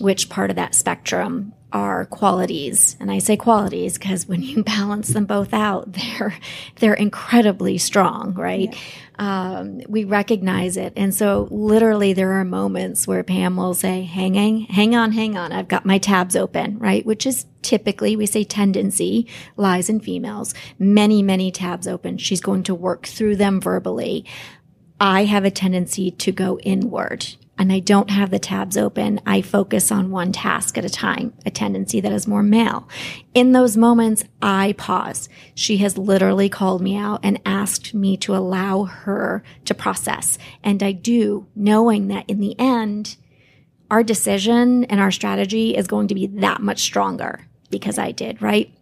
which 0.00 0.28
part 0.28 0.50
of 0.50 0.56
that 0.56 0.74
spectrum 0.74 1.52
are 1.76 2.06
qualities. 2.06 2.96
And 3.00 3.10
I 3.10 3.18
say 3.18 3.36
qualities 3.36 3.98
because 3.98 4.26
when 4.26 4.40
you 4.40 4.64
balance 4.76 5.08
them 5.08 5.26
both 5.26 5.52
out, 5.52 5.92
they're, 5.92 6.34
they're 6.76 6.94
incredibly 6.94 7.76
strong, 7.76 8.32
right? 8.34 8.72
Yeah. 8.72 8.78
Um, 9.18 9.80
we 9.88 10.04
recognize 10.04 10.76
it. 10.76 10.94
And 10.96 11.14
so 11.14 11.48
literally 11.50 12.14
there 12.14 12.32
are 12.32 12.44
moments 12.44 13.06
where 13.06 13.22
Pam 13.22 13.56
will 13.56 13.74
say, 13.74 14.02
hanging, 14.02 14.62
hang 14.62 14.94
on, 14.94 15.12
hang 15.12 15.36
on. 15.36 15.52
I've 15.52 15.68
got 15.68 15.86
my 15.86 15.98
tabs 15.98 16.34
open, 16.34 16.78
right? 16.78 17.04
Which 17.04 17.26
is 17.26 17.46
typically 17.62 18.16
we 18.16 18.26
say 18.26 18.44
tendency 18.44 19.26
lies 19.56 19.90
in 19.90 20.00
females. 20.00 20.54
Many, 20.78 21.22
many 21.22 21.50
tabs 21.50 21.86
open. 21.86 22.16
She's 22.18 22.40
going 22.40 22.62
to 22.64 22.74
work 22.74 23.06
through 23.06 23.36
them 23.36 23.60
verbally. 23.60 24.24
I 24.98 25.24
have 25.24 25.44
a 25.44 25.50
tendency 25.50 26.10
to 26.10 26.32
go 26.32 26.58
inward 26.60 27.26
and 27.58 27.72
I 27.72 27.78
don't 27.78 28.10
have 28.10 28.30
the 28.30 28.38
tabs 28.38 28.76
open, 28.76 29.20
I 29.26 29.40
focus 29.40 29.90
on 29.90 30.10
one 30.10 30.32
task 30.32 30.76
at 30.76 30.84
a 30.84 30.90
time, 30.90 31.32
a 31.44 31.50
tendency 31.50 32.00
that 32.00 32.12
is 32.12 32.26
more 32.26 32.42
male. 32.42 32.88
In 33.34 33.52
those 33.52 33.76
moments, 33.76 34.24
I 34.42 34.74
pause. 34.76 35.28
She 35.54 35.78
has 35.78 35.96
literally 35.96 36.48
called 36.48 36.82
me 36.82 36.96
out 36.96 37.20
and 37.22 37.40
asked 37.46 37.94
me 37.94 38.16
to 38.18 38.36
allow 38.36 38.84
her 38.84 39.42
to 39.64 39.74
process. 39.74 40.38
And 40.62 40.82
I 40.82 40.92
do, 40.92 41.46
knowing 41.54 42.08
that 42.08 42.28
in 42.28 42.40
the 42.40 42.58
end, 42.58 43.16
our 43.90 44.02
decision 44.02 44.84
and 44.84 45.00
our 45.00 45.10
strategy 45.10 45.76
is 45.76 45.86
going 45.86 46.08
to 46.08 46.14
be 46.14 46.26
that 46.26 46.60
much 46.60 46.80
stronger 46.80 47.46
because 47.70 47.98
I 47.98 48.10
did, 48.10 48.42
right? 48.42 48.75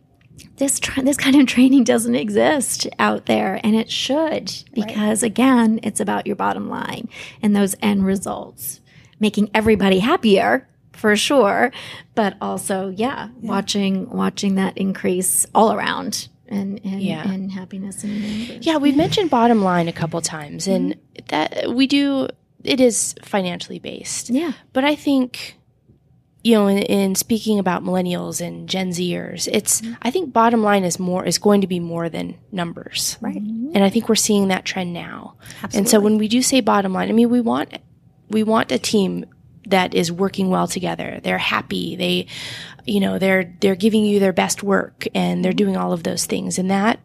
This 0.56 0.78
tra- 0.80 1.02
this 1.02 1.16
kind 1.16 1.36
of 1.36 1.46
training 1.46 1.84
doesn't 1.84 2.14
exist 2.14 2.86
out 2.98 3.26
there 3.26 3.60
and 3.64 3.74
it 3.74 3.90
should 3.90 4.52
because 4.72 5.22
right. 5.22 5.30
again 5.30 5.80
it's 5.82 6.00
about 6.00 6.26
your 6.26 6.36
bottom 6.36 6.68
line 6.68 7.08
and 7.42 7.54
those 7.54 7.74
end 7.82 8.04
results 8.04 8.80
making 9.20 9.50
everybody 9.54 9.98
happier 9.98 10.68
for 10.92 11.16
sure 11.16 11.72
but 12.14 12.36
also 12.40 12.88
yeah, 12.90 13.28
yeah. 13.40 13.50
watching 13.50 14.08
watching 14.10 14.54
that 14.54 14.76
increase 14.78 15.46
all 15.54 15.72
around 15.72 16.28
and 16.48 16.80
and, 16.84 17.02
Yeah. 17.02 17.28
and 17.28 17.50
happiness 17.52 18.04
in 18.04 18.22
your. 18.22 18.58
Yeah, 18.60 18.76
we've 18.76 18.96
mentioned 18.96 19.30
bottom 19.30 19.62
line 19.62 19.88
a 19.88 19.92
couple 19.92 20.20
times, 20.20 20.66
and 20.66 20.94
mm-hmm. 20.94 21.26
that 21.28 21.74
we 21.74 21.86
do. 21.86 22.28
It 22.62 22.80
is 22.80 23.14
financially 23.22 23.78
based. 23.78 24.30
Yeah. 24.30 24.52
But 24.72 24.84
I 24.84 24.94
think, 24.94 25.58
you 26.44 26.54
know, 26.54 26.66
in, 26.68 26.78
in 26.78 27.14
speaking 27.14 27.58
about 27.58 27.82
millennials 27.82 28.40
and 28.46 28.68
Gen 28.68 28.90
Zers, 28.90 29.48
it's 29.50 29.82
I 30.02 30.10
think 30.10 30.32
bottom 30.32 30.62
line 30.62 30.84
is 30.84 30.98
more 30.98 31.24
is 31.24 31.38
going 31.38 31.62
to 31.62 31.66
be 31.66 31.80
more 31.80 32.08
than 32.10 32.36
numbers, 32.52 33.16
Right. 33.20 33.36
and 33.36 33.78
I 33.82 33.88
think 33.90 34.08
we're 34.08 34.14
seeing 34.14 34.48
that 34.48 34.64
trend 34.64 34.92
now. 34.92 35.36
And 35.72 35.88
so 35.88 35.98
when 36.00 36.18
we 36.18 36.28
do 36.28 36.42
say 36.42 36.60
bottom 36.60 36.92
line, 36.92 37.08
I 37.08 37.12
mean 37.12 37.30
we 37.30 37.40
want 37.40 37.78
we 38.28 38.42
want 38.42 38.70
a 38.70 38.78
team 38.78 39.24
that 39.68 39.94
is 39.94 40.12
working 40.12 40.50
well 40.50 40.66
together. 40.66 41.20
They're 41.22 41.38
happy. 41.38 41.96
They, 41.96 42.26
you 42.84 43.00
know, 43.00 43.18
they're 43.18 43.56
they're 43.60 43.74
giving 43.74 44.04
you 44.04 44.20
their 44.20 44.34
best 44.34 44.62
work, 44.62 45.06
and 45.14 45.42
they're 45.42 45.54
doing 45.54 45.76
all 45.78 45.92
of 45.94 46.02
those 46.02 46.26
things, 46.26 46.58
and 46.58 46.70
that 46.70 47.00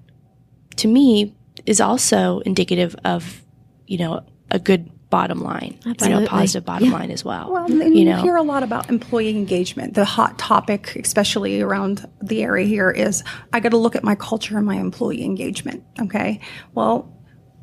to 0.75 0.87
me 0.89 1.33
is 1.65 1.79
also 1.79 2.39
indicative 2.39 2.95
of 3.05 3.41
you 3.87 3.97
know 3.97 4.25
a 4.51 4.59
good 4.59 4.91
bottom 5.09 5.39
line 5.41 5.75
you 5.79 5.85
know 5.85 5.91
Absolutely. 5.91 6.27
positive 6.27 6.65
bottom 6.65 6.87
Yeah. 6.89 6.93
line 6.93 7.11
as 7.11 7.25
well 7.25 7.51
Well, 7.51 7.69
you 7.69 7.83
you 7.99 8.05
know 8.05 8.21
hear 8.21 8.35
a 8.35 8.43
lot 8.43 8.61
about 8.63 8.89
employee 8.89 9.29
engagement. 9.35 9.95
The 9.95 10.05
hot 10.05 10.37
topic, 10.37 10.95
especially 10.95 11.61
around 11.61 12.07
the 12.21 12.43
area 12.43 12.65
here, 12.67 12.91
is 12.91 13.23
I 13.51 13.59
got 13.59 13.69
to 13.69 13.77
look 13.77 13.95
at 13.95 14.03
my 14.03 14.15
culture 14.15 14.57
and 14.57 14.65
my 14.65 14.75
employee 14.75 15.23
engagement. 15.23 15.83
Okay. 15.99 16.39
Well, 16.75 17.11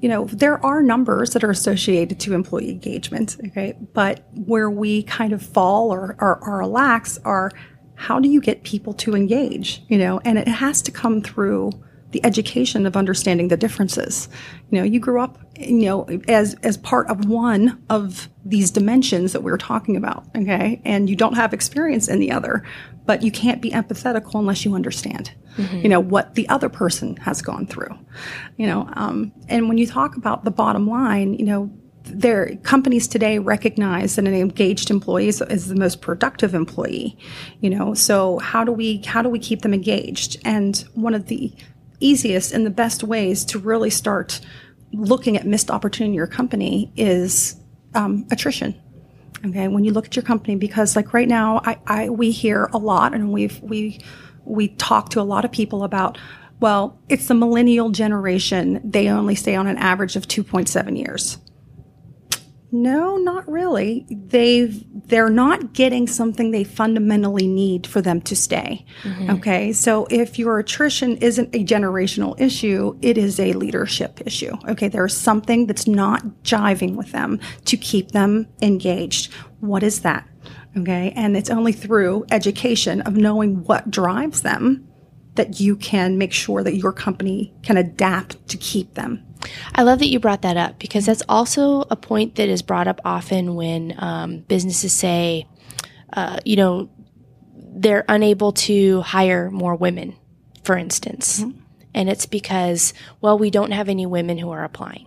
you 0.00 0.08
know, 0.08 0.24
there 0.26 0.64
are 0.64 0.82
numbers 0.82 1.30
that 1.30 1.42
are 1.44 1.50
associated 1.50 2.18
to 2.20 2.34
employee 2.34 2.70
engagement. 2.70 3.36
Okay. 3.46 3.78
But 3.94 4.26
where 4.34 4.68
we 4.68 5.02
kind 5.04 5.32
of 5.32 5.40
fall 5.40 5.92
or, 5.92 6.16
or, 6.20 6.38
or 6.46 6.66
lax 6.66 7.18
are 7.24 7.50
how 7.94 8.20
do 8.20 8.28
you 8.28 8.40
get 8.40 8.62
people 8.64 8.92
to 8.94 9.14
engage? 9.14 9.82
You 9.88 9.98
know, 9.98 10.20
and 10.24 10.36
it 10.38 10.48
has 10.48 10.82
to 10.82 10.90
come 10.90 11.22
through 11.22 11.70
the 12.16 12.24
education 12.24 12.86
of 12.86 12.96
understanding 12.96 13.48
the 13.48 13.58
differences. 13.58 14.30
You 14.70 14.78
know, 14.78 14.84
you 14.84 14.98
grew 14.98 15.20
up, 15.20 15.38
you 15.58 15.84
know, 15.84 16.06
as 16.28 16.54
as 16.62 16.78
part 16.78 17.10
of 17.10 17.26
one 17.26 17.82
of 17.90 18.30
these 18.42 18.70
dimensions 18.70 19.34
that 19.34 19.42
we 19.42 19.52
are 19.52 19.58
talking 19.58 19.96
about, 19.96 20.24
okay? 20.34 20.80
And 20.86 21.10
you 21.10 21.16
don't 21.16 21.34
have 21.34 21.52
experience 21.52 22.08
in 22.08 22.18
the 22.18 22.32
other, 22.32 22.64
but 23.04 23.22
you 23.22 23.30
can't 23.30 23.60
be 23.60 23.70
empathetical 23.70 24.36
unless 24.36 24.64
you 24.64 24.74
understand, 24.74 25.30
you 25.82 25.90
know, 25.90 26.00
what 26.00 26.36
the 26.36 26.48
other 26.48 26.70
person 26.70 27.18
has 27.18 27.42
gone 27.42 27.66
through. 27.66 27.94
You 28.56 28.66
know, 28.66 28.88
um, 28.94 29.32
and 29.48 29.68
when 29.68 29.76
you 29.76 29.86
talk 29.86 30.16
about 30.16 30.44
the 30.44 30.50
bottom 30.50 30.88
line, 30.88 31.34
you 31.34 31.44
know, 31.44 31.70
their 32.04 32.56
companies 32.62 33.08
today 33.08 33.38
recognize 33.38 34.16
that 34.16 34.26
an 34.26 34.34
engaged 34.34 34.90
employee 34.90 35.28
is, 35.28 35.42
is 35.42 35.66
the 35.68 35.74
most 35.74 36.00
productive 36.00 36.54
employee 36.54 37.18
you 37.60 37.68
know 37.68 37.94
so 37.94 38.38
how 38.38 38.62
do 38.62 38.70
we 38.70 39.02
how 39.02 39.22
do 39.22 39.28
we 39.28 39.40
keep 39.40 39.62
them 39.62 39.74
engaged 39.74 40.36
and 40.44 40.84
one 40.94 41.14
of 41.14 41.26
the 41.26 41.52
easiest 42.00 42.52
and 42.52 42.66
the 42.66 42.70
best 42.70 43.02
ways 43.02 43.44
to 43.46 43.58
really 43.58 43.90
start 43.90 44.40
looking 44.92 45.36
at 45.36 45.46
missed 45.46 45.70
opportunity 45.70 46.10
in 46.10 46.14
your 46.14 46.26
company 46.26 46.92
is 46.96 47.56
um, 47.94 48.26
attrition. 48.30 48.80
Okay 49.44 49.68
when 49.68 49.84
you 49.84 49.92
look 49.92 50.06
at 50.06 50.16
your 50.16 50.22
company 50.22 50.56
because 50.56 50.96
like 50.96 51.12
right 51.12 51.28
now 51.28 51.60
I, 51.64 51.78
I 51.86 52.08
we 52.08 52.30
hear 52.30 52.70
a 52.72 52.78
lot 52.78 53.14
and 53.14 53.32
we've 53.32 53.60
we 53.60 54.00
we 54.44 54.68
talk 54.68 55.10
to 55.10 55.20
a 55.20 55.22
lot 55.22 55.44
of 55.44 55.52
people 55.52 55.84
about 55.84 56.18
well 56.58 56.98
it's 57.08 57.28
the 57.28 57.34
millennial 57.34 57.90
generation. 57.90 58.80
They 58.82 59.08
only 59.08 59.34
stay 59.34 59.54
on 59.54 59.66
an 59.66 59.76
average 59.76 60.16
of 60.16 60.26
2.7 60.26 60.98
years 60.98 61.38
no, 62.82 63.16
not 63.16 63.48
really. 63.50 64.06
They've 64.10 64.84
they're 65.08 65.30
not 65.30 65.72
getting 65.72 66.06
something 66.06 66.50
they 66.50 66.64
fundamentally 66.64 67.46
need 67.46 67.86
for 67.86 68.00
them 68.00 68.20
to 68.22 68.34
stay. 68.34 68.84
Mm-hmm. 69.02 69.30
Okay? 69.30 69.72
So 69.72 70.06
if 70.10 70.38
your 70.38 70.58
attrition 70.58 71.16
isn't 71.18 71.54
a 71.54 71.64
generational 71.64 72.38
issue, 72.40 72.98
it 73.02 73.16
is 73.16 73.38
a 73.38 73.52
leadership 73.52 74.20
issue. 74.26 74.56
Okay? 74.68 74.88
There's 74.88 75.16
something 75.16 75.66
that's 75.66 75.86
not 75.86 76.24
jiving 76.42 76.96
with 76.96 77.12
them 77.12 77.38
to 77.66 77.76
keep 77.76 78.12
them 78.12 78.48
engaged. 78.60 79.32
What 79.60 79.82
is 79.82 80.00
that? 80.00 80.28
Okay? 80.76 81.12
And 81.14 81.36
it's 81.36 81.50
only 81.50 81.72
through 81.72 82.26
education 82.30 83.00
of 83.02 83.16
knowing 83.16 83.62
what 83.64 83.90
drives 83.90 84.42
them 84.42 84.88
that 85.36 85.60
you 85.60 85.76
can 85.76 86.18
make 86.18 86.32
sure 86.32 86.62
that 86.64 86.76
your 86.76 86.92
company 86.92 87.54
can 87.62 87.76
adapt 87.76 88.48
to 88.48 88.56
keep 88.56 88.94
them. 88.94 89.25
I 89.74 89.82
love 89.82 89.98
that 90.00 90.08
you 90.08 90.18
brought 90.18 90.42
that 90.42 90.56
up 90.56 90.78
because 90.78 91.06
that's 91.06 91.22
also 91.28 91.82
a 91.90 91.96
point 91.96 92.36
that 92.36 92.48
is 92.48 92.62
brought 92.62 92.88
up 92.88 93.00
often 93.04 93.54
when 93.54 93.94
um, 93.98 94.40
businesses 94.40 94.92
say, 94.92 95.46
uh, 96.12 96.38
you 96.44 96.56
know, 96.56 96.88
they're 97.54 98.04
unable 98.08 98.52
to 98.52 99.02
hire 99.02 99.50
more 99.50 99.74
women, 99.74 100.16
for 100.64 100.76
instance. 100.76 101.44
And 101.94 102.08
it's 102.08 102.26
because, 102.26 102.94
well, 103.20 103.38
we 103.38 103.50
don't 103.50 103.72
have 103.72 103.88
any 103.88 104.06
women 104.06 104.38
who 104.38 104.50
are 104.50 104.64
applying. 104.64 105.06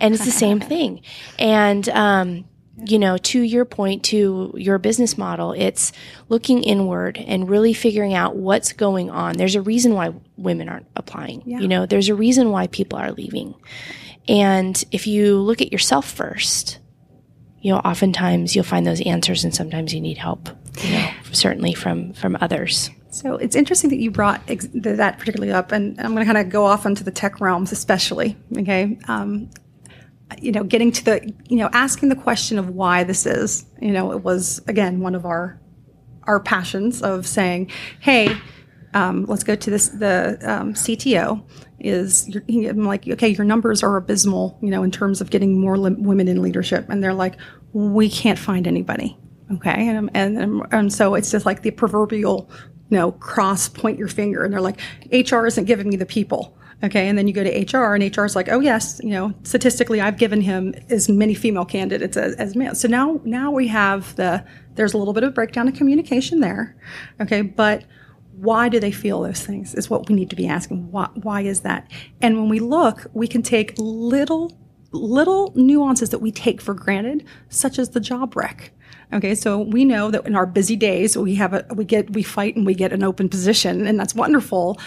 And 0.00 0.14
it's 0.14 0.24
the 0.24 0.30
same 0.30 0.60
thing. 0.72 1.02
And, 1.38 1.88
um, 1.88 2.44
you 2.78 2.98
know, 2.98 3.18
to 3.18 3.40
your 3.40 3.64
point, 3.64 4.04
to 4.04 4.52
your 4.56 4.78
business 4.78 5.18
model, 5.18 5.52
it's 5.52 5.92
looking 6.28 6.62
inward 6.62 7.18
and 7.18 7.48
really 7.48 7.74
figuring 7.74 8.14
out 8.14 8.36
what's 8.36 8.72
going 8.72 9.10
on. 9.10 9.36
There's 9.36 9.54
a 9.54 9.62
reason 9.62 9.94
why 9.94 10.14
women 10.36 10.68
aren't 10.68 10.86
applying. 10.96 11.42
You 11.60 11.68
know, 11.68 11.86
there's 11.86 12.08
a 12.08 12.14
reason 12.14 12.50
why 12.50 12.68
people 12.68 12.98
are 12.98 13.12
leaving. 13.12 13.54
And 14.26 14.82
if 14.90 15.06
you 15.06 15.38
look 15.38 15.60
at 15.60 15.70
yourself 15.70 16.10
first, 16.10 16.78
you 17.60 17.72
know, 17.72 17.78
oftentimes 17.78 18.56
you'll 18.56 18.64
find 18.64 18.86
those 18.86 19.00
answers 19.02 19.44
and 19.44 19.54
sometimes 19.54 19.94
you 19.94 20.00
need 20.00 20.18
help, 20.18 20.48
you 20.82 20.92
know, 20.92 21.10
certainly 21.30 21.74
from, 21.74 22.12
from 22.14 22.36
others. 22.40 22.90
So 23.10 23.36
it's 23.36 23.54
interesting 23.54 23.90
that 23.90 23.98
you 23.98 24.10
brought 24.10 24.40
ex- 24.48 24.68
that 24.72 25.18
particularly 25.18 25.52
up, 25.52 25.70
and 25.70 26.00
I'm 26.00 26.14
going 26.14 26.26
to 26.26 26.32
kind 26.32 26.38
of 26.38 26.50
go 26.50 26.64
off 26.64 26.86
into 26.86 27.04
the 27.04 27.10
tech 27.10 27.42
realms, 27.42 27.70
especially. 27.70 28.36
Okay, 28.56 28.98
um, 29.06 29.50
you 30.40 30.52
know, 30.52 30.64
getting 30.64 30.92
to 30.92 31.04
the, 31.04 31.34
you 31.48 31.56
know, 31.56 31.68
asking 31.72 32.08
the 32.08 32.16
question 32.16 32.58
of 32.58 32.70
why 32.70 33.04
this 33.04 33.26
is. 33.26 33.66
You 33.80 33.92
know, 33.92 34.12
it 34.12 34.22
was 34.22 34.60
again 34.68 35.00
one 35.00 35.14
of 35.14 35.24
our 35.24 35.60
our 36.24 36.40
passions 36.40 37.02
of 37.02 37.26
saying, 37.26 37.70
hey. 38.00 38.36
Um, 38.94 39.24
let's 39.24 39.42
go 39.42 39.54
to 39.54 39.70
this. 39.70 39.88
The 39.88 40.38
um, 40.42 40.74
CTO 40.74 41.42
is. 41.80 42.36
I'm 42.46 42.84
like, 42.84 43.08
okay, 43.08 43.28
your 43.28 43.46
numbers 43.46 43.82
are 43.82 43.96
abysmal. 43.96 44.58
You 44.60 44.68
know, 44.68 44.82
in 44.82 44.90
terms 44.90 45.22
of 45.22 45.30
getting 45.30 45.58
more 45.58 45.78
lim- 45.78 46.02
women 46.02 46.28
in 46.28 46.42
leadership, 46.42 46.90
and 46.90 47.02
they're 47.02 47.14
like, 47.14 47.36
we 47.72 48.10
can't 48.10 48.38
find 48.38 48.66
anybody. 48.66 49.16
Okay, 49.54 49.88
and 49.88 50.10
and 50.14 50.38
and, 50.38 50.62
and 50.72 50.92
so 50.92 51.14
it's 51.14 51.30
just 51.30 51.46
like 51.46 51.62
the 51.62 51.70
proverbial, 51.70 52.50
you 52.90 52.98
know, 52.98 53.12
cross 53.12 53.68
point 53.68 53.98
your 53.98 54.08
finger, 54.08 54.44
and 54.44 54.52
they're 54.52 54.60
like, 54.60 54.80
HR 55.10 55.46
isn't 55.46 55.64
giving 55.64 55.88
me 55.88 55.96
the 55.96 56.04
people. 56.06 56.56
Okay, 56.84 57.08
and 57.08 57.16
then 57.16 57.28
you 57.28 57.32
go 57.32 57.44
to 57.44 57.78
HR, 57.78 57.94
and 57.94 58.16
HR 58.16 58.24
is 58.24 58.34
like, 58.34 58.48
oh 58.50 58.58
yes, 58.58 59.00
you 59.04 59.10
know, 59.10 59.32
statistically, 59.44 60.00
I've 60.00 60.16
given 60.16 60.40
him 60.40 60.74
as 60.90 61.08
many 61.08 61.32
female 61.32 61.64
candidates 61.64 62.16
as, 62.16 62.34
as. 62.34 62.80
So 62.80 62.88
now, 62.88 63.20
now 63.24 63.52
we 63.52 63.68
have 63.68 64.16
the 64.16 64.44
there's 64.74 64.94
a 64.94 64.98
little 64.98 65.12
bit 65.12 65.22
of 65.22 65.34
breakdown 65.34 65.68
of 65.68 65.74
communication 65.74 66.40
there. 66.40 66.76
Okay, 67.20 67.42
but 67.42 67.84
why 68.32 68.68
do 68.68 68.80
they 68.80 68.90
feel 68.90 69.22
those 69.22 69.44
things 69.44 69.74
is 69.74 69.88
what 69.88 70.08
we 70.08 70.14
need 70.14 70.30
to 70.30 70.36
be 70.36 70.48
asking. 70.48 70.90
Why, 70.90 71.08
why 71.14 71.42
is 71.42 71.60
that? 71.60 71.88
And 72.20 72.38
when 72.38 72.48
we 72.48 72.58
look, 72.58 73.06
we 73.12 73.28
can 73.28 73.42
take 73.42 73.74
little 73.78 74.58
little 74.90 75.52
nuances 75.54 76.10
that 76.10 76.18
we 76.18 76.30
take 76.30 76.60
for 76.60 76.74
granted, 76.74 77.24
such 77.48 77.78
as 77.78 77.90
the 77.90 78.00
job 78.00 78.36
rec. 78.36 78.72
Okay, 79.12 79.34
so 79.34 79.60
we 79.60 79.84
know 79.84 80.10
that 80.10 80.26
in 80.26 80.34
our 80.34 80.46
busy 80.46 80.76
days 80.76 81.16
we 81.16 81.34
have 81.36 81.54
a 81.54 81.64
we 81.74 81.84
get 81.84 82.10
we 82.10 82.22
fight 82.22 82.56
and 82.56 82.66
we 82.66 82.74
get 82.74 82.92
an 82.92 83.02
open 83.02 83.28
position, 83.28 83.86
and 83.86 84.00
that's 84.00 84.14
wonderful. 84.14 84.80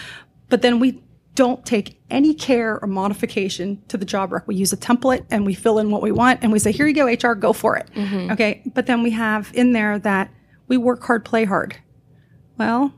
But 0.48 0.62
then 0.62 0.78
we 0.78 1.02
don't 1.36 1.64
take 1.64 2.00
any 2.10 2.34
care 2.34 2.80
or 2.82 2.88
modification 2.88 3.80
to 3.88 3.96
the 3.96 4.04
job 4.04 4.32
rec. 4.32 4.48
We 4.48 4.56
use 4.56 4.72
a 4.72 4.76
template 4.76 5.24
and 5.30 5.46
we 5.46 5.54
fill 5.54 5.78
in 5.78 5.90
what 5.90 6.02
we 6.02 6.10
want, 6.10 6.40
and 6.42 6.50
we 6.50 6.58
say, 6.58 6.72
"Here 6.72 6.86
you 6.86 6.94
go, 6.94 7.06
HR, 7.06 7.34
go 7.34 7.52
for 7.52 7.76
it." 7.76 7.88
Okay, 8.32 8.62
but 8.74 8.86
then 8.86 9.02
we 9.04 9.12
have 9.12 9.52
in 9.54 9.72
there 9.72 9.98
that 10.00 10.32
we 10.66 10.76
work 10.76 11.04
hard, 11.04 11.24
play 11.24 11.44
hard. 11.44 11.76
Well, 12.58 12.92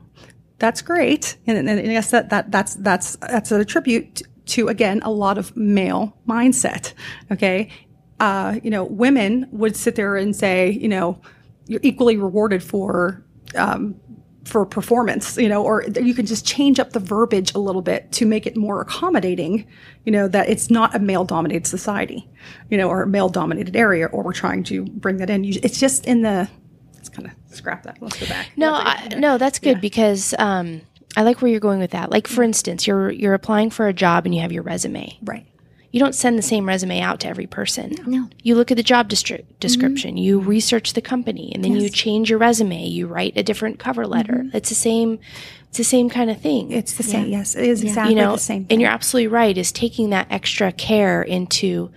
that's 0.57 0.81
great, 0.81 1.37
and, 1.45 1.57
and, 1.57 1.69
and 1.69 1.79
I 1.79 1.93
guess 1.93 2.11
that, 2.11 2.29
that 2.31 2.49
that's 2.51 2.75
that's 2.75 3.17
that's 3.17 3.51
a 3.51 3.63
tribute 3.65 4.23
to 4.47 4.69
again 4.69 5.01
a 5.03 5.11
lot 5.11 5.37
of 5.37 5.55
male 5.55 6.17
mindset. 6.27 6.93
Okay, 7.31 7.69
uh, 8.19 8.59
you 8.63 8.69
know, 8.69 8.85
women 8.85 9.47
would 9.51 9.75
sit 9.75 9.95
there 9.95 10.15
and 10.15 10.35
say, 10.35 10.71
you 10.71 10.87
know, 10.87 11.21
you're 11.67 11.81
equally 11.83 12.17
rewarded 12.17 12.63
for 12.63 13.23
um, 13.55 13.95
for 14.45 14.65
performance, 14.65 15.37
you 15.37 15.49
know, 15.49 15.63
or 15.63 15.83
you 16.01 16.13
can 16.13 16.25
just 16.25 16.45
change 16.45 16.79
up 16.79 16.91
the 16.93 16.99
verbiage 16.99 17.53
a 17.53 17.59
little 17.59 17.81
bit 17.81 18.11
to 18.13 18.25
make 18.25 18.47
it 18.47 18.55
more 18.57 18.81
accommodating, 18.81 19.67
you 20.05 20.11
know, 20.11 20.27
that 20.27 20.49
it's 20.49 20.69
not 20.69 20.95
a 20.95 20.99
male 20.99 21.25
dominated 21.25 21.67
society, 21.67 22.27
you 22.69 22.77
know, 22.77 22.87
or 22.89 23.03
a 23.03 23.07
male 23.07 23.29
dominated 23.29 23.75
area, 23.75 24.07
or 24.07 24.23
we're 24.23 24.33
trying 24.33 24.63
to 24.63 24.85
bring 24.85 25.17
that 25.17 25.29
in. 25.29 25.43
You- 25.43 25.59
It's 25.61 25.79
just 25.79 26.05
in 26.05 26.21
the, 26.21 26.49
let's 26.95 27.09
kind 27.09 27.27
of 27.27 27.55
scrap 27.55 27.83
that. 27.83 27.97
Let's 28.01 28.19
go 28.19 28.25
back. 28.27 28.49
No, 28.55 28.73
I, 28.73 29.09
no, 29.17 29.37
that's 29.37 29.59
good 29.59 29.81
because 29.81 30.33
um, 30.39 30.81
I 31.17 31.23
like 31.23 31.41
where 31.41 31.51
you're 31.51 31.59
going 31.59 31.79
with 31.79 31.91
that. 31.91 32.09
Like 32.09 32.27
for 32.27 32.41
instance, 32.43 32.87
you're 32.87 33.11
you're 33.11 33.33
applying 33.33 33.69
for 33.69 33.87
a 33.87 33.93
job 33.93 34.25
and 34.25 34.33
you 34.33 34.41
have 34.41 34.51
your 34.53 34.63
resume. 34.63 35.17
Right. 35.21 35.45
You 35.91 35.99
don't 35.99 36.13
send 36.13 36.37
the 36.37 36.43
same 36.43 36.67
resume 36.67 37.01
out 37.01 37.19
to 37.21 37.27
every 37.27 37.47
person. 37.47 37.95
No. 38.05 38.29
You 38.43 38.55
look 38.55 38.69
at 38.71 38.77
the 38.77 38.83
job 38.83 39.09
destri- 39.09 39.45
description, 39.59 40.11
mm-hmm. 40.11 40.23
you 40.23 40.39
research 40.39 40.93
the 40.93 41.01
company, 41.01 41.51
and 41.53 41.63
then 41.63 41.75
you 41.75 41.89
change 41.89 42.29
your 42.29 42.39
resume. 42.39 42.85
You 42.85 43.07
write 43.07 43.33
a 43.35 43.43
different 43.43 43.79
cover 43.79 44.05
letter. 44.05 44.33
Mm-hmm. 44.33 44.55
It's 44.55 44.69
the 44.69 44.75
same. 44.75 45.19
It's 45.69 45.77
the 45.77 45.83
same 45.83 46.09
kind 46.09 46.29
of 46.29 46.41
thing. 46.41 46.71
It's 46.71 46.93
the 46.93 47.03
same. 47.03 47.27
Yes, 47.27 47.55
it 47.55 47.65
is 47.65 47.83
exactly 47.83 48.15
you 48.15 48.21
know, 48.21 48.33
the 48.33 48.39
same. 48.39 48.65
and 48.69 48.81
you're 48.81 48.89
absolutely 48.89 49.27
right. 49.27 49.55
Is 49.55 49.71
taking 49.71 50.09
that 50.11 50.27
extra 50.31 50.71
care 50.71 51.21
into 51.21 51.91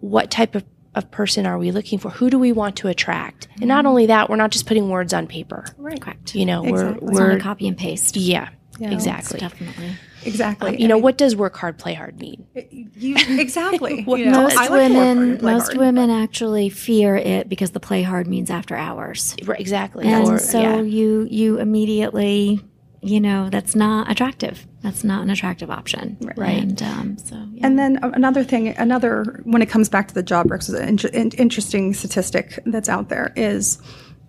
what 0.00 0.30
type 0.30 0.56
of, 0.56 0.64
of 0.94 1.10
person 1.10 1.46
are 1.46 1.58
we 1.58 1.70
looking 1.70 1.98
for? 2.00 2.10
Who 2.10 2.30
do 2.30 2.38
we 2.38 2.50
want 2.52 2.76
to 2.76 2.88
attract? 2.88 3.46
And 3.56 3.66
not 3.66 3.80
mm-hmm. 3.80 3.86
only 3.88 4.06
that, 4.06 4.28
we're 4.28 4.36
not 4.36 4.50
just 4.50 4.66
putting 4.66 4.88
words 4.88 5.12
on 5.14 5.26
paper. 5.28 5.64
right. 5.78 6.00
Correct. 6.00 6.34
You 6.34 6.46
know, 6.46 6.64
Exactly. 6.64 6.72
we're 6.72 6.94
It's 6.94 7.02
not 7.02 7.12
we're 7.12 7.36
a 7.36 7.40
copy 7.40 7.68
and 7.68 7.78
paste. 7.78 8.16
yeah, 8.16 8.48
Yeah, 8.78 8.90
exactly. 8.90 9.38
Definitely. 9.38 9.92
Exactly. 10.24 10.80
You 10.80 10.88
know, 10.88 10.98
what 10.98 11.18
does 11.18 11.34
work 11.36 11.56
hard, 11.56 11.78
play 11.78 11.94
hard 11.94 12.20
mean? 12.20 12.46
You 12.94 13.16
exactly. 13.38 14.04
you 14.06 14.26
know, 14.26 14.42
Most 14.42 14.56
like 14.56 14.70
women, 14.70 15.38
most 15.42 15.66
hard. 15.68 15.78
women 15.78 16.10
actually 16.10 16.68
fear 16.68 17.16
it 17.16 17.48
because 17.48 17.72
the 17.72 17.80
play 17.80 18.02
hard 18.02 18.26
means 18.26 18.50
after 18.50 18.76
hours, 18.76 19.36
Right, 19.44 19.60
Exactly. 19.60 20.06
and 20.06 20.28
Or- 20.28 20.38
so 20.38 20.60
yeah. 20.60 20.80
you 20.80 21.26
you 21.30 21.58
immediately, 21.58 22.60
you 23.02 23.20
know, 23.20 23.48
that's 23.50 23.74
not 23.74 24.10
attractive. 24.10 24.66
That's 24.82 25.04
not 25.04 25.22
an 25.22 25.30
attractive 25.30 25.70
option, 25.70 26.16
Right. 26.36 26.62
And 26.62 26.82
um, 26.82 27.18
so, 27.18 27.36
yeah. 27.52 27.66
And 27.66 27.78
then 27.78 27.98
another 28.02 28.42
thing, 28.44 28.68
another 28.76 29.40
when 29.44 29.62
it 29.62 29.68
comes 29.68 29.88
back 29.88 30.08
to 30.08 30.14
the 30.14 30.22
job 30.22 30.48
recs, 30.48 30.68
an 30.72 30.98
in- 31.14 31.30
interesting 31.38 31.94
statistic 31.94 32.58
that's 32.66 32.88
out 32.88 33.08
there 33.08 33.32
is 33.36 33.78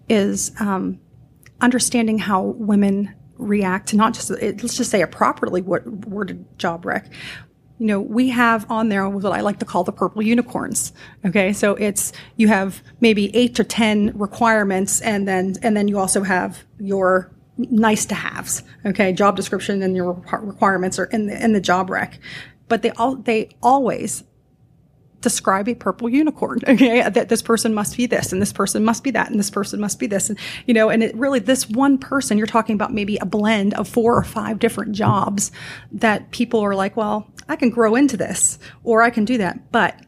is 0.10 0.52
um, 0.60 1.00
understanding 1.62 2.18
how 2.20 2.42
women 2.42 3.14
react 3.44 3.90
to 3.90 3.96
not 3.96 4.14
just 4.14 4.30
let's 4.30 4.78
just 4.78 4.90
say 4.90 5.02
a 5.02 5.08
properly 5.08 5.62
wo- 5.62 5.82
worded 6.08 6.46
job 6.58 6.86
rec. 6.86 7.12
You 7.80 7.88
know, 7.88 8.00
we 8.00 8.30
have 8.30 8.70
on 8.70 8.90
there 8.90 9.08
what 9.10 9.32
I 9.32 9.42
like 9.42 9.60
to 9.60 9.66
call 9.66 9.84
the 9.84 9.92
purple 9.92 10.22
unicorns. 10.22 10.94
Okay, 11.26 11.54
so 11.54 11.76
it's 11.76 12.14
you 12.38 12.48
have 12.48 12.84
maybe 13.02 13.36
eight 13.36 13.56
to 13.56 13.64
ten 13.64 14.12
requirements, 14.18 15.02
and 15.02 15.28
then 15.28 15.56
and 15.62 15.76
then 15.76 15.88
you 15.88 16.00
also 16.00 16.24
have 16.24 16.64
your 16.80 17.32
nice 17.58 18.06
to 18.06 18.16
haves. 18.16 18.64
Okay, 18.86 19.14
job 19.14 19.36
description 19.36 19.82
and 19.82 19.96
your 19.96 20.14
requirements 20.42 21.00
are 21.00 21.06
in 21.06 21.28
the 21.28 21.44
in 21.44 21.54
the 21.54 21.62
job 21.62 21.90
rec, 21.90 22.20
but 22.68 22.82
they 22.82 22.92
all 22.92 23.16
they 23.16 23.50
always 23.62 24.24
describe 25.24 25.68
a 25.68 25.74
purple 25.76 26.10
unicorn. 26.10 26.60
Okay, 26.74 27.08
that 27.08 27.30
this 27.30 27.44
person 27.44 27.74
must 27.74 27.96
be 27.96 28.08
this, 28.08 28.34
and 28.34 28.42
this 28.42 28.52
person 28.52 28.84
must 28.84 29.04
be 29.04 29.12
that, 29.12 29.30
and 29.30 29.40
this 29.40 29.52
person 29.52 29.80
must 29.80 30.00
be 30.00 30.08
this, 30.08 30.30
and 30.30 30.40
you 30.66 30.74
know, 30.74 30.90
and 30.90 31.04
it 31.04 31.16
really 31.16 31.40
this 31.40 31.70
one 31.70 32.00
person 32.00 32.38
you're 32.38 32.48
talking 32.48 32.74
about 32.74 32.92
maybe 32.92 33.18
a 33.18 33.26
blend 33.26 33.76
of 33.76 33.88
four 33.88 34.18
or 34.18 34.24
five 34.24 34.58
different 34.58 34.94
jobs 34.94 35.52
that 35.92 36.32
people 36.32 36.62
are 36.62 36.74
like, 36.74 36.98
well, 36.98 37.28
I 37.48 37.56
can 37.58 37.70
grow 37.70 37.96
into 37.96 38.18
this, 38.18 38.58
or 38.84 39.04
I 39.04 39.12
can 39.12 39.24
do 39.24 39.38
that, 39.38 39.72
but 39.72 40.02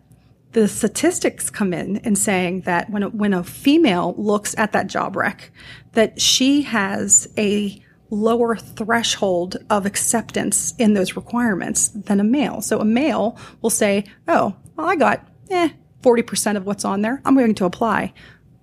the 0.54 0.68
statistics 0.68 1.52
come 1.52 1.72
in 1.72 1.98
and 1.98 2.18
saying 2.18 2.62
that 2.62 2.90
when 2.90 3.04
a, 3.04 3.10
when 3.10 3.34
a 3.34 3.44
female 3.44 4.16
looks 4.18 4.56
at 4.58 4.72
that 4.72 4.88
job 4.88 5.16
rec, 5.16 5.52
that 5.92 6.20
she 6.20 6.64
has 6.64 7.28
a 7.38 7.80
lower 8.10 8.56
threshold 8.56 9.58
of 9.70 9.86
acceptance 9.86 10.74
in 10.78 10.94
those 10.94 11.16
requirements 11.16 11.90
than 11.90 12.20
a 12.20 12.24
male. 12.24 12.62
So 12.62 12.80
a 12.80 12.86
male 12.86 13.38
will 13.62 13.70
say, 13.70 14.06
"Oh, 14.28 14.56
well, 14.76 14.88
I 14.88 14.96
got 14.96 15.28
eh, 15.50 15.70
40% 16.02 16.58
of 16.58 16.66
what's 16.66 16.86
on 16.86 17.02
there. 17.02 17.22
I'm 17.26 17.36
going 17.36 17.56
to 17.56 17.66
apply." 17.66 18.14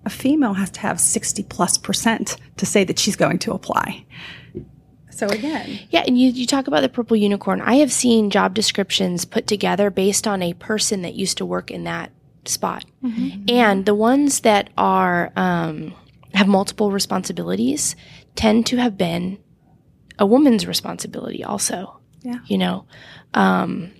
A 0.05 0.09
female 0.09 0.53
has 0.55 0.69
to 0.71 0.79
have 0.81 0.99
60 0.99 1.43
plus 1.43 1.77
percent 1.77 2.35
to 2.57 2.65
say 2.65 2.83
that 2.83 2.99
she's 2.99 3.15
going 3.15 3.39
to 3.39 3.53
apply. 3.53 4.05
So 5.11 5.27
again, 5.27 5.79
Yeah, 5.91 6.03
and 6.05 6.19
you, 6.19 6.29
you 6.31 6.45
talk 6.47 6.67
about 6.67 6.81
the 6.81 6.89
purple 6.89 7.15
unicorn. 7.15 7.61
I 7.61 7.75
have 7.75 7.91
seen 7.91 8.29
job 8.29 8.53
descriptions 8.53 9.23
put 9.25 9.47
together 9.47 9.89
based 9.91 10.27
on 10.27 10.41
a 10.41 10.53
person 10.55 11.03
that 11.03 11.13
used 11.13 11.37
to 11.37 11.45
work 11.45 11.69
in 11.71 11.83
that 11.85 12.11
spot, 12.45 12.83
and 13.47 13.85
the 13.85 13.95
ones 13.95 14.41
that 14.41 14.71
are 14.77 15.31
um, 15.37 15.93
have 16.33 16.47
multiple 16.49 16.91
responsibilities 16.91 17.95
tend 18.35 18.65
to 18.65 18.77
have 18.77 18.97
been 18.97 19.37
a 20.19 20.25
woman's 20.25 20.67
responsibility. 20.67 21.43
Also, 21.45 21.97
Yeah. 22.23 22.39
you 22.47 22.57
know, 22.57 22.85
um, 23.35 23.91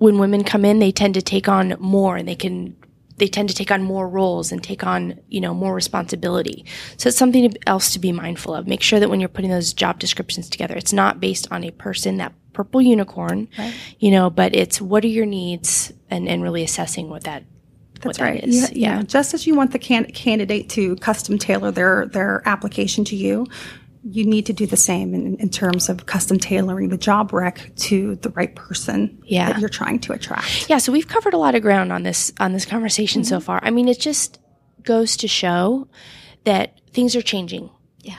when 0.00 0.18
women 0.18 0.44
come 0.44 0.64
in, 0.64 0.78
they 0.80 0.90
tend 0.92 1.14
to 1.14 1.22
take 1.22 1.48
on 1.48 1.76
more, 1.78 2.16
and 2.16 2.26
they 2.26 2.34
can 2.34 2.76
they 3.18 3.28
tend 3.28 3.50
to 3.50 3.54
take 3.54 3.70
on 3.70 3.82
more 3.82 4.08
roles 4.08 4.50
and 4.50 4.64
take 4.64 4.82
on 4.82 5.20
you 5.28 5.40
know 5.40 5.54
more 5.54 5.74
responsibility. 5.74 6.64
So 6.96 7.08
it's 7.08 7.18
something 7.18 7.54
else 7.66 7.92
to 7.92 7.98
be 7.98 8.10
mindful 8.12 8.54
of. 8.54 8.66
Make 8.66 8.82
sure 8.82 8.98
that 8.98 9.10
when 9.10 9.20
you're 9.20 9.28
putting 9.28 9.50
those 9.50 9.72
job 9.72 9.98
descriptions 9.98 10.48
together 10.48 10.74
it's 10.74 10.92
not 10.92 11.20
based 11.20 11.46
on 11.52 11.62
a 11.64 11.70
person 11.70 12.16
that 12.16 12.32
purple 12.52 12.82
unicorn 12.82 13.48
you 14.00 14.10
know 14.10 14.28
but 14.28 14.54
it's 14.56 14.80
what 14.80 15.04
are 15.04 15.08
your 15.08 15.24
needs 15.26 15.92
and, 16.10 16.28
and 16.28 16.42
really 16.42 16.64
assessing 16.64 17.08
what 17.08 17.22
that 17.24 17.44
that's 18.00 18.18
that 18.18 18.24
right. 18.24 18.44
is. 18.44 18.54
You- 18.54 18.74
you 18.74 18.82
yeah. 18.82 19.02
Just 19.02 19.34
as 19.34 19.46
you 19.46 19.54
want 19.54 19.72
the 19.72 19.78
can- 19.78 20.06
candidate 20.06 20.68
to 20.70 20.96
custom 20.96 21.38
tailor 21.38 21.70
their 21.70 22.06
their 22.06 22.42
application 22.46 23.04
to 23.06 23.16
you, 23.16 23.46
you 24.02 24.24
need 24.24 24.46
to 24.46 24.52
do 24.52 24.66
the 24.66 24.76
same 24.76 25.14
in, 25.14 25.36
in 25.36 25.50
terms 25.50 25.88
of 25.90 26.06
custom 26.06 26.38
tailoring 26.38 26.88
the 26.88 26.96
job 26.96 27.32
rec 27.32 27.70
to 27.76 28.16
the 28.16 28.30
right 28.30 28.54
person 28.54 29.18
Yeah. 29.26 29.52
that 29.52 29.60
you're 29.60 29.68
trying 29.68 29.98
to 30.00 30.12
attract. 30.12 30.68
yeah 30.70 30.78
so 30.78 30.90
we've 30.92 31.08
covered 31.08 31.34
a 31.34 31.38
lot 31.38 31.54
of 31.54 31.62
ground 31.62 31.92
on 31.92 32.02
this 32.02 32.32
on 32.40 32.52
this 32.52 32.64
conversation 32.64 33.24
so 33.24 33.40
far 33.40 33.60
i 33.62 33.70
mean 33.70 33.88
it 33.88 34.00
just 34.00 34.38
goes 34.84 35.16
to 35.18 35.28
show 35.28 35.86
that 36.44 36.80
things 36.92 37.14
are 37.14 37.20
changing 37.22 37.68
yeah, 38.00 38.16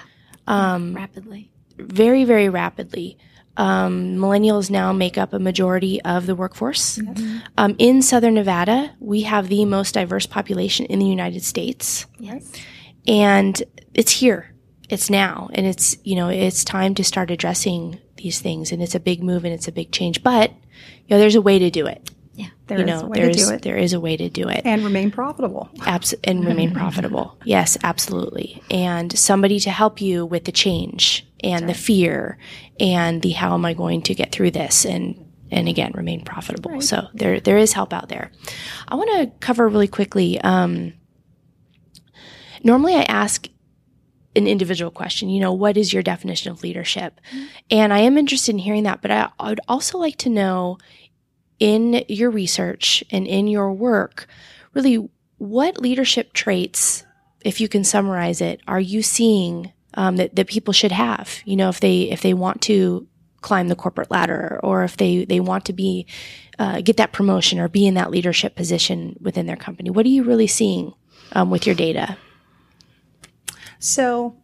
Um, 0.47 0.93
rapidly. 0.93 1.49
very, 1.77 2.23
very 2.25 2.49
rapidly. 2.49 3.17
Um, 3.57 4.15
millennials 4.15 4.69
now 4.69 4.93
make 4.93 5.17
up 5.17 5.33
a 5.33 5.39
majority 5.39 6.01
of 6.03 6.25
the 6.25 6.35
workforce. 6.35 6.99
Um, 7.57 7.75
in 7.79 8.01
Southern 8.01 8.35
Nevada, 8.35 8.91
we 8.99 9.23
have 9.23 9.49
the 9.49 9.65
most 9.65 9.93
diverse 9.95 10.25
population 10.25 10.85
in 10.85 10.99
the 10.99 11.05
United 11.05 11.43
States, 11.43 12.05
Yes. 12.19 12.49
and 13.07 13.61
it's 13.93 14.11
here. 14.11 14.53
It's 14.91 15.09
now, 15.09 15.49
and 15.53 15.65
it's 15.65 15.97
you 16.03 16.15
know 16.15 16.29
it's 16.29 16.63
time 16.63 16.93
to 16.95 17.03
start 17.03 17.31
addressing 17.31 17.99
these 18.17 18.39
things, 18.39 18.71
and 18.71 18.81
it's 18.83 18.95
a 18.95 18.99
big 18.99 19.23
move 19.23 19.45
and 19.45 19.53
it's 19.53 19.67
a 19.67 19.71
big 19.71 19.91
change. 19.91 20.21
But 20.21 20.51
you 20.51 21.15
know, 21.15 21.19
there's 21.19 21.35
a 21.35 21.41
way 21.41 21.59
to 21.59 21.71
do 21.71 21.87
it. 21.87 22.11
Yeah. 22.33 22.47
There 22.67 22.79
you 22.79 22.85
is 22.85 22.89
know, 22.89 23.05
a 23.07 23.09
way 23.09 23.17
to 23.19 23.23
there's 23.23 23.47
do 23.47 23.53
it 23.53 23.61
there 23.61 23.77
is 23.77 23.93
a 23.93 23.99
way 23.99 24.15
to 24.17 24.29
do 24.29 24.47
it. 24.47 24.61
and 24.65 24.83
remain 24.83 25.11
profitable. 25.11 25.69
Abs- 25.85 26.13
and 26.23 26.45
remain 26.45 26.73
profitable. 26.81 27.37
Yes, 27.43 27.77
absolutely. 27.83 28.61
And 28.71 29.17
somebody 29.17 29.59
to 29.61 29.69
help 29.69 30.01
you 30.01 30.25
with 30.25 30.45
the 30.45 30.51
change 30.51 31.27
and 31.43 31.67
the 31.67 31.73
fear 31.73 32.37
and 32.79 33.21
the 33.21 33.31
how 33.31 33.53
am 33.53 33.65
I 33.65 33.73
going 33.73 34.01
to 34.03 34.13
get 34.15 34.31
through 34.31 34.51
this 34.51 34.85
and 34.85 35.25
and 35.51 35.67
again 35.67 35.91
remain 35.93 36.23
profitable. 36.23 36.79
So 36.81 37.07
there 37.13 37.39
there 37.39 37.57
is 37.57 37.73
help 37.73 37.93
out 37.93 38.09
there. 38.09 38.31
I 38.87 38.95
want 38.95 39.09
to 39.11 39.31
cover 39.45 39.67
really 39.67 39.87
quickly. 39.87 40.39
Um, 40.41 40.93
normally, 42.63 42.95
I 42.95 43.03
ask 43.03 43.47
an 44.35 44.47
individual 44.47 44.91
question. 44.91 45.29
You 45.29 45.41
know, 45.41 45.53
what 45.53 45.77
is 45.77 45.93
your 45.93 46.03
definition 46.03 46.51
of 46.51 46.63
leadership? 46.63 47.19
And 47.69 47.93
I 47.93 47.99
am 47.99 48.17
interested 48.17 48.51
in 48.51 48.59
hearing 48.59 48.83
that. 48.83 49.01
But 49.01 49.11
I, 49.11 49.29
I 49.39 49.49
would 49.49 49.59
also 49.67 49.97
like 49.97 50.17
to 50.17 50.29
know 50.29 50.77
in 51.59 52.03
your 52.07 52.31
research 52.31 53.03
and 53.11 53.27
in 53.27 53.47
your 53.47 53.71
work, 53.71 54.27
really, 54.73 55.09
what 55.37 55.79
leadership 55.79 56.33
traits, 56.33 57.03
if 57.41 57.59
you 57.59 57.67
can 57.67 57.83
summarize 57.83 58.41
it, 58.41 58.61
are 58.67 58.79
you 58.79 59.01
seeing 59.01 59.71
um, 59.95 60.17
that, 60.17 60.35
that 60.35 60.47
people 60.47 60.73
should 60.73 60.91
have? 60.91 61.39
You 61.45 61.55
know, 61.55 61.69
if 61.69 61.79
they 61.79 62.03
if 62.03 62.21
they 62.21 62.33
want 62.33 62.61
to 62.63 63.07
climb 63.41 63.67
the 63.67 63.75
corporate 63.75 64.11
ladder, 64.11 64.59
or 64.63 64.83
if 64.83 64.97
they 64.97 65.25
they 65.25 65.39
want 65.39 65.65
to 65.65 65.73
be 65.73 66.05
uh, 66.59 66.81
get 66.81 66.97
that 66.97 67.11
promotion 67.11 67.59
or 67.59 67.67
be 67.67 67.85
in 67.87 67.95
that 67.95 68.11
leadership 68.11 68.55
position 68.55 69.17
within 69.19 69.45
their 69.45 69.55
company, 69.55 69.89
what 69.89 70.05
are 70.05 70.09
you 70.09 70.23
really 70.23 70.47
seeing 70.47 70.93
um, 71.33 71.49
with 71.49 71.65
your 71.65 71.75
data? 71.75 72.17
So 73.81 74.37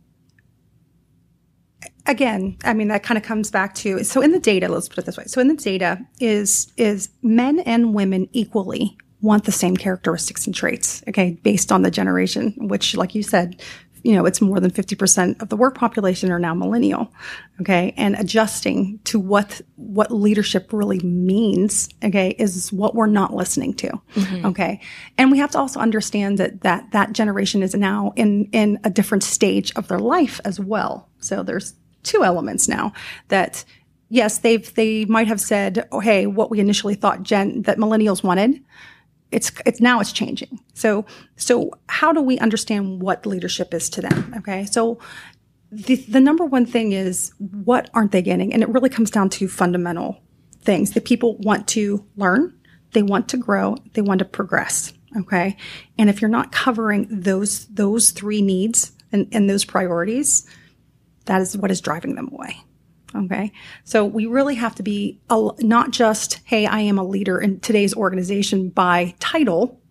again, 2.08 2.58
I 2.66 2.74
mean 2.74 2.90
that 2.90 3.04
kind 3.04 3.18
of 3.18 3.24
comes 3.24 3.52
back 3.52 3.76
to 3.76 4.04
so 4.04 4.22
in 4.22 4.32
the 4.32 4.40
data, 4.40 4.68
let's 4.68 4.90
put 4.90 4.98
it 4.98 5.06
this 5.06 5.18
way. 5.18 5.26
So 5.28 5.40
in 5.40 5.48
the 5.48 5.56
data 5.56 6.00
is 6.20 6.74
is 6.76 7.10
men 7.22 7.60
and 7.60 7.94
women 7.94 8.28
equally 8.34 8.98
want 9.22 9.46
the 9.46 9.52
same 9.52 9.78
characteristics 9.78 10.46
and 10.46 10.56
traits, 10.56 11.04
okay, 11.08 11.40
based 11.44 11.72
on 11.72 11.84
the 11.84 11.92
generation, 11.92 12.54
which 12.58 12.96
like 12.96 13.16
you 13.16 13.24
said, 13.24 13.62
you 14.04 14.16
know, 14.16 14.26
it's 14.26 14.42
more 14.42 14.60
than 14.60 14.72
50% 14.72 15.42
of 15.42 15.50
the 15.50 15.56
work 15.56 15.76
population 15.76 16.32
are 16.32 16.40
now 16.40 16.54
millennial, 16.54 17.12
okay? 17.62 17.94
And 17.98 18.16
adjusting 18.16 19.00
to 19.06 19.20
what 19.20 19.62
what 19.76 20.12
leadership 20.12 20.74
really 20.74 21.00
means, 21.00 21.90
okay, 22.04 22.36
is 22.40 22.72
what 22.72 22.96
we're 22.96 23.08
not 23.08 23.34
listening 23.34 23.74
to. 23.76 23.90
Mm-hmm. 24.16 24.46
Okay? 24.48 24.82
And 25.18 25.32
we 25.32 25.38
have 25.40 25.52
to 25.52 25.60
also 25.60 25.80
understand 25.80 26.38
that 26.38 26.62
that 26.62 26.92
that 26.92 27.14
generation 27.14 27.64
is 27.64 27.76
now 27.76 28.14
in 28.16 28.46
in 28.52 28.80
a 28.84 28.90
different 28.90 29.24
stage 29.24 29.72
of 29.76 29.88
their 29.88 30.00
life 30.00 30.40
as 30.46 30.60
well. 30.60 31.10
So 31.20 31.44
there's 31.44 31.74
two 32.04 32.24
elements 32.24 32.68
now 32.68 32.94
that 33.28 33.64
yes, 34.10 34.40
they've 34.40 34.74
they 34.76 35.06
might 35.06 35.28
have 35.28 35.42
said, 35.42 35.88
"Oh, 35.92 36.00
hey, 36.00 36.28
what 36.28 36.50
we 36.50 36.60
initially 36.60 36.96
thought 36.96 37.24
gen 37.24 37.64
that 37.64 37.78
millennials 37.78 38.24
wanted, 38.24 38.62
it's 39.32 39.52
it's 39.66 39.82
now 39.82 40.00
it's 40.00 40.12
changing." 40.12 40.60
So 40.74 41.06
so 41.36 41.72
how 41.90 42.14
do 42.14 42.22
we 42.22 42.40
understand 42.40 43.02
what 43.02 43.26
leadership 43.26 43.74
is 43.74 43.90
to 43.92 44.02
them? 44.02 44.34
Okay, 44.38 44.66
so 44.66 45.00
the 45.72 45.96
the 45.96 46.22
number 46.22 46.46
one 46.46 46.66
thing 46.66 46.92
is 46.92 47.32
what 47.40 47.90
aren't 47.94 48.12
they 48.12 48.22
getting, 48.22 48.54
and 48.54 48.64
it 48.64 48.70
really 48.70 48.90
comes 48.90 49.12
down 49.12 49.30
to 49.32 49.48
fundamental 49.48 50.22
things 50.68 50.92
that 50.92 51.06
people 51.06 51.38
want 51.38 51.66
to 51.70 52.06
learn, 52.18 52.54
they 52.92 53.02
want 53.02 53.30
to 53.30 53.38
grow, 53.38 53.78
they 53.94 54.02
want 54.02 54.20
to 54.20 54.26
progress. 54.26 54.94
Okay. 55.16 55.56
And 55.98 56.10
if 56.10 56.22
you're 56.22 56.30
not 56.30 56.52
covering 56.52 57.08
those, 57.10 57.66
those 57.68 58.12
three 58.12 58.42
needs 58.42 58.92
and, 59.12 59.28
and 59.32 59.50
those 59.50 59.64
priorities, 59.64 60.46
that 61.26 61.42
is 61.42 61.58
what 61.58 61.72
is 61.72 61.80
driving 61.80 62.16
them 62.16 62.30
away. 62.32 62.58
Okay. 63.26 63.52
So 63.84 64.06
we 64.06 64.26
really 64.26 64.56
have 64.56 64.76
to 64.76 64.84
be 64.84 65.20
a, 65.30 65.50
not 65.60 65.92
just, 65.92 66.40
Hey, 66.46 66.66
I 66.66 66.80
am 66.80 66.98
a 66.98 67.04
leader 67.04 67.40
in 67.40 67.60
today's 67.60 67.96
organization 67.96 68.70
by 68.70 69.16
title. 69.20 69.82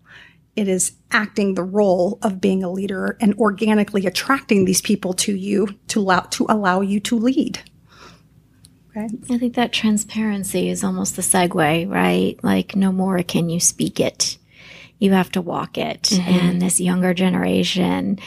It 0.55 0.69
is 0.69 0.93
acting 1.11 1.55
the 1.55 1.63
role 1.63 2.19
of 2.23 2.41
being 2.41 2.63
a 2.63 2.71
leader 2.71 3.17
and 3.21 3.35
organically 3.35 4.07
attracting 4.07 4.65
these 4.65 4.81
people 4.81 5.13
to 5.15 5.35
you 5.35 5.69
to 5.89 6.01
allow, 6.01 6.21
to 6.21 6.47
allow 6.49 6.81
you 6.81 7.01
to 7.01 7.19
lead. 7.19 7.61
Okay. 8.91 9.09
I 9.31 9.39
think 9.39 9.55
that 9.57 9.73
transparency 9.73 10.71
is 10.71 10.83
almost 10.83 11.17
the 11.17 11.23
segue, 11.23 11.91
right? 11.91 12.43
Like, 12.43 12.75
no 12.75 12.93
more 12.93 13.23
can 13.23 13.51
you 13.51 13.61
speak 13.61 14.01
it. 14.01 14.39
You 14.99 15.13
have 15.13 15.31
to 15.33 15.43
walk 15.43 15.77
it. 15.77 16.05
Mm-hmm. 16.05 16.31
And 16.31 16.63
this 16.63 16.81
younger 16.81 17.13
generation, 17.13 18.19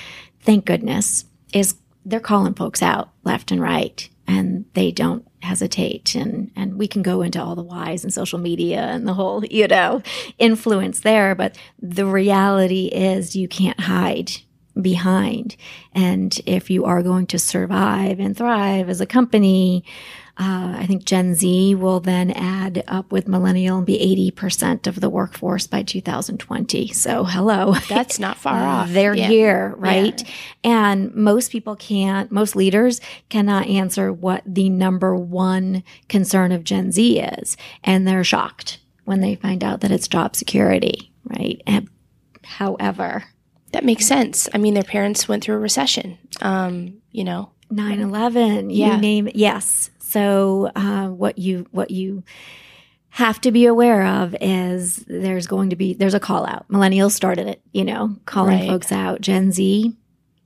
thank 0.42 0.66
goodness, 0.66 1.26
is 1.52 1.76
they're 2.06 2.20
calling 2.20 2.54
folks 2.54 2.84
out 2.84 3.10
left 3.24 3.52
and 3.52 3.62
right 3.62 4.08
and 4.30 4.66
they 4.76 4.92
don't 4.92 5.28
hesitate 5.42 6.14
and 6.16 6.52
and 6.56 6.78
we 6.78 6.88
can 6.88 7.02
go 7.02 7.22
into 7.22 7.42
all 7.42 7.56
the 7.56 7.64
whys 7.64 8.04
and 8.04 8.14
social 8.14 8.38
media 8.38 8.82
and 8.82 9.08
the 9.08 9.14
whole 9.14 9.44
you 9.46 9.68
know 9.68 10.02
influence 10.38 11.00
there 11.00 11.34
but 11.34 11.58
the 11.82 12.06
reality 12.06 12.86
is 12.88 13.36
you 13.36 13.48
can't 13.48 13.80
hide 13.80 14.32
behind. 14.82 15.56
And 15.94 16.40
if 16.46 16.70
you 16.70 16.86
are 16.86 17.04
going 17.04 17.28
to 17.28 17.40
survive 17.40 18.20
and 18.20 18.36
thrive 18.38 18.90
as 18.90 19.02
a 19.02 19.06
company 19.06 19.84
uh, 20.40 20.78
I 20.78 20.86
think 20.86 21.04
Gen 21.04 21.36
Z 21.36 21.76
will 21.76 22.00
then 22.00 22.32
add 22.32 22.86
up 22.88 23.12
with 23.12 23.28
millennial 23.28 23.78
and 23.78 23.86
be 23.86 24.32
80% 24.34 24.88
of 24.88 25.02
the 25.02 25.10
workforce 25.10 25.68
by 25.68 25.84
2020. 25.84 26.88
So 26.94 27.26
hello. 27.26 27.74
That's 27.90 28.20
not 28.20 28.38
far 28.38 28.64
off. 28.64 28.90
They're 28.90 29.14
yeah. 29.14 29.28
here, 29.28 29.74
right? 29.76 30.22
Yeah. 30.24 30.30
And 30.64 31.14
most 31.14 31.52
people 31.52 31.76
can't, 31.76 32.32
most 32.32 32.56
leaders 32.56 33.02
cannot 33.28 33.68
answer 33.68 34.14
what 34.14 34.42
the 34.46 34.70
number 34.70 35.14
one 35.14 35.84
concern 36.08 36.54
of 36.54 36.64
Gen 36.64 36.94
Z 36.94 37.20
is. 37.20 37.58
And 37.84 38.08
they're 38.08 38.24
shocked 38.24 38.80
when 39.04 39.20
they 39.20 39.36
find 39.36 39.62
out 39.62 39.82
that 39.82 39.92
it's 39.92 40.08
job 40.08 40.38
security, 40.38 41.12
right? 41.26 41.62
And 41.68 41.90
however, 42.46 43.26
that 43.74 43.84
makes 43.84 44.08
sense. 44.08 44.48
I 44.54 44.58
mean, 44.58 44.74
their 44.74 44.84
parents 44.84 45.28
went 45.28 45.44
through 45.44 45.56
a 45.56 45.60
recession. 45.60 46.18
Um, 46.42 47.02
you 47.12 47.26
know, 47.26 47.52
9-11 47.72 48.76
yeah. 48.76 48.96
you 48.96 49.02
name 49.02 49.28
it 49.28 49.36
yes 49.36 49.92
so 50.10 50.72
uh, 50.76 51.08
what 51.08 51.38
you 51.38 51.68
what 51.72 51.92
you 51.92 52.24
have 53.10 53.40
to 53.42 53.52
be 53.52 53.66
aware 53.66 54.06
of 54.06 54.36
is 54.42 54.98
there's 55.08 55.48
going 55.48 55.70
to 55.70 55.76
be 55.76 55.94
there's 55.94 56.14
a 56.14 56.20
call 56.20 56.46
out. 56.46 56.68
Millennials 56.70 57.12
started 57.12 57.48
it, 57.48 57.62
you 57.74 57.86
know, 57.86 58.16
calling 58.26 58.60
right. 58.60 58.68
folks 58.68 58.92
out. 58.92 59.22
Gen 59.22 59.52
Z, 59.52 59.96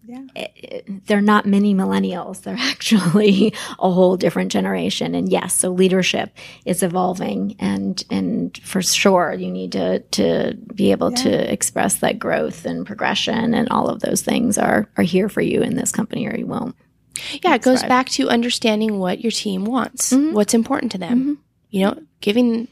yeah. 0.05 0.23
It, 0.35 0.51
it, 0.55 1.07
they're 1.07 1.21
not 1.21 1.45
many 1.45 1.73
millennials. 1.73 2.41
They're 2.41 2.57
actually 2.59 3.53
a 3.79 3.89
whole 3.89 4.17
different 4.17 4.51
generation. 4.51 5.15
And 5.15 5.31
yes, 5.31 5.53
so 5.53 5.69
leadership 5.69 6.35
is 6.65 6.83
evolving 6.83 7.55
and, 7.59 8.03
and 8.09 8.57
for 8.63 8.81
sure 8.81 9.33
you 9.33 9.49
need 9.49 9.71
to, 9.73 9.99
to 9.99 10.57
be 10.73 10.91
able 10.91 11.11
yeah. 11.11 11.23
to 11.23 11.53
express 11.53 11.95
that 11.97 12.19
growth 12.19 12.65
and 12.65 12.85
progression 12.85 13.53
and 13.53 13.69
all 13.69 13.87
of 13.87 14.01
those 14.01 14.21
things 14.21 14.57
are, 14.57 14.89
are 14.97 15.03
here 15.03 15.29
for 15.29 15.41
you 15.41 15.61
in 15.61 15.75
this 15.75 15.91
company 15.91 16.27
or 16.27 16.35
you 16.35 16.47
won't. 16.47 16.75
Yeah, 17.43 17.55
it 17.55 17.61
goes 17.61 17.83
back 17.83 18.09
to 18.09 18.29
understanding 18.29 18.99
what 18.99 19.21
your 19.21 19.31
team 19.31 19.65
wants, 19.65 20.13
mm-hmm. 20.13 20.33
what's 20.33 20.53
important 20.53 20.91
to 20.93 20.97
them. 20.97 21.19
Mm-hmm. 21.19 21.33
You 21.71 21.85
know, 21.85 22.03
giving, 22.21 22.67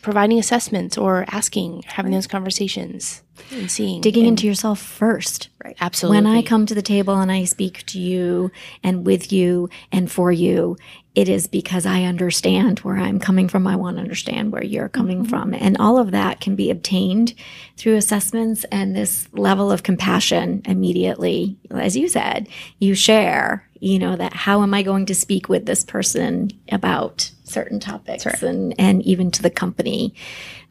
providing 0.00 0.38
assessments 0.38 0.96
or 0.96 1.24
asking, 1.28 1.82
having 1.86 2.12
right. 2.12 2.16
those 2.16 2.26
conversations 2.26 3.22
and 3.52 3.70
seeing. 3.70 4.00
Digging 4.00 4.24
and, 4.24 4.30
into 4.30 4.46
yourself 4.46 4.80
first. 4.80 5.48
Right. 5.62 5.76
Absolutely. 5.80 6.16
When 6.16 6.26
I 6.26 6.42
come 6.42 6.66
to 6.66 6.74
the 6.74 6.82
table 6.82 7.18
and 7.18 7.30
I 7.30 7.44
speak 7.44 7.84
to 7.86 7.98
you 7.98 8.50
and 8.82 9.04
with 9.04 9.32
you 9.32 9.68
and 9.92 10.10
for 10.10 10.32
you, 10.32 10.76
it 11.14 11.28
is 11.28 11.46
because 11.48 11.84
I 11.84 12.04
understand 12.04 12.78
where 12.80 12.96
I'm 12.96 13.18
coming 13.18 13.48
from. 13.48 13.66
I 13.66 13.76
want 13.76 13.96
to 13.96 14.02
understand 14.02 14.52
where 14.52 14.62
you're 14.64 14.88
coming 14.88 15.22
mm-hmm. 15.22 15.30
from. 15.30 15.52
And 15.52 15.76
all 15.78 15.98
of 15.98 16.12
that 16.12 16.40
can 16.40 16.54
be 16.54 16.70
obtained 16.70 17.34
through 17.76 17.96
assessments 17.96 18.64
and 18.70 18.94
this 18.94 19.28
level 19.32 19.72
of 19.72 19.82
compassion 19.82 20.62
immediately. 20.64 21.58
As 21.70 21.96
you 21.96 22.08
said, 22.08 22.48
you 22.78 22.94
share 22.94 23.67
you 23.80 23.98
know, 23.98 24.16
that 24.16 24.32
how 24.32 24.62
am 24.62 24.74
I 24.74 24.82
going 24.82 25.06
to 25.06 25.14
speak 25.14 25.48
with 25.48 25.66
this 25.66 25.84
person 25.84 26.50
about 26.70 27.30
certain 27.44 27.80
topics 27.80 28.26
right. 28.26 28.42
and, 28.42 28.74
and 28.78 29.02
even 29.02 29.30
to 29.30 29.42
the 29.42 29.50
company 29.50 30.14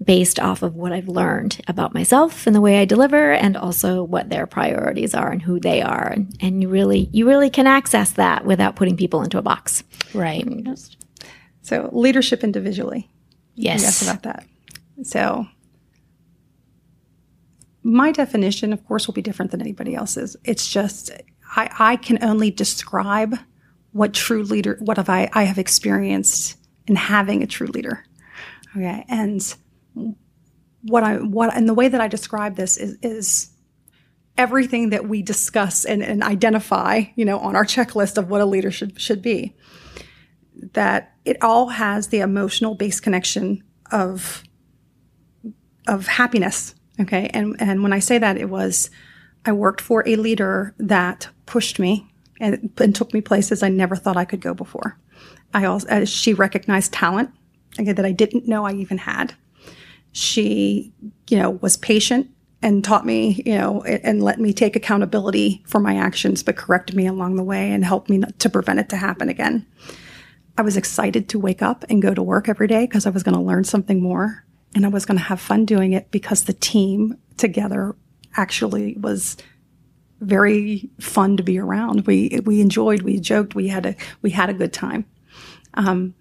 based 0.04 0.40
off 0.40 0.62
of 0.62 0.76
what 0.76 0.92
I've 0.92 1.08
learned 1.08 1.60
about 1.68 1.94
myself 1.94 2.46
and 2.46 2.56
the 2.56 2.62
way 2.62 2.80
I 2.80 2.86
deliver 2.86 3.32
and 3.32 3.58
also 3.58 4.04
what 4.04 4.30
their 4.30 4.46
priorities 4.46 5.16
are 5.16 5.32
and 5.32 5.42
who 5.42 5.60
they 5.60 5.82
are. 5.82 6.08
And, 6.08 6.38
and 6.40 6.62
you 6.62 6.70
really, 6.70 7.10
you 7.12 7.28
really 7.28 7.50
can 7.50 7.66
access 7.66 8.12
that 8.12 8.46
without 8.46 8.76
putting 8.76 8.96
people 8.96 9.24
into 9.24 9.38
a 9.40 9.42
box. 9.42 9.84
Right. 10.14 10.46
Mm-hmm. 10.46 10.74
So 11.64 11.90
leadership 11.92 12.44
individually. 12.44 13.10
Yes. 13.56 13.82
Yes 13.82 14.02
about 14.04 14.24
that. 14.24 14.46
So 15.04 15.48
my 17.84 18.12
definition, 18.12 18.74
of 18.74 18.86
course, 18.86 19.08
will 19.08 19.14
be 19.14 19.22
different 19.22 19.52
than 19.52 19.62
anybody 19.62 19.96
else's. 19.96 20.36
It's 20.44 20.70
just 20.70 21.10
I, 21.58 21.70
I 21.80 21.96
can 21.96 22.24
only 22.24 22.52
describe 22.52 23.36
what 23.92 24.14
true 24.14 24.44
leader, 24.44 24.78
what 24.80 24.98
have 24.98 25.10
I, 25.10 25.30
I 25.34 25.44
have 25.44 25.58
experienced 25.58 26.56
in 26.86 26.96
having 26.96 27.42
a 27.42 27.48
true 27.48 27.68
leader. 27.68 28.06
Okay. 28.76 29.04
And 29.10 29.56
what 30.84 31.04
I, 31.04 31.16
what, 31.16 31.56
and 31.56 31.68
the 31.68 31.74
way 31.74 31.88
that 31.88 32.00
I 32.00 32.08
describe 32.08 32.56
this 32.56 32.78
is, 32.78 32.98
is 33.02 33.50
everything 34.38 34.92
that 34.92 35.10
we 35.10 35.24
discuss 35.24 35.84
and, 35.84 36.04
and 36.04 36.22
identify, 36.22 37.06
you 37.16 37.26
know, 37.26 37.40
on 37.40 37.56
our 37.56 37.66
checklist 37.66 38.20
of 38.20 38.30
what 38.30 38.40
a 38.40 38.46
leader 38.46 38.70
should, 38.70 39.02
should 39.02 39.24
be. 39.24 39.56
That 40.74 41.16
it 41.26 41.42
all 41.42 41.70
has 41.70 42.10
the 42.10 42.20
emotional 42.20 42.76
base 42.76 43.00
connection 43.00 43.64
of, 43.92 44.44
of 45.88 46.06
happiness. 46.06 46.76
Okay. 47.00 47.30
And, 47.34 47.56
and 47.60 47.82
when 47.82 47.94
I 47.94 48.00
say 48.00 48.20
that, 48.20 48.38
it 48.38 48.50
was, 48.50 48.92
I 49.48 49.54
worked 49.54 49.82
for 49.82 50.04
a 50.06 50.18
leader 50.18 50.76
that 50.78 51.30
pushed 51.46 51.80
me 51.80 52.08
and, 52.40 52.70
and 52.78 52.94
took 52.94 53.14
me 53.14 53.22
places 53.22 53.64
I 53.64 53.70
never 53.70 53.96
thought 53.96 54.18
I 54.18 54.26
could 54.26 54.42
go 54.42 54.54
before. 54.54 54.98
I 55.54 55.66
also, 55.66 55.88
uh, 55.88 56.06
she 56.06 56.34
recognized 56.34 56.92
talent 56.94 57.32
that 57.78 58.06
I 58.06 58.12
didn't 58.12 58.48
know 58.48 58.66
I 58.66 58.74
even 58.74 58.98
had. 58.98 59.34
She, 60.12 60.92
you 61.30 61.38
know, 61.38 61.52
was 61.52 61.78
patient 61.78 62.30
and 62.62 62.84
taught 62.84 63.06
me, 63.06 63.42
you 63.46 63.56
know, 63.56 63.84
and 63.84 64.22
let 64.22 64.40
me 64.40 64.52
take 64.52 64.76
accountability 64.76 65.64
for 65.66 65.80
my 65.80 65.96
actions, 65.96 66.44
but 66.44 66.58
corrected 66.58 66.96
me 66.96 67.08
along 67.08 67.36
the 67.36 67.44
way 67.44 67.72
and 67.72 67.86
helped 67.86 68.10
me 68.10 68.22
to 68.40 68.50
prevent 68.50 68.80
it 68.80 68.90
to 68.90 68.98
happen 68.98 69.30
again. 69.30 69.66
I 70.58 70.64
was 70.64 70.76
excited 70.76 71.30
to 71.30 71.40
wake 71.40 71.62
up 71.62 71.86
and 71.90 72.02
go 72.02 72.14
to 72.14 72.24
work 72.24 72.50
every 72.50 72.68
day 72.68 72.86
because 72.86 73.06
I 73.06 73.12
was 73.12 73.24
going 73.24 73.36
to 73.38 73.42
learn 73.42 73.64
something 73.64 74.02
more 74.02 74.44
and 74.76 74.86
I 74.86 74.90
was 74.90 75.06
going 75.06 75.20
to 75.20 75.24
have 75.24 75.40
fun 75.40 75.66
doing 75.66 75.94
it 75.94 76.10
because 76.10 76.44
the 76.44 76.54
team 76.54 77.18
together 77.38 77.96
actually 78.38 78.96
was 78.98 79.38
very 80.20 80.90
fun 81.00 81.38
to 81.38 81.44
be 81.44 81.60
around. 81.60 82.08
We 82.08 82.40
we 82.46 82.62
enjoyed, 82.62 83.02
we 83.02 83.20
joked, 83.20 83.56
we 83.56 83.68
had 83.68 83.86
a 83.86 83.96
we 84.22 84.30
had 84.32 84.50
a 84.50 84.54
good 84.54 84.74
time. 84.74 85.06
Um, 85.74 86.16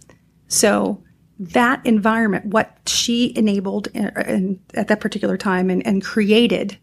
so 0.49 1.03
that 1.39 1.85
environment, 1.85 2.47
what 2.47 2.79
she 2.87 3.37
enabled 3.37 3.89
in, 3.89 4.09
in, 4.27 4.61
at 4.75 4.89
that 4.89 5.01
particular 5.01 5.37
time 5.37 5.71
and, 5.71 5.87
and 5.87 6.03
created, 6.03 6.79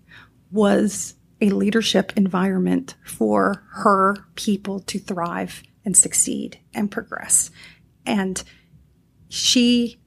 was 0.52 1.16
a 1.42 1.50
leadership 1.50 2.14
environment 2.16 2.96
for 3.04 3.64
her 3.72 4.16
people 4.36 4.80
to 4.82 5.00
thrive 5.00 5.64
and 5.84 5.98
succeed 5.98 6.60
and 6.74 6.92
progress. 6.92 7.52
And 8.06 8.44
she 9.30 10.00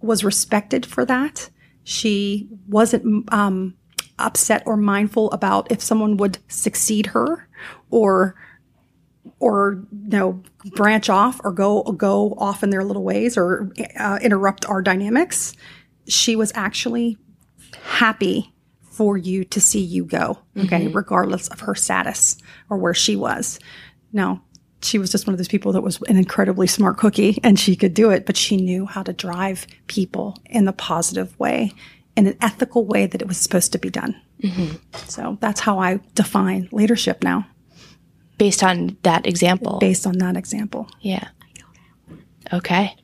was 0.00 0.24
respected 0.24 0.84
for 0.84 1.04
that. 1.04 1.50
She 1.84 2.48
wasn't 2.66 3.32
um, 3.32 3.76
upset 4.18 4.62
or 4.66 4.76
mindful 4.76 5.30
about 5.32 5.70
if 5.70 5.82
someone 5.82 6.16
would 6.16 6.38
succeed 6.48 7.06
her 7.06 7.48
or 7.90 8.34
or 9.40 9.84
you 9.92 10.18
know 10.18 10.42
branch 10.76 11.08
off 11.08 11.40
or 11.44 11.52
go 11.52 11.82
go 11.82 12.34
off 12.38 12.62
in 12.62 12.70
their 12.70 12.84
little 12.84 13.02
ways 13.02 13.36
or 13.36 13.72
uh, 13.98 14.18
interrupt 14.22 14.64
our 14.66 14.82
dynamics 14.82 15.54
she 16.06 16.36
was 16.36 16.52
actually 16.54 17.16
happy 17.82 18.52
for 18.82 19.16
you 19.16 19.44
to 19.44 19.60
see 19.60 19.80
you 19.80 20.04
go 20.04 20.38
okay 20.56 20.86
mm-hmm. 20.86 20.96
regardless 20.96 21.48
of 21.48 21.60
her 21.60 21.74
status 21.74 22.36
or 22.70 22.76
where 22.76 22.94
she 22.94 23.16
was 23.16 23.58
no 24.12 24.40
she 24.82 24.98
was 24.98 25.10
just 25.10 25.26
one 25.26 25.32
of 25.32 25.38
those 25.38 25.48
people 25.48 25.72
that 25.72 25.80
was 25.80 26.00
an 26.02 26.16
incredibly 26.16 26.66
smart 26.66 26.98
cookie 26.98 27.38
and 27.42 27.58
she 27.58 27.74
could 27.74 27.94
do 27.94 28.10
it 28.10 28.26
but 28.26 28.36
she 28.36 28.56
knew 28.56 28.86
how 28.86 29.02
to 29.02 29.12
drive 29.12 29.66
people 29.86 30.36
in 30.46 30.64
the 30.64 30.72
positive 30.72 31.38
way 31.38 31.72
in 32.16 32.26
an 32.26 32.36
ethical 32.40 32.84
way 32.84 33.06
that 33.06 33.20
it 33.20 33.28
was 33.28 33.38
supposed 33.38 33.72
to 33.72 33.78
be 33.78 33.90
done. 33.90 34.20
Mm-hmm. 34.42 34.76
So 35.06 35.38
that's 35.40 35.60
how 35.60 35.78
I 35.78 36.00
define 36.14 36.68
leadership 36.72 37.22
now. 37.22 37.46
Based 38.38 38.62
on 38.62 38.96
that 39.02 39.26
example. 39.26 39.78
Based 39.78 40.06
on 40.06 40.18
that 40.18 40.36
example. 40.36 40.88
Yeah. 41.00 41.28
Okay. 42.52 42.96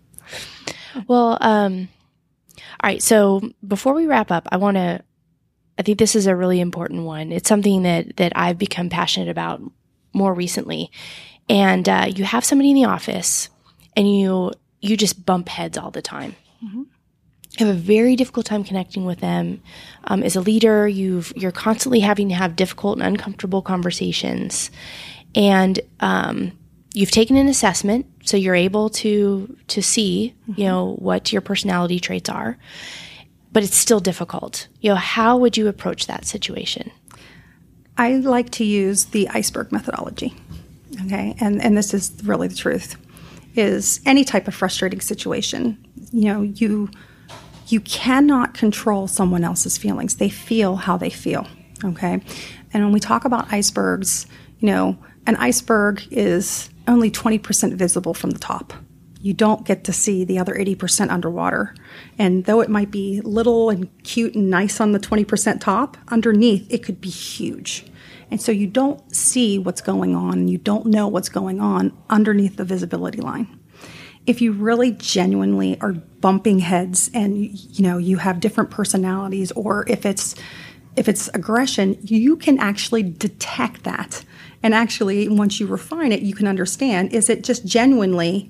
Well, 1.07 1.39
um, 1.41 1.89
all 2.83 2.89
right. 2.89 3.03
So 3.03 3.41
before 3.67 3.95
we 3.95 4.07
wrap 4.07 4.31
up, 4.31 4.49
I 4.51 4.57
want 4.57 4.77
to. 4.77 5.03
I 5.79 5.83
think 5.83 5.99
this 5.99 6.15
is 6.15 6.27
a 6.27 6.37
really 6.37 6.61
important 6.61 7.05
one. 7.05 7.33
It's 7.33 7.49
something 7.49 7.85
that 7.85 8.17
that 8.17 8.33
I've 8.37 8.59
become 8.59 8.91
passionate 8.91 9.29
about 9.29 9.63
more 10.13 10.35
recently. 10.35 10.91
And 11.49 11.89
uh, 11.89 12.07
you 12.15 12.25
have 12.25 12.45
somebody 12.45 12.71
in 12.71 12.77
the 12.77 12.85
office, 12.85 13.49
and 13.97 14.15
you 14.15 14.53
you 14.81 14.97
just 14.97 15.25
bump 15.25 15.49
heads 15.49 15.79
all 15.79 15.91
the 15.91 16.03
time. 16.03 16.37
Mm-hmm. 16.65 16.83
Have 17.61 17.69
a 17.69 17.75
very 17.75 18.17
difficult 18.17 18.47
time 18.47 18.65
connecting 18.65 19.05
with 19.05 19.21
them. 19.21 19.61
Um, 20.05 20.23
as 20.23 20.35
a 20.35 20.41
leader, 20.41 20.89
you've 20.89 21.31
you're 21.37 21.53
constantly 21.53 22.01
having 22.01 22.31
to 22.31 22.35
have 22.35 22.57
difficult 22.57 22.97
and 22.99 23.07
uncomfortable 23.07 23.61
conversations, 23.61 24.71
and 25.35 25.79
um, 26.01 26.53
you've 26.95 27.11
taken 27.11 27.37
an 27.37 27.49
assessment, 27.49 28.07
so 28.25 28.39
you're 28.39 28.55
able 28.55 28.89
to 28.89 29.55
to 29.69 29.83
see 29.83 30.35
mm-hmm. 30.49 30.59
you 30.59 30.67
know 30.67 30.95
what 31.01 31.33
your 31.33 31.43
personality 31.43 32.01
traits 32.01 32.31
are, 32.31 32.57
but 33.53 33.63
it's 33.63 33.77
still 33.77 34.01
difficult. 34.01 34.69
You 34.81 34.91
know, 34.91 34.97
how 34.97 35.37
would 35.37 35.59
you 35.59 35.69
approach 35.69 36.07
that 36.07 36.25
situation? 36.25 36.91
I 37.99 38.15
like 38.15 38.49
to 38.53 38.65
use 38.65 39.05
the 39.07 39.29
iceberg 39.29 39.71
methodology. 39.71 40.35
Okay, 41.05 41.37
and 41.41 41.61
and 41.61 41.77
this 41.77 41.93
is 41.93 42.11
really 42.25 42.49
the 42.49 42.57
truth. 42.57 42.97
Is 43.55 44.01
any 44.07 44.25
type 44.25 44.49
of 44.49 44.55
frustrating 44.55 45.03
situation, 45.03 45.77
you 46.11 46.25
know, 46.25 46.41
you 46.41 46.89
you 47.73 47.81
cannot 47.81 48.55
control 48.55 49.07
someone 49.09 49.45
else's 49.45 49.79
feelings. 49.79 50.17
They 50.17 50.29
feel 50.29 50.77
how 50.77 50.97
they 50.97 51.11
feel. 51.11 51.47
Okay, 51.83 52.21
and 52.73 52.85
when 52.85 52.93
we 52.93 53.01
talk 53.01 53.25
about 53.25 53.53
icebergs, 53.53 54.27
you 54.59 54.67
know, 54.67 54.99
an 55.27 55.37
iceberg 55.37 56.07
is 56.11 56.71
only 56.87 57.11
20% 57.11 57.75
visible 57.75 58.15
from 58.15 58.31
the 58.31 58.39
top. 58.39 58.73
You 59.23 59.35
don't 59.35 59.67
get 59.67 59.85
to 59.85 59.93
see 59.93 60.25
the 60.25 60.39
other 60.39 60.55
80% 60.55 61.11
underwater. 61.11 61.75
And 62.19 62.45
though 62.47 62.61
it 62.61 62.71
might 62.71 62.91
be 62.91 63.21
little 63.21 63.69
and 63.69 63.91
cute 64.03 64.35
and 64.35 64.49
nice 64.49 64.81
on 64.81 64.93
the 64.93 64.99
20% 64.99 65.61
top, 65.61 65.99
underneath 66.09 66.67
it 66.73 66.83
could 66.83 67.01
be 67.01 67.11
huge. 67.11 67.85
And 68.31 68.41
so 68.41 68.51
you 68.51 68.67
don't 68.67 69.15
see 69.15 69.59
what's 69.59 69.83
going 69.83 70.15
on, 70.15 70.49
you 70.49 70.57
don't 70.57 70.87
know 70.87 71.07
what's 71.07 71.29
going 71.29 71.61
on 71.61 71.93
underneath 72.09 72.57
the 72.57 72.65
visibility 72.65 73.21
line. 73.21 73.60
If 74.31 74.41
you 74.41 74.53
really 74.53 74.93
genuinely 74.93 75.77
are 75.81 75.93
bumping 75.93 76.61
heads 76.61 77.11
and 77.13 77.37
you 77.37 77.83
know 77.83 77.99
you 77.99 78.19
have 78.19 78.39
different 78.39 78.71
personalities 78.71 79.51
or 79.53 79.85
if 79.89 80.07
it's 80.07 80.37
if 80.95 81.09
it's 81.09 81.29
aggression, 81.35 81.99
you 82.01 82.37
can 82.37 82.57
actually 82.61 83.03
detect 83.03 83.83
that. 83.83 84.25
And 84.63 84.73
actually 84.73 85.29
once 85.29 85.59
you 85.59 85.67
refine 85.67 86.13
it, 86.13 86.23
you 86.23 86.33
can 86.33 86.47
understand 86.47 87.13
is 87.13 87.29
it 87.29 87.43
just 87.43 87.67
genuinely 87.67 88.49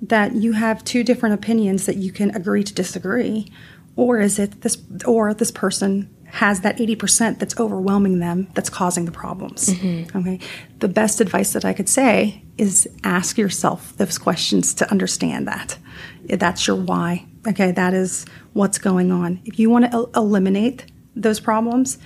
that 0.00 0.34
you 0.34 0.54
have 0.54 0.82
two 0.82 1.04
different 1.04 1.36
opinions 1.36 1.86
that 1.86 1.98
you 1.98 2.10
can 2.10 2.34
agree 2.34 2.64
to 2.64 2.74
disagree 2.74 3.48
or 3.94 4.18
is 4.18 4.40
it 4.40 4.62
this 4.62 4.76
or 5.06 5.32
this 5.34 5.52
person 5.52 6.10
has 6.32 6.62
that 6.62 6.78
80% 6.78 7.38
that's 7.38 7.58
overwhelming 7.60 8.18
them 8.18 8.48
that's 8.54 8.70
causing 8.70 9.04
the 9.04 9.12
problems. 9.12 9.68
Mm-hmm. 9.68 10.16
Okay. 10.16 10.40
The 10.78 10.88
best 10.88 11.20
advice 11.20 11.52
that 11.52 11.66
I 11.66 11.74
could 11.74 11.90
say 11.90 12.42
is 12.56 12.88
ask 13.04 13.36
yourself 13.36 13.94
those 13.98 14.16
questions 14.16 14.72
to 14.74 14.90
understand 14.90 15.46
that. 15.46 15.76
That's 16.24 16.66
your 16.66 16.76
why. 16.76 17.26
Okay. 17.46 17.70
That 17.70 17.92
is 17.92 18.24
what's 18.54 18.78
going 18.78 19.12
on. 19.12 19.42
If 19.44 19.58
you 19.58 19.68
want 19.68 19.84
to 19.84 19.92
el- 19.92 20.10
eliminate 20.16 20.90
those 21.14 21.38
problems, 21.38 21.98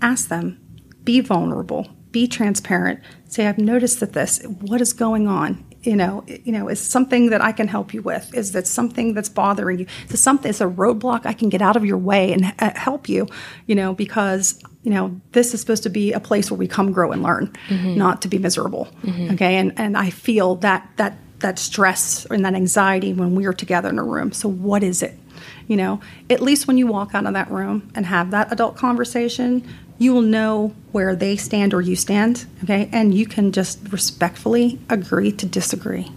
ask 0.00 0.28
them. 0.28 0.60
Be 1.02 1.20
vulnerable. 1.20 1.88
Be 2.12 2.28
transparent. 2.28 3.00
Say, 3.26 3.48
I've 3.48 3.58
noticed 3.58 3.98
that 3.98 4.12
this, 4.12 4.40
what 4.44 4.80
is 4.80 4.92
going 4.92 5.26
on? 5.26 5.64
You 5.82 5.96
know, 5.96 6.24
you 6.26 6.52
know, 6.52 6.68
is 6.68 6.80
something 6.80 7.30
that 7.30 7.40
I 7.40 7.52
can 7.52 7.68
help 7.68 7.92
you 7.92 8.02
with? 8.02 8.32
Is 8.34 8.52
that 8.52 8.66
something 8.66 9.14
that's 9.14 9.28
bothering 9.28 9.80
you? 9.80 9.86
Is 10.10 10.22
something? 10.22 10.48
Is 10.48 10.60
a 10.60 10.66
roadblock 10.66 11.26
I 11.26 11.32
can 11.32 11.48
get 11.48 11.60
out 11.60 11.76
of 11.76 11.84
your 11.84 11.98
way 11.98 12.32
and 12.32 12.54
uh, 12.58 12.70
help 12.74 13.08
you? 13.08 13.26
You 13.66 13.74
know, 13.74 13.92
because 13.94 14.62
you 14.82 14.90
know 14.90 15.20
this 15.32 15.54
is 15.54 15.60
supposed 15.60 15.82
to 15.82 15.90
be 15.90 16.12
a 16.12 16.20
place 16.20 16.50
where 16.50 16.58
we 16.58 16.68
come, 16.68 16.92
grow, 16.92 17.12
and 17.12 17.22
learn, 17.22 17.52
mm-hmm. 17.68 17.96
not 17.96 18.22
to 18.22 18.28
be 18.28 18.38
miserable. 18.38 18.88
Mm-hmm. 19.02 19.34
Okay, 19.34 19.56
and 19.56 19.72
and 19.76 19.96
I 19.96 20.10
feel 20.10 20.56
that 20.56 20.88
that 20.96 21.16
that 21.40 21.58
stress 21.58 22.24
and 22.26 22.44
that 22.44 22.54
anxiety 22.54 23.12
when 23.12 23.34
we 23.34 23.46
are 23.46 23.52
together 23.52 23.88
in 23.88 23.98
a 23.98 24.04
room. 24.04 24.32
So 24.32 24.48
what 24.48 24.82
is 24.82 25.02
it? 25.02 25.18
You 25.66 25.76
know, 25.76 26.00
at 26.30 26.40
least 26.40 26.66
when 26.66 26.78
you 26.78 26.86
walk 26.86 27.14
out 27.14 27.26
of 27.26 27.34
that 27.34 27.50
room 27.50 27.90
and 27.94 28.06
have 28.06 28.30
that 28.30 28.52
adult 28.52 28.76
conversation, 28.76 29.66
you 30.02 30.12
will 30.12 30.22
know 30.22 30.74
where 30.90 31.14
they 31.14 31.36
stand 31.36 31.72
or 31.72 31.80
you 31.80 31.94
stand, 31.94 32.44
okay? 32.64 32.88
And 32.92 33.14
you 33.14 33.24
can 33.24 33.52
just 33.52 33.78
respectfully 33.92 34.80
agree 34.90 35.30
to 35.32 35.46
disagree. 35.46 36.10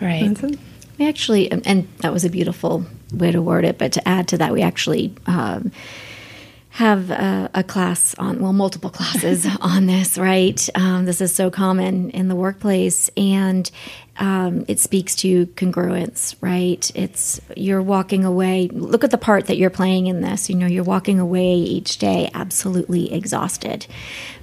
Right. 0.00 0.22
We 0.98 1.06
actually, 1.06 1.52
and 1.52 1.86
that 1.98 2.12
was 2.12 2.24
a 2.24 2.30
beautiful 2.30 2.86
way 3.12 3.30
to 3.30 3.42
word 3.42 3.64
it, 3.64 3.78
but 3.78 3.92
to 3.92 4.08
add 4.08 4.28
to 4.28 4.38
that, 4.38 4.52
we 4.52 4.62
actually 4.62 5.14
um, 5.26 5.70
have 6.70 7.10
a, 7.10 7.50
a, 7.54 7.64
class 7.64 8.14
on, 8.18 8.40
well, 8.40 8.52
multiple 8.52 8.90
classes 8.98 9.46
on 9.60 9.86
this, 9.86 10.18
right? 10.18 10.68
Um, 10.74 11.06
this 11.06 11.20
is 11.20 11.34
so 11.34 11.50
common 11.50 12.10
in 12.10 12.28
the 12.28 12.36
workplace. 12.36 13.10
And 13.16 13.70
um, 14.18 14.64
it 14.66 14.80
speaks 14.80 15.14
to 15.16 15.46
congruence, 15.46 16.34
right? 16.40 16.90
It's 16.94 17.40
you're 17.56 17.82
walking 17.82 18.24
away. 18.24 18.68
Look 18.68 19.04
at 19.04 19.10
the 19.10 19.18
part 19.18 19.46
that 19.46 19.56
you're 19.56 19.70
playing 19.70 20.08
in 20.08 20.22
this. 20.22 20.50
You 20.50 20.56
know, 20.56 20.66
you're 20.66 20.84
walking 20.84 21.20
away 21.20 21.54
each 21.54 21.98
day 21.98 22.30
absolutely 22.34 23.12
exhausted 23.12 23.86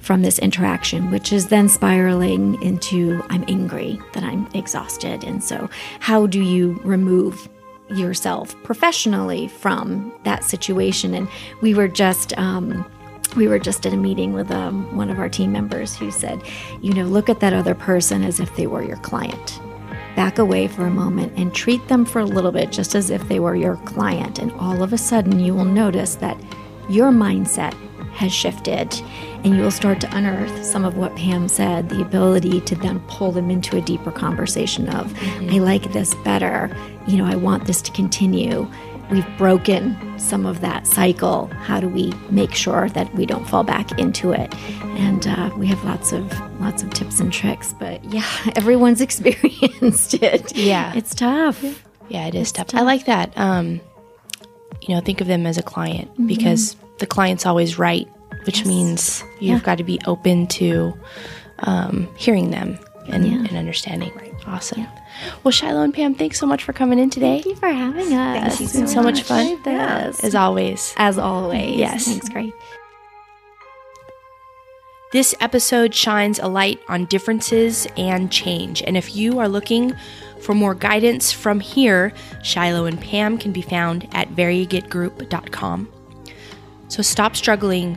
from 0.00 0.22
this 0.22 0.38
interaction, 0.38 1.10
which 1.10 1.32
is 1.32 1.48
then 1.48 1.68
spiraling 1.68 2.60
into 2.62 3.22
I'm 3.28 3.44
angry 3.48 4.00
that 4.14 4.22
I'm 4.22 4.46
exhausted. 4.54 5.24
And 5.24 5.44
so, 5.44 5.68
how 6.00 6.26
do 6.26 6.40
you 6.40 6.80
remove 6.82 7.48
yourself 7.88 8.54
professionally 8.62 9.48
from 9.48 10.12
that 10.24 10.44
situation. 10.44 11.14
And 11.14 11.28
we 11.60 11.74
were 11.74 11.88
just, 11.88 12.36
um, 12.38 12.84
we 13.36 13.48
were 13.48 13.58
just 13.58 13.86
at 13.86 13.92
a 13.92 13.96
meeting 13.96 14.32
with 14.32 14.50
um, 14.50 14.94
one 14.96 15.10
of 15.10 15.18
our 15.18 15.28
team 15.28 15.52
members 15.52 15.96
who 15.96 16.10
said, 16.10 16.40
you 16.80 16.92
know, 16.92 17.04
look 17.04 17.28
at 17.28 17.40
that 17.40 17.52
other 17.52 17.74
person 17.74 18.22
as 18.22 18.40
if 18.40 18.54
they 18.56 18.66
were 18.66 18.82
your 18.82 18.96
client. 18.98 19.60
Back 20.16 20.38
away 20.38 20.66
for 20.66 20.86
a 20.86 20.90
moment 20.90 21.34
and 21.36 21.54
treat 21.54 21.86
them 21.88 22.06
for 22.06 22.20
a 22.20 22.24
little 22.24 22.52
bit 22.52 22.72
just 22.72 22.94
as 22.94 23.10
if 23.10 23.26
they 23.28 23.38
were 23.38 23.54
your 23.54 23.76
client. 23.78 24.38
And 24.38 24.50
all 24.52 24.82
of 24.82 24.92
a 24.92 24.98
sudden, 24.98 25.40
you 25.40 25.54
will 25.54 25.66
notice 25.66 26.14
that 26.16 26.40
your 26.88 27.10
mindset 27.10 27.74
has 28.14 28.32
shifted 28.32 28.94
and 29.44 29.56
you 29.56 29.62
will 29.62 29.70
start 29.70 30.00
to 30.00 30.16
unearth 30.16 30.64
some 30.64 30.84
of 30.84 30.96
what 30.96 31.14
Pam 31.16 31.48
said 31.48 31.88
the 31.90 32.00
ability 32.00 32.62
to 32.62 32.74
then 32.74 32.98
pull 33.08 33.30
them 33.30 33.50
into 33.50 33.76
a 33.76 33.80
deeper 33.82 34.10
conversation 34.10 34.88
of, 34.88 35.12
mm-hmm. 35.12 35.50
I 35.54 35.58
like 35.58 35.92
this 35.92 36.14
better. 36.16 36.74
You 37.06 37.18
know, 37.18 37.24
I 37.24 37.36
want 37.36 37.66
this 37.66 37.80
to 37.82 37.92
continue. 37.92 38.68
We've 39.10 39.26
broken 39.38 40.18
some 40.18 40.46
of 40.46 40.60
that 40.60 40.86
cycle. 40.86 41.46
How 41.46 41.78
do 41.78 41.88
we 41.88 42.12
make 42.30 42.54
sure 42.54 42.88
that 42.90 43.14
we 43.14 43.24
don't 43.24 43.46
fall 43.48 43.62
back 43.62 43.96
into 43.98 44.32
it? 44.32 44.52
And 44.98 45.26
uh, 45.26 45.50
we 45.56 45.66
have 45.68 45.82
lots 45.84 46.12
of 46.12 46.32
lots 46.60 46.82
of 46.82 46.92
tips 46.92 47.20
and 47.20 47.32
tricks. 47.32 47.72
But 47.72 48.02
yeah, 48.12 48.26
everyone's 48.56 49.00
experienced 49.08 50.14
it. 50.14 50.56
Yeah, 50.56 50.92
it's 50.96 51.14
tough. 51.14 51.62
Yeah, 52.08 52.26
it 52.26 52.34
is 52.34 52.50
tough. 52.50 52.68
tough. 52.68 52.80
I 52.80 52.84
like 52.84 53.06
that. 53.06 53.36
Um, 53.36 53.80
you 54.80 54.94
know, 54.94 55.00
think 55.00 55.20
of 55.20 55.26
them 55.26 55.46
as 55.46 55.58
a 55.58 55.62
client 55.62 56.12
mm-hmm. 56.12 56.26
because 56.26 56.76
the 56.98 57.06
client's 57.06 57.46
always 57.46 57.78
right, 57.78 58.08
which 58.44 58.58
yes. 58.58 58.66
means 58.66 59.24
you've 59.40 59.58
yeah. 59.58 59.60
got 59.60 59.78
to 59.78 59.84
be 59.84 60.00
open 60.06 60.46
to 60.48 60.96
um, 61.60 62.08
hearing 62.16 62.50
them 62.50 62.78
and, 63.08 63.26
yeah. 63.26 63.38
and 63.38 63.56
understanding. 63.56 64.12
Right. 64.14 64.34
Awesome. 64.46 64.80
Yeah. 64.80 65.05
Well, 65.42 65.52
Shyloh 65.52 65.84
and 65.84 65.94
Pam, 65.94 66.14
thanks 66.14 66.38
so 66.38 66.46
much 66.46 66.64
for 66.64 66.72
coming 66.72 66.98
in 66.98 67.10
today. 67.10 67.42
Thank 67.42 67.46
you 67.46 67.56
for 67.56 67.68
having 67.68 68.12
us. 68.14 68.60
It's 68.60 68.74
been 68.74 68.86
so 68.86 69.02
much, 69.02 69.16
much 69.16 69.22
fun. 69.22 69.62
This. 69.62 70.22
As 70.22 70.34
always. 70.34 70.94
As 70.96 71.18
always. 71.18 71.76
Yes. 71.76 72.06
Thanks, 72.06 72.28
great. 72.28 72.52
This 75.12 75.34
episode 75.40 75.94
shines 75.94 76.38
a 76.38 76.48
light 76.48 76.80
on 76.88 77.04
differences 77.06 77.86
and 77.96 78.30
change. 78.30 78.82
And 78.82 78.96
if 78.96 79.14
you 79.14 79.38
are 79.38 79.48
looking 79.48 79.94
for 80.40 80.54
more 80.54 80.74
guidance 80.74 81.32
from 81.32 81.60
here, 81.60 82.12
Shyloh 82.40 82.88
and 82.88 83.00
Pam 83.00 83.38
can 83.38 83.52
be 83.52 83.62
found 83.62 84.08
at 84.12 84.28
variegategroup.com. 84.30 85.92
So 86.88 87.02
stop 87.02 87.36
struggling 87.36 87.96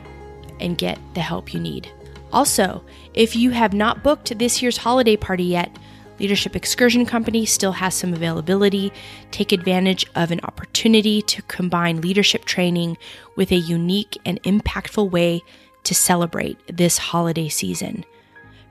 and 0.60 0.78
get 0.78 0.98
the 1.14 1.20
help 1.20 1.52
you 1.52 1.60
need. 1.60 1.90
Also, 2.32 2.84
if 3.12 3.34
you 3.34 3.50
have 3.50 3.74
not 3.74 4.02
booked 4.04 4.38
this 4.38 4.62
year's 4.62 4.78
holiday 4.78 5.16
party 5.16 5.44
yet, 5.44 5.76
Leadership 6.20 6.54
Excursion 6.54 7.06
Company 7.06 7.46
still 7.46 7.72
has 7.72 7.94
some 7.94 8.12
availability. 8.12 8.92
Take 9.30 9.52
advantage 9.52 10.04
of 10.14 10.30
an 10.30 10.40
opportunity 10.44 11.22
to 11.22 11.40
combine 11.42 12.02
leadership 12.02 12.44
training 12.44 12.98
with 13.36 13.50
a 13.50 13.56
unique 13.56 14.18
and 14.26 14.42
impactful 14.42 15.10
way 15.10 15.40
to 15.84 15.94
celebrate 15.94 16.58
this 16.76 16.98
holiday 16.98 17.48
season. 17.48 18.04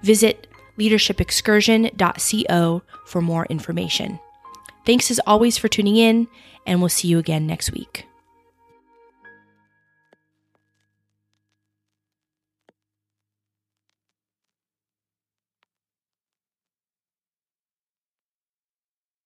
Visit 0.03 0.45
leadershipexcursion.co 0.77 2.81
for 3.05 3.21
more 3.21 3.45
information. 3.47 4.19
Thanks 4.85 5.11
as 5.11 5.19
always 5.25 5.57
for 5.57 5.67
tuning 5.67 5.97
in, 5.97 6.27
and 6.65 6.79
we'll 6.79 6.89
see 6.89 7.07
you 7.07 7.19
again 7.19 7.47
next 7.47 7.71
week. 7.71 8.08